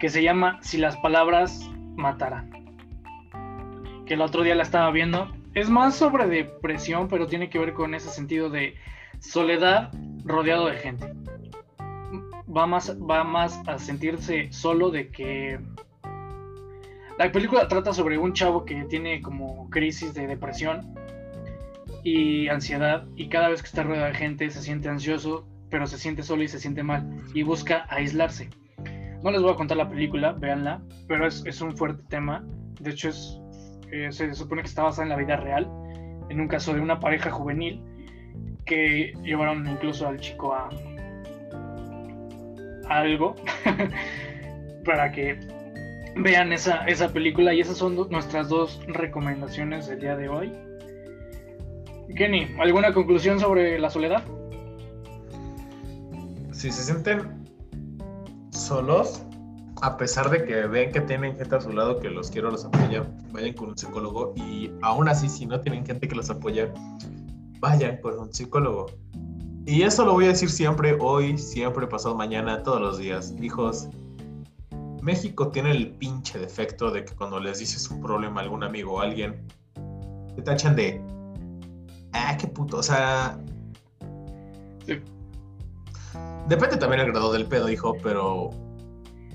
que 0.00 0.08
se 0.08 0.24
llama 0.24 0.58
Si 0.62 0.76
las 0.76 0.96
palabras 0.96 1.70
mataran. 1.94 2.50
Que 4.06 4.14
el 4.14 4.22
otro 4.22 4.42
día 4.42 4.56
la 4.56 4.64
estaba 4.64 4.90
viendo. 4.90 5.32
Es 5.54 5.70
más 5.70 5.94
sobre 5.94 6.26
depresión, 6.26 7.06
pero 7.06 7.28
tiene 7.28 7.48
que 7.48 7.60
ver 7.60 7.74
con 7.74 7.94
ese 7.94 8.08
sentido 8.08 8.50
de 8.50 8.74
soledad 9.20 9.92
rodeado 10.24 10.66
de 10.66 10.78
gente. 10.78 11.12
Va 12.54 12.66
más, 12.66 12.96
va 12.98 13.22
más 13.22 13.60
a 13.68 13.78
sentirse 13.78 14.52
solo 14.52 14.90
de 14.90 15.10
que... 15.10 15.60
La 17.18 17.30
película 17.30 17.68
trata 17.68 17.92
sobre 17.92 18.18
un 18.18 18.32
chavo 18.32 18.64
que 18.64 18.82
tiene 18.86 19.22
como 19.22 19.70
crisis 19.70 20.12
de 20.12 20.26
depresión 20.26 20.92
y 22.02 22.48
ansiedad 22.48 23.06
y 23.16 23.28
cada 23.28 23.48
vez 23.48 23.62
que 23.62 23.68
está 23.68 23.82
rodeado 23.82 24.06
de 24.06 24.14
gente 24.14 24.50
se 24.50 24.62
siente 24.62 24.88
ansioso, 24.88 25.46
pero 25.70 25.86
se 25.86 25.98
siente 25.98 26.22
solo 26.22 26.42
y 26.42 26.48
se 26.48 26.58
siente 26.58 26.82
mal 26.82 27.22
y 27.34 27.42
busca 27.42 27.86
aislarse. 27.88 28.50
No 29.22 29.30
les 29.30 29.40
voy 29.40 29.52
a 29.52 29.56
contar 29.56 29.76
la 29.76 29.88
película, 29.88 30.32
véanla, 30.32 30.82
pero 31.06 31.26
es, 31.26 31.44
es 31.46 31.60
un 31.60 31.76
fuerte 31.76 32.02
tema. 32.08 32.44
De 32.80 32.90
hecho, 32.90 33.08
es, 33.08 33.40
eh, 33.92 34.10
se 34.10 34.34
supone 34.34 34.62
que 34.62 34.68
está 34.68 34.82
basada 34.82 35.04
en 35.04 35.10
la 35.10 35.16
vida 35.16 35.36
real, 35.36 35.70
en 36.28 36.40
un 36.40 36.48
caso 36.48 36.74
de 36.74 36.80
una 36.80 36.98
pareja 36.98 37.30
juvenil 37.30 37.80
que 38.64 39.12
llevaron 39.22 39.66
incluso 39.68 40.08
al 40.08 40.18
chico 40.18 40.54
a, 40.54 40.70
a 42.88 42.98
algo 42.98 43.34
para 44.84 45.12
que 45.12 45.38
vean 46.16 46.52
esa, 46.52 46.84
esa 46.86 47.12
película 47.12 47.54
y 47.54 47.60
esas 47.60 47.76
son 47.76 47.96
nuestras 48.10 48.48
dos 48.48 48.80
recomendaciones 48.86 49.86
del 49.86 50.00
día 50.00 50.16
de 50.16 50.28
hoy. 50.28 50.52
Kenny, 52.14 52.54
¿alguna 52.58 52.92
conclusión 52.92 53.40
sobre 53.40 53.78
la 53.78 53.90
soledad? 53.90 54.22
Si 56.52 56.70
se 56.70 56.82
sienten 56.82 57.46
solos, 58.50 59.22
a 59.82 59.96
pesar 59.96 60.30
de 60.30 60.44
que 60.44 60.66
ven 60.66 60.92
que 60.92 61.00
tienen 61.00 61.36
gente 61.36 61.56
a 61.56 61.60
su 61.60 61.72
lado 61.72 61.98
que 61.98 62.10
los 62.10 62.30
quiero, 62.30 62.50
los 62.50 62.64
apoya, 62.64 63.04
vayan 63.32 63.54
con 63.54 63.70
un 63.70 63.78
psicólogo. 63.78 64.34
Y 64.36 64.70
aún 64.82 65.08
así, 65.08 65.28
si 65.28 65.46
no 65.46 65.60
tienen 65.60 65.84
gente 65.84 66.06
que 66.06 66.14
los 66.14 66.30
apoya, 66.30 66.72
vayan 67.58 67.96
con 67.98 68.18
un 68.18 68.32
psicólogo. 68.32 68.86
Y 69.66 69.82
eso 69.82 70.04
lo 70.04 70.12
voy 70.12 70.26
a 70.26 70.28
decir 70.28 70.50
siempre, 70.50 70.96
hoy, 71.00 71.38
siempre, 71.38 71.86
pasado 71.86 72.14
mañana, 72.14 72.62
todos 72.62 72.80
los 72.80 72.98
días. 72.98 73.34
Hijos, 73.40 73.88
México 75.02 75.48
tiene 75.48 75.70
el 75.72 75.90
pinche 75.92 76.38
defecto 76.38 76.90
de 76.90 77.04
que 77.04 77.14
cuando 77.14 77.40
les 77.40 77.58
dices 77.58 77.90
un 77.90 78.00
problema 78.00 78.40
a 78.40 78.44
algún 78.44 78.62
amigo 78.62 78.94
o 78.94 79.00
alguien, 79.00 79.46
te 80.36 80.42
tachan 80.42 80.76
de, 80.76 81.00
ah, 82.12 82.36
qué 82.38 82.46
puto, 82.46 82.78
o 82.78 82.82
sea, 82.82 83.38
Sí. 84.86 85.00
Depende 86.48 86.76
también 86.76 87.00
el 87.00 87.12
grado 87.12 87.32
del 87.32 87.46
pedo, 87.46 87.68
hijo, 87.68 87.96
pero 88.02 88.50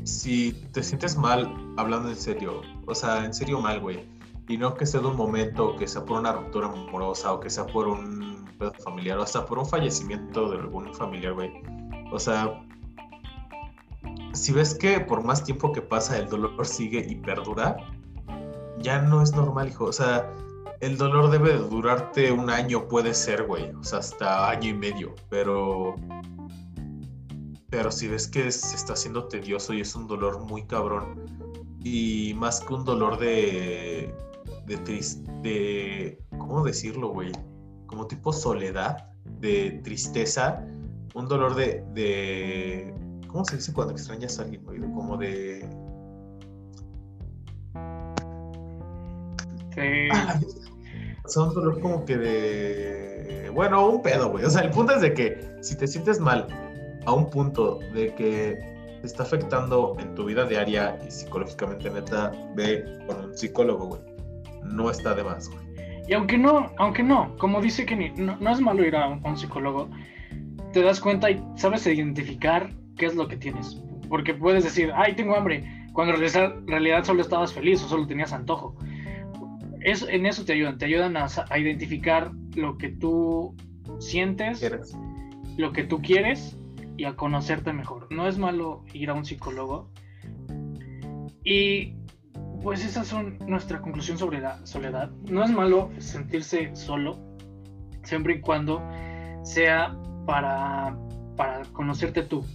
si 0.03 0.53
te 0.73 0.83
sientes 0.83 1.17
mal 1.17 1.53
hablando 1.77 2.09
en 2.09 2.15
serio, 2.15 2.61
o 2.85 2.93
sea, 2.93 3.23
en 3.25 3.33
serio 3.33 3.59
mal, 3.59 3.79
güey, 3.79 4.05
y 4.47 4.57
no 4.57 4.73
que 4.73 4.85
sea 4.85 5.01
de 5.01 5.07
un 5.07 5.15
momento, 5.15 5.75
que 5.75 5.87
sea 5.87 6.03
por 6.03 6.19
una 6.19 6.33
ruptura 6.33 6.67
amorosa 6.67 7.33
o 7.33 7.39
que 7.39 7.49
sea 7.49 7.65
por 7.65 7.87
un 7.87 8.45
pedo 8.59 8.73
familiar 8.83 9.17
o 9.17 9.23
hasta 9.23 9.45
por 9.45 9.59
un 9.59 9.65
fallecimiento 9.65 10.49
de 10.49 10.57
algún 10.57 10.93
familiar, 10.93 11.33
güey. 11.33 11.51
O 12.11 12.19
sea, 12.19 12.61
si 14.33 14.51
ves 14.51 14.75
que 14.75 14.99
por 14.99 15.23
más 15.23 15.43
tiempo 15.43 15.71
que 15.71 15.81
pasa 15.81 16.17
el 16.17 16.27
dolor 16.27 16.65
sigue 16.65 17.05
y 17.09 17.15
perdura, 17.15 17.77
ya 18.79 19.01
no 19.01 19.21
es 19.21 19.33
normal, 19.33 19.69
hijo. 19.69 19.85
O 19.85 19.93
sea, 19.93 20.31
el 20.81 20.97
dolor 20.97 21.29
debe 21.29 21.53
de 21.53 21.59
durarte 21.67 22.31
un 22.31 22.49
año, 22.49 22.87
puede 22.87 23.13
ser, 23.13 23.43
güey. 23.43 23.71
O 23.71 23.83
sea, 23.83 23.99
hasta 23.99 24.49
año 24.49 24.69
y 24.69 24.73
medio. 24.73 25.15
Pero. 25.29 25.95
Pero 27.69 27.91
si 27.91 28.07
ves 28.07 28.27
que 28.27 28.49
se 28.51 28.75
está 28.75 28.93
haciendo 28.93 29.27
tedioso 29.27 29.73
y 29.73 29.81
es 29.81 29.93
un 29.95 30.07
dolor 30.07 30.39
muy 30.45 30.63
cabrón. 30.65 31.25
Y 31.83 32.33
más 32.35 32.61
que 32.61 32.73
un 32.73 32.85
dolor 32.85 33.17
de. 33.19 34.13
de 34.65 34.77
tris- 34.83 35.23
de. 35.41 36.21
¿Cómo 36.37 36.63
decirlo, 36.63 37.09
güey? 37.09 37.31
Como 37.87 38.07
tipo 38.07 38.31
soledad, 38.33 39.09
de 39.39 39.81
tristeza. 39.83 40.65
Un 41.13 41.27
dolor 41.27 41.55
de. 41.55 41.83
de 41.93 42.93
¿Cómo 43.27 43.43
se 43.45 43.57
dice 43.57 43.73
cuando 43.73 43.93
extrañas 43.93 44.39
a 44.39 44.43
alguien, 44.43 44.63
güey? 44.63 44.79
Como 44.79 45.17
de. 45.17 45.67
Sí. 49.77 50.09
Ah, 51.35 51.41
un 51.41 51.53
dolor 51.53 51.81
como 51.81 52.05
que 52.05 52.17
de. 52.17 53.51
Bueno, 53.53 53.85
un 53.89 54.01
pedo, 54.01 54.31
güey. 54.31 54.45
O 54.45 54.49
sea, 54.49 54.61
el 54.61 54.69
punto 54.69 54.93
es 54.93 55.01
de 55.01 55.13
que 55.13 55.45
si 55.59 55.77
te 55.77 55.85
sientes 55.85 56.21
mal 56.21 56.47
a 57.05 57.11
un 57.11 57.29
punto 57.29 57.79
de 57.93 58.15
que 58.15 58.57
te 59.01 59.05
está 59.05 59.23
afectando 59.23 59.97
en 59.99 60.15
tu 60.15 60.23
vida 60.23 60.45
diaria 60.45 60.97
y 61.05 61.11
psicológicamente, 61.11 61.89
neta, 61.89 62.31
ve 62.55 62.85
con 63.07 63.25
un 63.25 63.37
psicólogo, 63.37 63.87
güey. 63.87 64.01
No 64.63 64.89
está 64.89 65.13
de 65.13 65.25
más, 65.25 65.49
güey. 65.49 65.59
Y 66.07 66.13
aunque 66.13 66.37
no, 66.37 66.71
aunque 66.77 67.03
no, 67.03 67.35
como 67.37 67.61
dice 67.61 67.85
Kenny, 67.85 68.11
no, 68.11 68.37
no 68.37 68.49
es 68.49 68.61
malo 68.61 68.85
ir 68.85 68.95
a 68.95 69.09
un, 69.09 69.25
a 69.25 69.29
un 69.29 69.37
psicólogo, 69.37 69.89
te 70.71 70.81
das 70.81 71.01
cuenta 71.01 71.29
y 71.29 71.43
sabes 71.55 71.85
identificar 71.85 72.69
qué 72.95 73.07
es 73.07 73.15
lo 73.15 73.27
que 73.27 73.35
tienes. 73.35 73.81
Porque 74.07 74.33
puedes 74.33 74.63
decir, 74.63 74.91
ay, 74.95 75.15
tengo 75.15 75.35
hambre, 75.35 75.65
cuando 75.91 76.13
en 76.13 76.19
realidad, 76.19 76.53
en 76.59 76.67
realidad 76.67 77.03
solo 77.03 77.21
estabas 77.21 77.51
feliz 77.51 77.83
o 77.83 77.87
solo 77.89 78.07
tenías 78.07 78.31
antojo. 78.31 78.75
Es, 79.87 80.01
en 80.01 80.25
eso 80.25 80.43
te 80.43 80.51
ayudan, 80.51 80.77
te 80.77 80.83
ayudan 80.83 81.15
a, 81.15 81.29
identificar 81.57 82.31
lo 82.55 82.77
que 82.77 82.89
tú 82.89 83.55
sientes, 83.99 84.59
¿Quieres? 84.59 84.93
lo 85.55 85.71
que 85.71 85.85
tú 85.85 86.01
quieres 86.01 86.59
y 86.97 87.05
a 87.05 87.15
conocerte 87.15 87.71
mejor. 87.71 88.05
No 88.11 88.27
es 88.27 88.37
malo 88.37 88.83
ir 88.93 89.09
a 89.09 89.13
un 89.13 89.23
psicólogo. 89.23 89.89
Y 91.41 91.93
pues 92.61 92.83
esas 92.83 93.07
son 93.07 93.37
nuestra 93.47 93.79
conclusión 93.79 94.17
sobre 94.17 94.41
la 94.41 94.65
soledad. 94.65 95.09
No 95.31 95.41
es 95.41 95.51
malo 95.51 95.89
sentirse 95.99 96.75
solo, 96.75 97.17
siempre 98.03 98.35
y 98.35 98.41
cuando 98.41 98.85
sea 99.43 99.97
para, 100.25 100.97
para 101.37 101.63
conocerte 101.71 102.23
tú, 102.23 102.45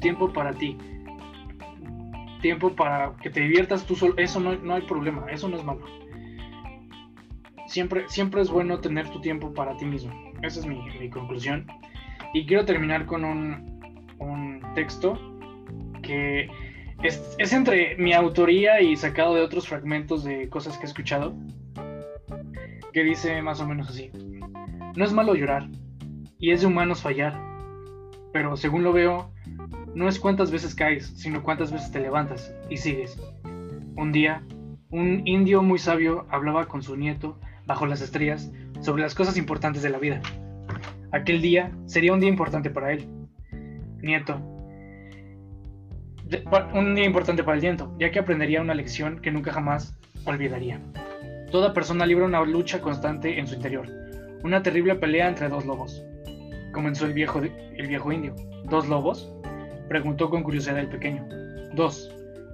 tiempo 0.00 0.32
para 0.32 0.54
ti, 0.54 0.78
tiempo 2.40 2.74
para 2.74 3.16
que 3.16 3.28
te 3.28 3.40
diviertas 3.40 3.84
tú 3.84 3.96
solo, 3.96 4.14
eso 4.16 4.40
no, 4.40 4.56
no 4.56 4.76
hay 4.76 4.82
problema, 4.82 5.26
eso 5.30 5.46
no 5.46 5.58
es 5.58 5.64
malo. 5.64 6.03
Siempre, 7.66 8.04
siempre 8.08 8.42
es 8.42 8.50
bueno 8.50 8.80
tener 8.80 9.08
tu 9.10 9.20
tiempo 9.20 9.52
para 9.52 9.76
ti 9.76 9.84
mismo. 9.84 10.12
Esa 10.42 10.60
es 10.60 10.66
mi, 10.66 11.10
conclusión. 11.10 11.66
Y 12.32 12.46
quiero 12.46 12.64
terminar 12.64 13.06
con 13.06 13.24
un, 13.24 13.74
texto 14.74 15.16
que 16.02 16.48
es, 17.04 17.52
entre 17.52 17.96
mi 17.96 18.12
autoría 18.12 18.80
y 18.80 18.96
sacado 18.96 19.34
de 19.34 19.40
otros 19.40 19.68
fragmentos 19.68 20.24
de 20.24 20.48
cosas 20.48 20.76
que 20.76 20.84
he 20.84 20.88
escuchado, 20.88 21.34
que 22.92 23.04
dice 23.04 23.40
más 23.40 23.60
o 23.60 23.68
menos 23.68 23.88
así. 23.88 24.10
No 24.96 25.04
es 25.04 25.12
malo 25.12 25.34
llorar, 25.34 25.68
y 26.38 26.50
es 26.50 26.60
de 26.60 26.66
humanos 26.66 27.02
fallar, 27.02 27.40
pero 28.32 28.56
según 28.56 28.82
lo 28.82 28.92
veo, 28.92 29.32
no 29.94 30.08
es 30.08 30.18
cuántas 30.18 30.50
veces 30.50 30.74
caes, 30.74 31.06
sino 31.16 31.42
cuántas 31.42 31.70
veces 31.72 31.92
te 31.92 32.00
levantas 32.00 32.52
y 32.68 32.76
sigues. 32.76 33.16
Un 33.96 34.10
día, 34.12 34.42
un 34.90 35.26
indio 35.26 35.62
muy 35.62 35.78
sabio 35.78 36.26
hablaba 36.30 36.66
con 36.66 36.82
su 36.82 36.96
nieto 36.96 37.38
bajo 37.66 37.86
las 37.86 38.00
estrellas 38.00 38.50
sobre 38.80 39.02
las 39.02 39.14
cosas 39.14 39.36
importantes 39.36 39.82
de 39.82 39.90
la 39.90 39.98
vida. 39.98 40.20
Aquel 41.12 41.40
día 41.40 41.70
sería 41.86 42.12
un 42.12 42.20
día 42.20 42.28
importante 42.28 42.70
para 42.70 42.92
él. 42.92 43.08
Nieto. 44.02 44.40
Un 46.74 46.94
día 46.94 47.04
importante 47.04 47.44
para 47.44 47.56
el 47.56 47.62
nieto, 47.62 47.94
ya 47.98 48.10
que 48.10 48.18
aprendería 48.18 48.60
una 48.60 48.74
lección 48.74 49.20
que 49.20 49.30
nunca 49.30 49.52
jamás 49.52 49.96
olvidaría. 50.24 50.80
Toda 51.50 51.72
persona 51.72 52.06
libra 52.06 52.24
una 52.24 52.44
lucha 52.44 52.80
constante 52.80 53.38
en 53.38 53.46
su 53.46 53.54
interior, 53.54 53.86
una 54.42 54.62
terrible 54.62 54.96
pelea 54.96 55.28
entre 55.28 55.48
dos 55.48 55.64
lobos. 55.64 56.02
Comenzó 56.72 57.06
el 57.06 57.12
viejo, 57.12 57.40
el 57.40 57.86
viejo 57.86 58.10
indio. 58.10 58.34
¿Dos 58.64 58.88
lobos? 58.88 59.32
Preguntó 59.88 60.30
con 60.30 60.42
curiosidad 60.42 60.78
el 60.78 60.88
pequeño. 60.88 61.24
Dos. 61.74 62.10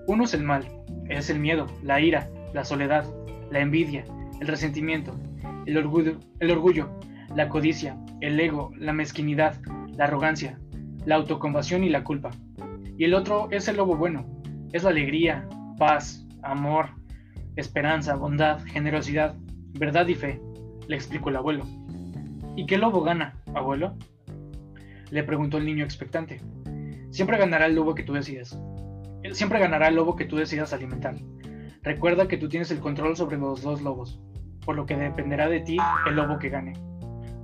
Uno 0.07 0.25
es 0.25 0.35
el 0.35 0.43
mal, 0.43 0.67
es 1.09 1.31
el 1.31 1.39
miedo, 1.39 1.67
la 1.83 2.01
ira, 2.01 2.29
la 2.53 2.65
soledad, 2.65 3.05
la 3.51 3.61
envidia, 3.61 4.05
el 4.41 4.49
resentimiento, 4.49 5.15
el 5.67 5.77
orgullo, 5.77 6.19
el 6.41 6.51
orgullo, 6.51 6.91
la 7.37 7.49
codicia, 7.49 7.97
el 8.21 8.41
ego, 8.41 8.73
la 8.77 8.93
mezquinidad, 8.93 9.61
la 9.97 10.05
arrogancia, 10.05 10.59
la 11.05 11.17
autocompasión 11.17 11.85
y 11.85 11.91
la 11.91 12.03
culpa. 12.03 12.31
Y 12.97 13.05
el 13.05 13.15
otro 13.15 13.49
es 13.51 13.69
el 13.69 13.77
lobo 13.77 13.97
bueno, 13.97 14.27
es 14.73 14.83
la 14.83 14.91
alegría, 14.91 15.49
paz, 15.79 16.27
amor, 16.43 16.87
esperanza, 17.57 18.17
bondad, 18.17 18.65
generosidad, 18.65 19.37
verdad 19.79 20.09
y 20.09 20.15
fe, 20.15 20.41
le 20.89 20.97
explicó 20.97 21.29
el 21.29 21.37
abuelo. 21.37 21.65
¿Y 22.57 22.67
qué 22.67 22.79
lobo 22.79 23.03
gana, 23.03 23.37
abuelo? 23.55 23.97
Le 25.11 25.23
preguntó 25.23 25.59
el 25.59 25.67
niño 25.67 25.85
expectante. 25.85 26.41
Siempre 27.11 27.39
ganará 27.39 27.67
el 27.67 27.75
lobo 27.75 27.95
que 27.95 28.05
tú 28.05 28.15
decidas. 28.15 28.59
Siempre 29.33 29.59
ganará 29.59 29.89
el 29.89 29.97
lobo 29.97 30.17
que 30.17 30.25
tú 30.25 30.37
decidas 30.37 30.73
alimentar. 30.73 31.17
Recuerda 31.83 32.29
que 32.29 32.37
tú 32.37 32.49
tienes 32.49 32.71
el 32.71 32.81
control 32.81 33.17
sobre 33.17 33.39
los 33.39 33.63
dos 33.63 33.83
lobos 33.83 34.21
por 34.65 34.77
lo 34.77 34.87
que 34.87 34.97
dependerá 34.97 35.49
de 35.49 35.61
ti 35.61 35.79
el 36.07 36.17
lobo 36.17 36.39
que 36.39 36.49
gane. 36.49 36.73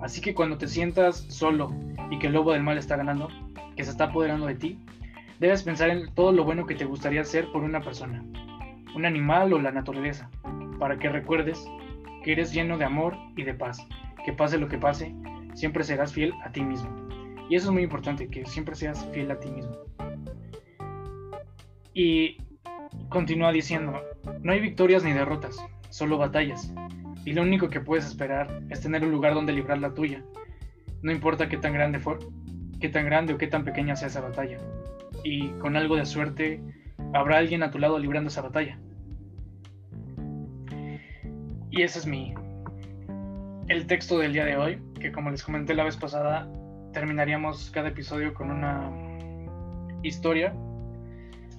Así 0.00 0.20
que 0.20 0.34
cuando 0.34 0.58
te 0.58 0.68
sientas 0.68 1.16
solo 1.28 1.74
y 2.10 2.18
que 2.18 2.26
el 2.26 2.34
lobo 2.34 2.52
del 2.52 2.62
mal 2.62 2.78
está 2.78 2.96
ganando, 2.96 3.28
que 3.76 3.84
se 3.84 3.90
está 3.90 4.04
apoderando 4.04 4.46
de 4.46 4.54
ti, 4.54 4.78
debes 5.40 5.62
pensar 5.62 5.90
en 5.90 6.12
todo 6.14 6.32
lo 6.32 6.44
bueno 6.44 6.66
que 6.66 6.74
te 6.74 6.84
gustaría 6.84 7.22
hacer 7.22 7.50
por 7.52 7.62
una 7.62 7.80
persona, 7.80 8.24
un 8.94 9.04
animal 9.04 9.52
o 9.52 9.60
la 9.60 9.72
naturaleza, 9.72 10.30
para 10.78 10.98
que 10.98 11.08
recuerdes 11.08 11.66
que 12.22 12.32
eres 12.32 12.52
lleno 12.52 12.78
de 12.78 12.84
amor 12.84 13.16
y 13.36 13.42
de 13.42 13.54
paz, 13.54 13.86
que 14.24 14.32
pase 14.32 14.58
lo 14.58 14.68
que 14.68 14.78
pase, 14.78 15.14
siempre 15.54 15.84
serás 15.84 16.12
fiel 16.12 16.32
a 16.44 16.50
ti 16.52 16.62
mismo. 16.62 16.90
Y 17.48 17.56
eso 17.56 17.68
es 17.68 17.72
muy 17.72 17.82
importante, 17.82 18.28
que 18.28 18.44
siempre 18.44 18.74
seas 18.74 19.06
fiel 19.12 19.30
a 19.30 19.38
ti 19.38 19.50
mismo. 19.50 19.76
Y 21.94 22.36
continúa 23.08 23.52
diciendo, 23.52 24.02
no 24.42 24.52
hay 24.52 24.60
victorias 24.60 25.04
ni 25.04 25.12
derrotas, 25.12 25.56
solo 25.88 26.18
batallas 26.18 26.74
y 27.26 27.32
lo 27.32 27.42
único 27.42 27.68
que 27.68 27.80
puedes 27.80 28.06
esperar 28.06 28.62
es 28.70 28.80
tener 28.80 29.04
un 29.04 29.10
lugar 29.10 29.34
donde 29.34 29.52
librar 29.52 29.78
la 29.78 29.92
tuya. 29.92 30.22
No 31.02 31.10
importa 31.10 31.48
qué 31.48 31.56
tan 31.56 31.72
grande 31.72 31.98
fue, 31.98 32.18
qué 32.80 32.88
tan 32.88 33.04
grande 33.04 33.34
o 33.34 33.36
qué 33.36 33.48
tan 33.48 33.64
pequeña 33.64 33.96
sea 33.96 34.06
esa 34.06 34.20
batalla. 34.20 34.58
Y 35.24 35.48
con 35.58 35.76
algo 35.76 35.96
de 35.96 36.06
suerte 36.06 36.62
habrá 37.12 37.38
alguien 37.38 37.64
a 37.64 37.70
tu 37.72 37.80
lado 37.80 37.98
librando 37.98 38.28
esa 38.28 38.42
batalla. 38.42 38.78
Y 41.72 41.82
ese 41.82 41.98
es 41.98 42.06
mi 42.06 42.32
el 43.66 43.88
texto 43.88 44.18
del 44.18 44.32
día 44.32 44.44
de 44.44 44.56
hoy, 44.56 44.80
que 45.00 45.10
como 45.10 45.30
les 45.30 45.42
comenté 45.42 45.74
la 45.74 45.82
vez 45.82 45.96
pasada, 45.96 46.48
terminaríamos 46.92 47.72
cada 47.72 47.88
episodio 47.88 48.34
con 48.34 48.52
una 48.52 48.88
historia 50.04 50.54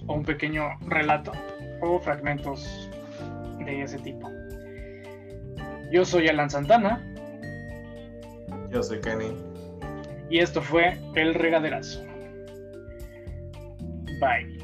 o 0.06 0.14
un 0.14 0.24
pequeño 0.24 0.78
relato 0.86 1.32
o 1.82 2.00
fragmentos 2.00 2.90
de 3.58 3.82
ese 3.82 3.98
tipo. 3.98 4.37
Yo 5.90 6.04
soy 6.04 6.28
Alan 6.28 6.50
Santana. 6.50 7.02
Yo 8.70 8.82
soy 8.82 9.00
Kenny. 9.00 9.34
Y 10.30 10.40
esto 10.40 10.60
fue 10.60 10.98
El 11.14 11.34
Regaderazo. 11.34 12.04
Bye. 14.20 14.58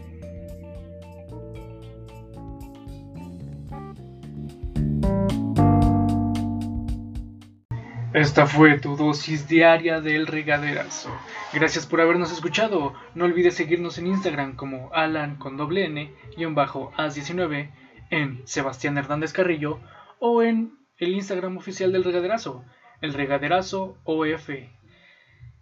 Esta 8.14 8.46
fue 8.46 8.78
tu 8.78 8.96
dosis 8.96 9.48
diaria 9.48 10.00
del 10.00 10.28
regaderazo. 10.28 11.10
Gracias 11.52 11.84
por 11.84 12.00
habernos 12.00 12.30
escuchado. 12.30 12.94
No 13.16 13.24
olvides 13.24 13.56
seguirnos 13.56 13.98
en 13.98 14.06
Instagram 14.06 14.54
como 14.54 14.88
Alan 14.92 15.34
con 15.34 15.56
doble 15.56 15.86
N 15.86 16.14
y 16.36 16.44
un 16.44 16.54
bajo 16.54 16.92
As19 16.92 17.70
en 18.10 18.46
Sebastián 18.46 18.98
Hernández 18.98 19.32
Carrillo 19.32 19.80
o 20.20 20.44
en 20.44 20.83
el 20.98 21.12
Instagram 21.12 21.56
oficial 21.56 21.92
del 21.92 22.04
regaderazo, 22.04 22.64
el 23.00 23.14
regaderazo 23.14 23.98
OF. 24.04 24.50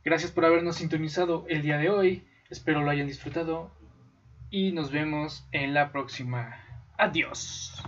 Gracias 0.04 0.32
por 0.32 0.44
habernos 0.44 0.76
sintonizado 0.76 1.44
el 1.48 1.62
día 1.62 1.78
de 1.78 1.90
hoy, 1.90 2.26
espero 2.50 2.82
lo 2.82 2.90
hayan 2.90 3.06
disfrutado 3.06 3.70
y 4.50 4.72
nos 4.72 4.90
vemos 4.90 5.46
en 5.52 5.74
la 5.74 5.92
próxima. 5.92 6.56
Adiós. 6.98 7.82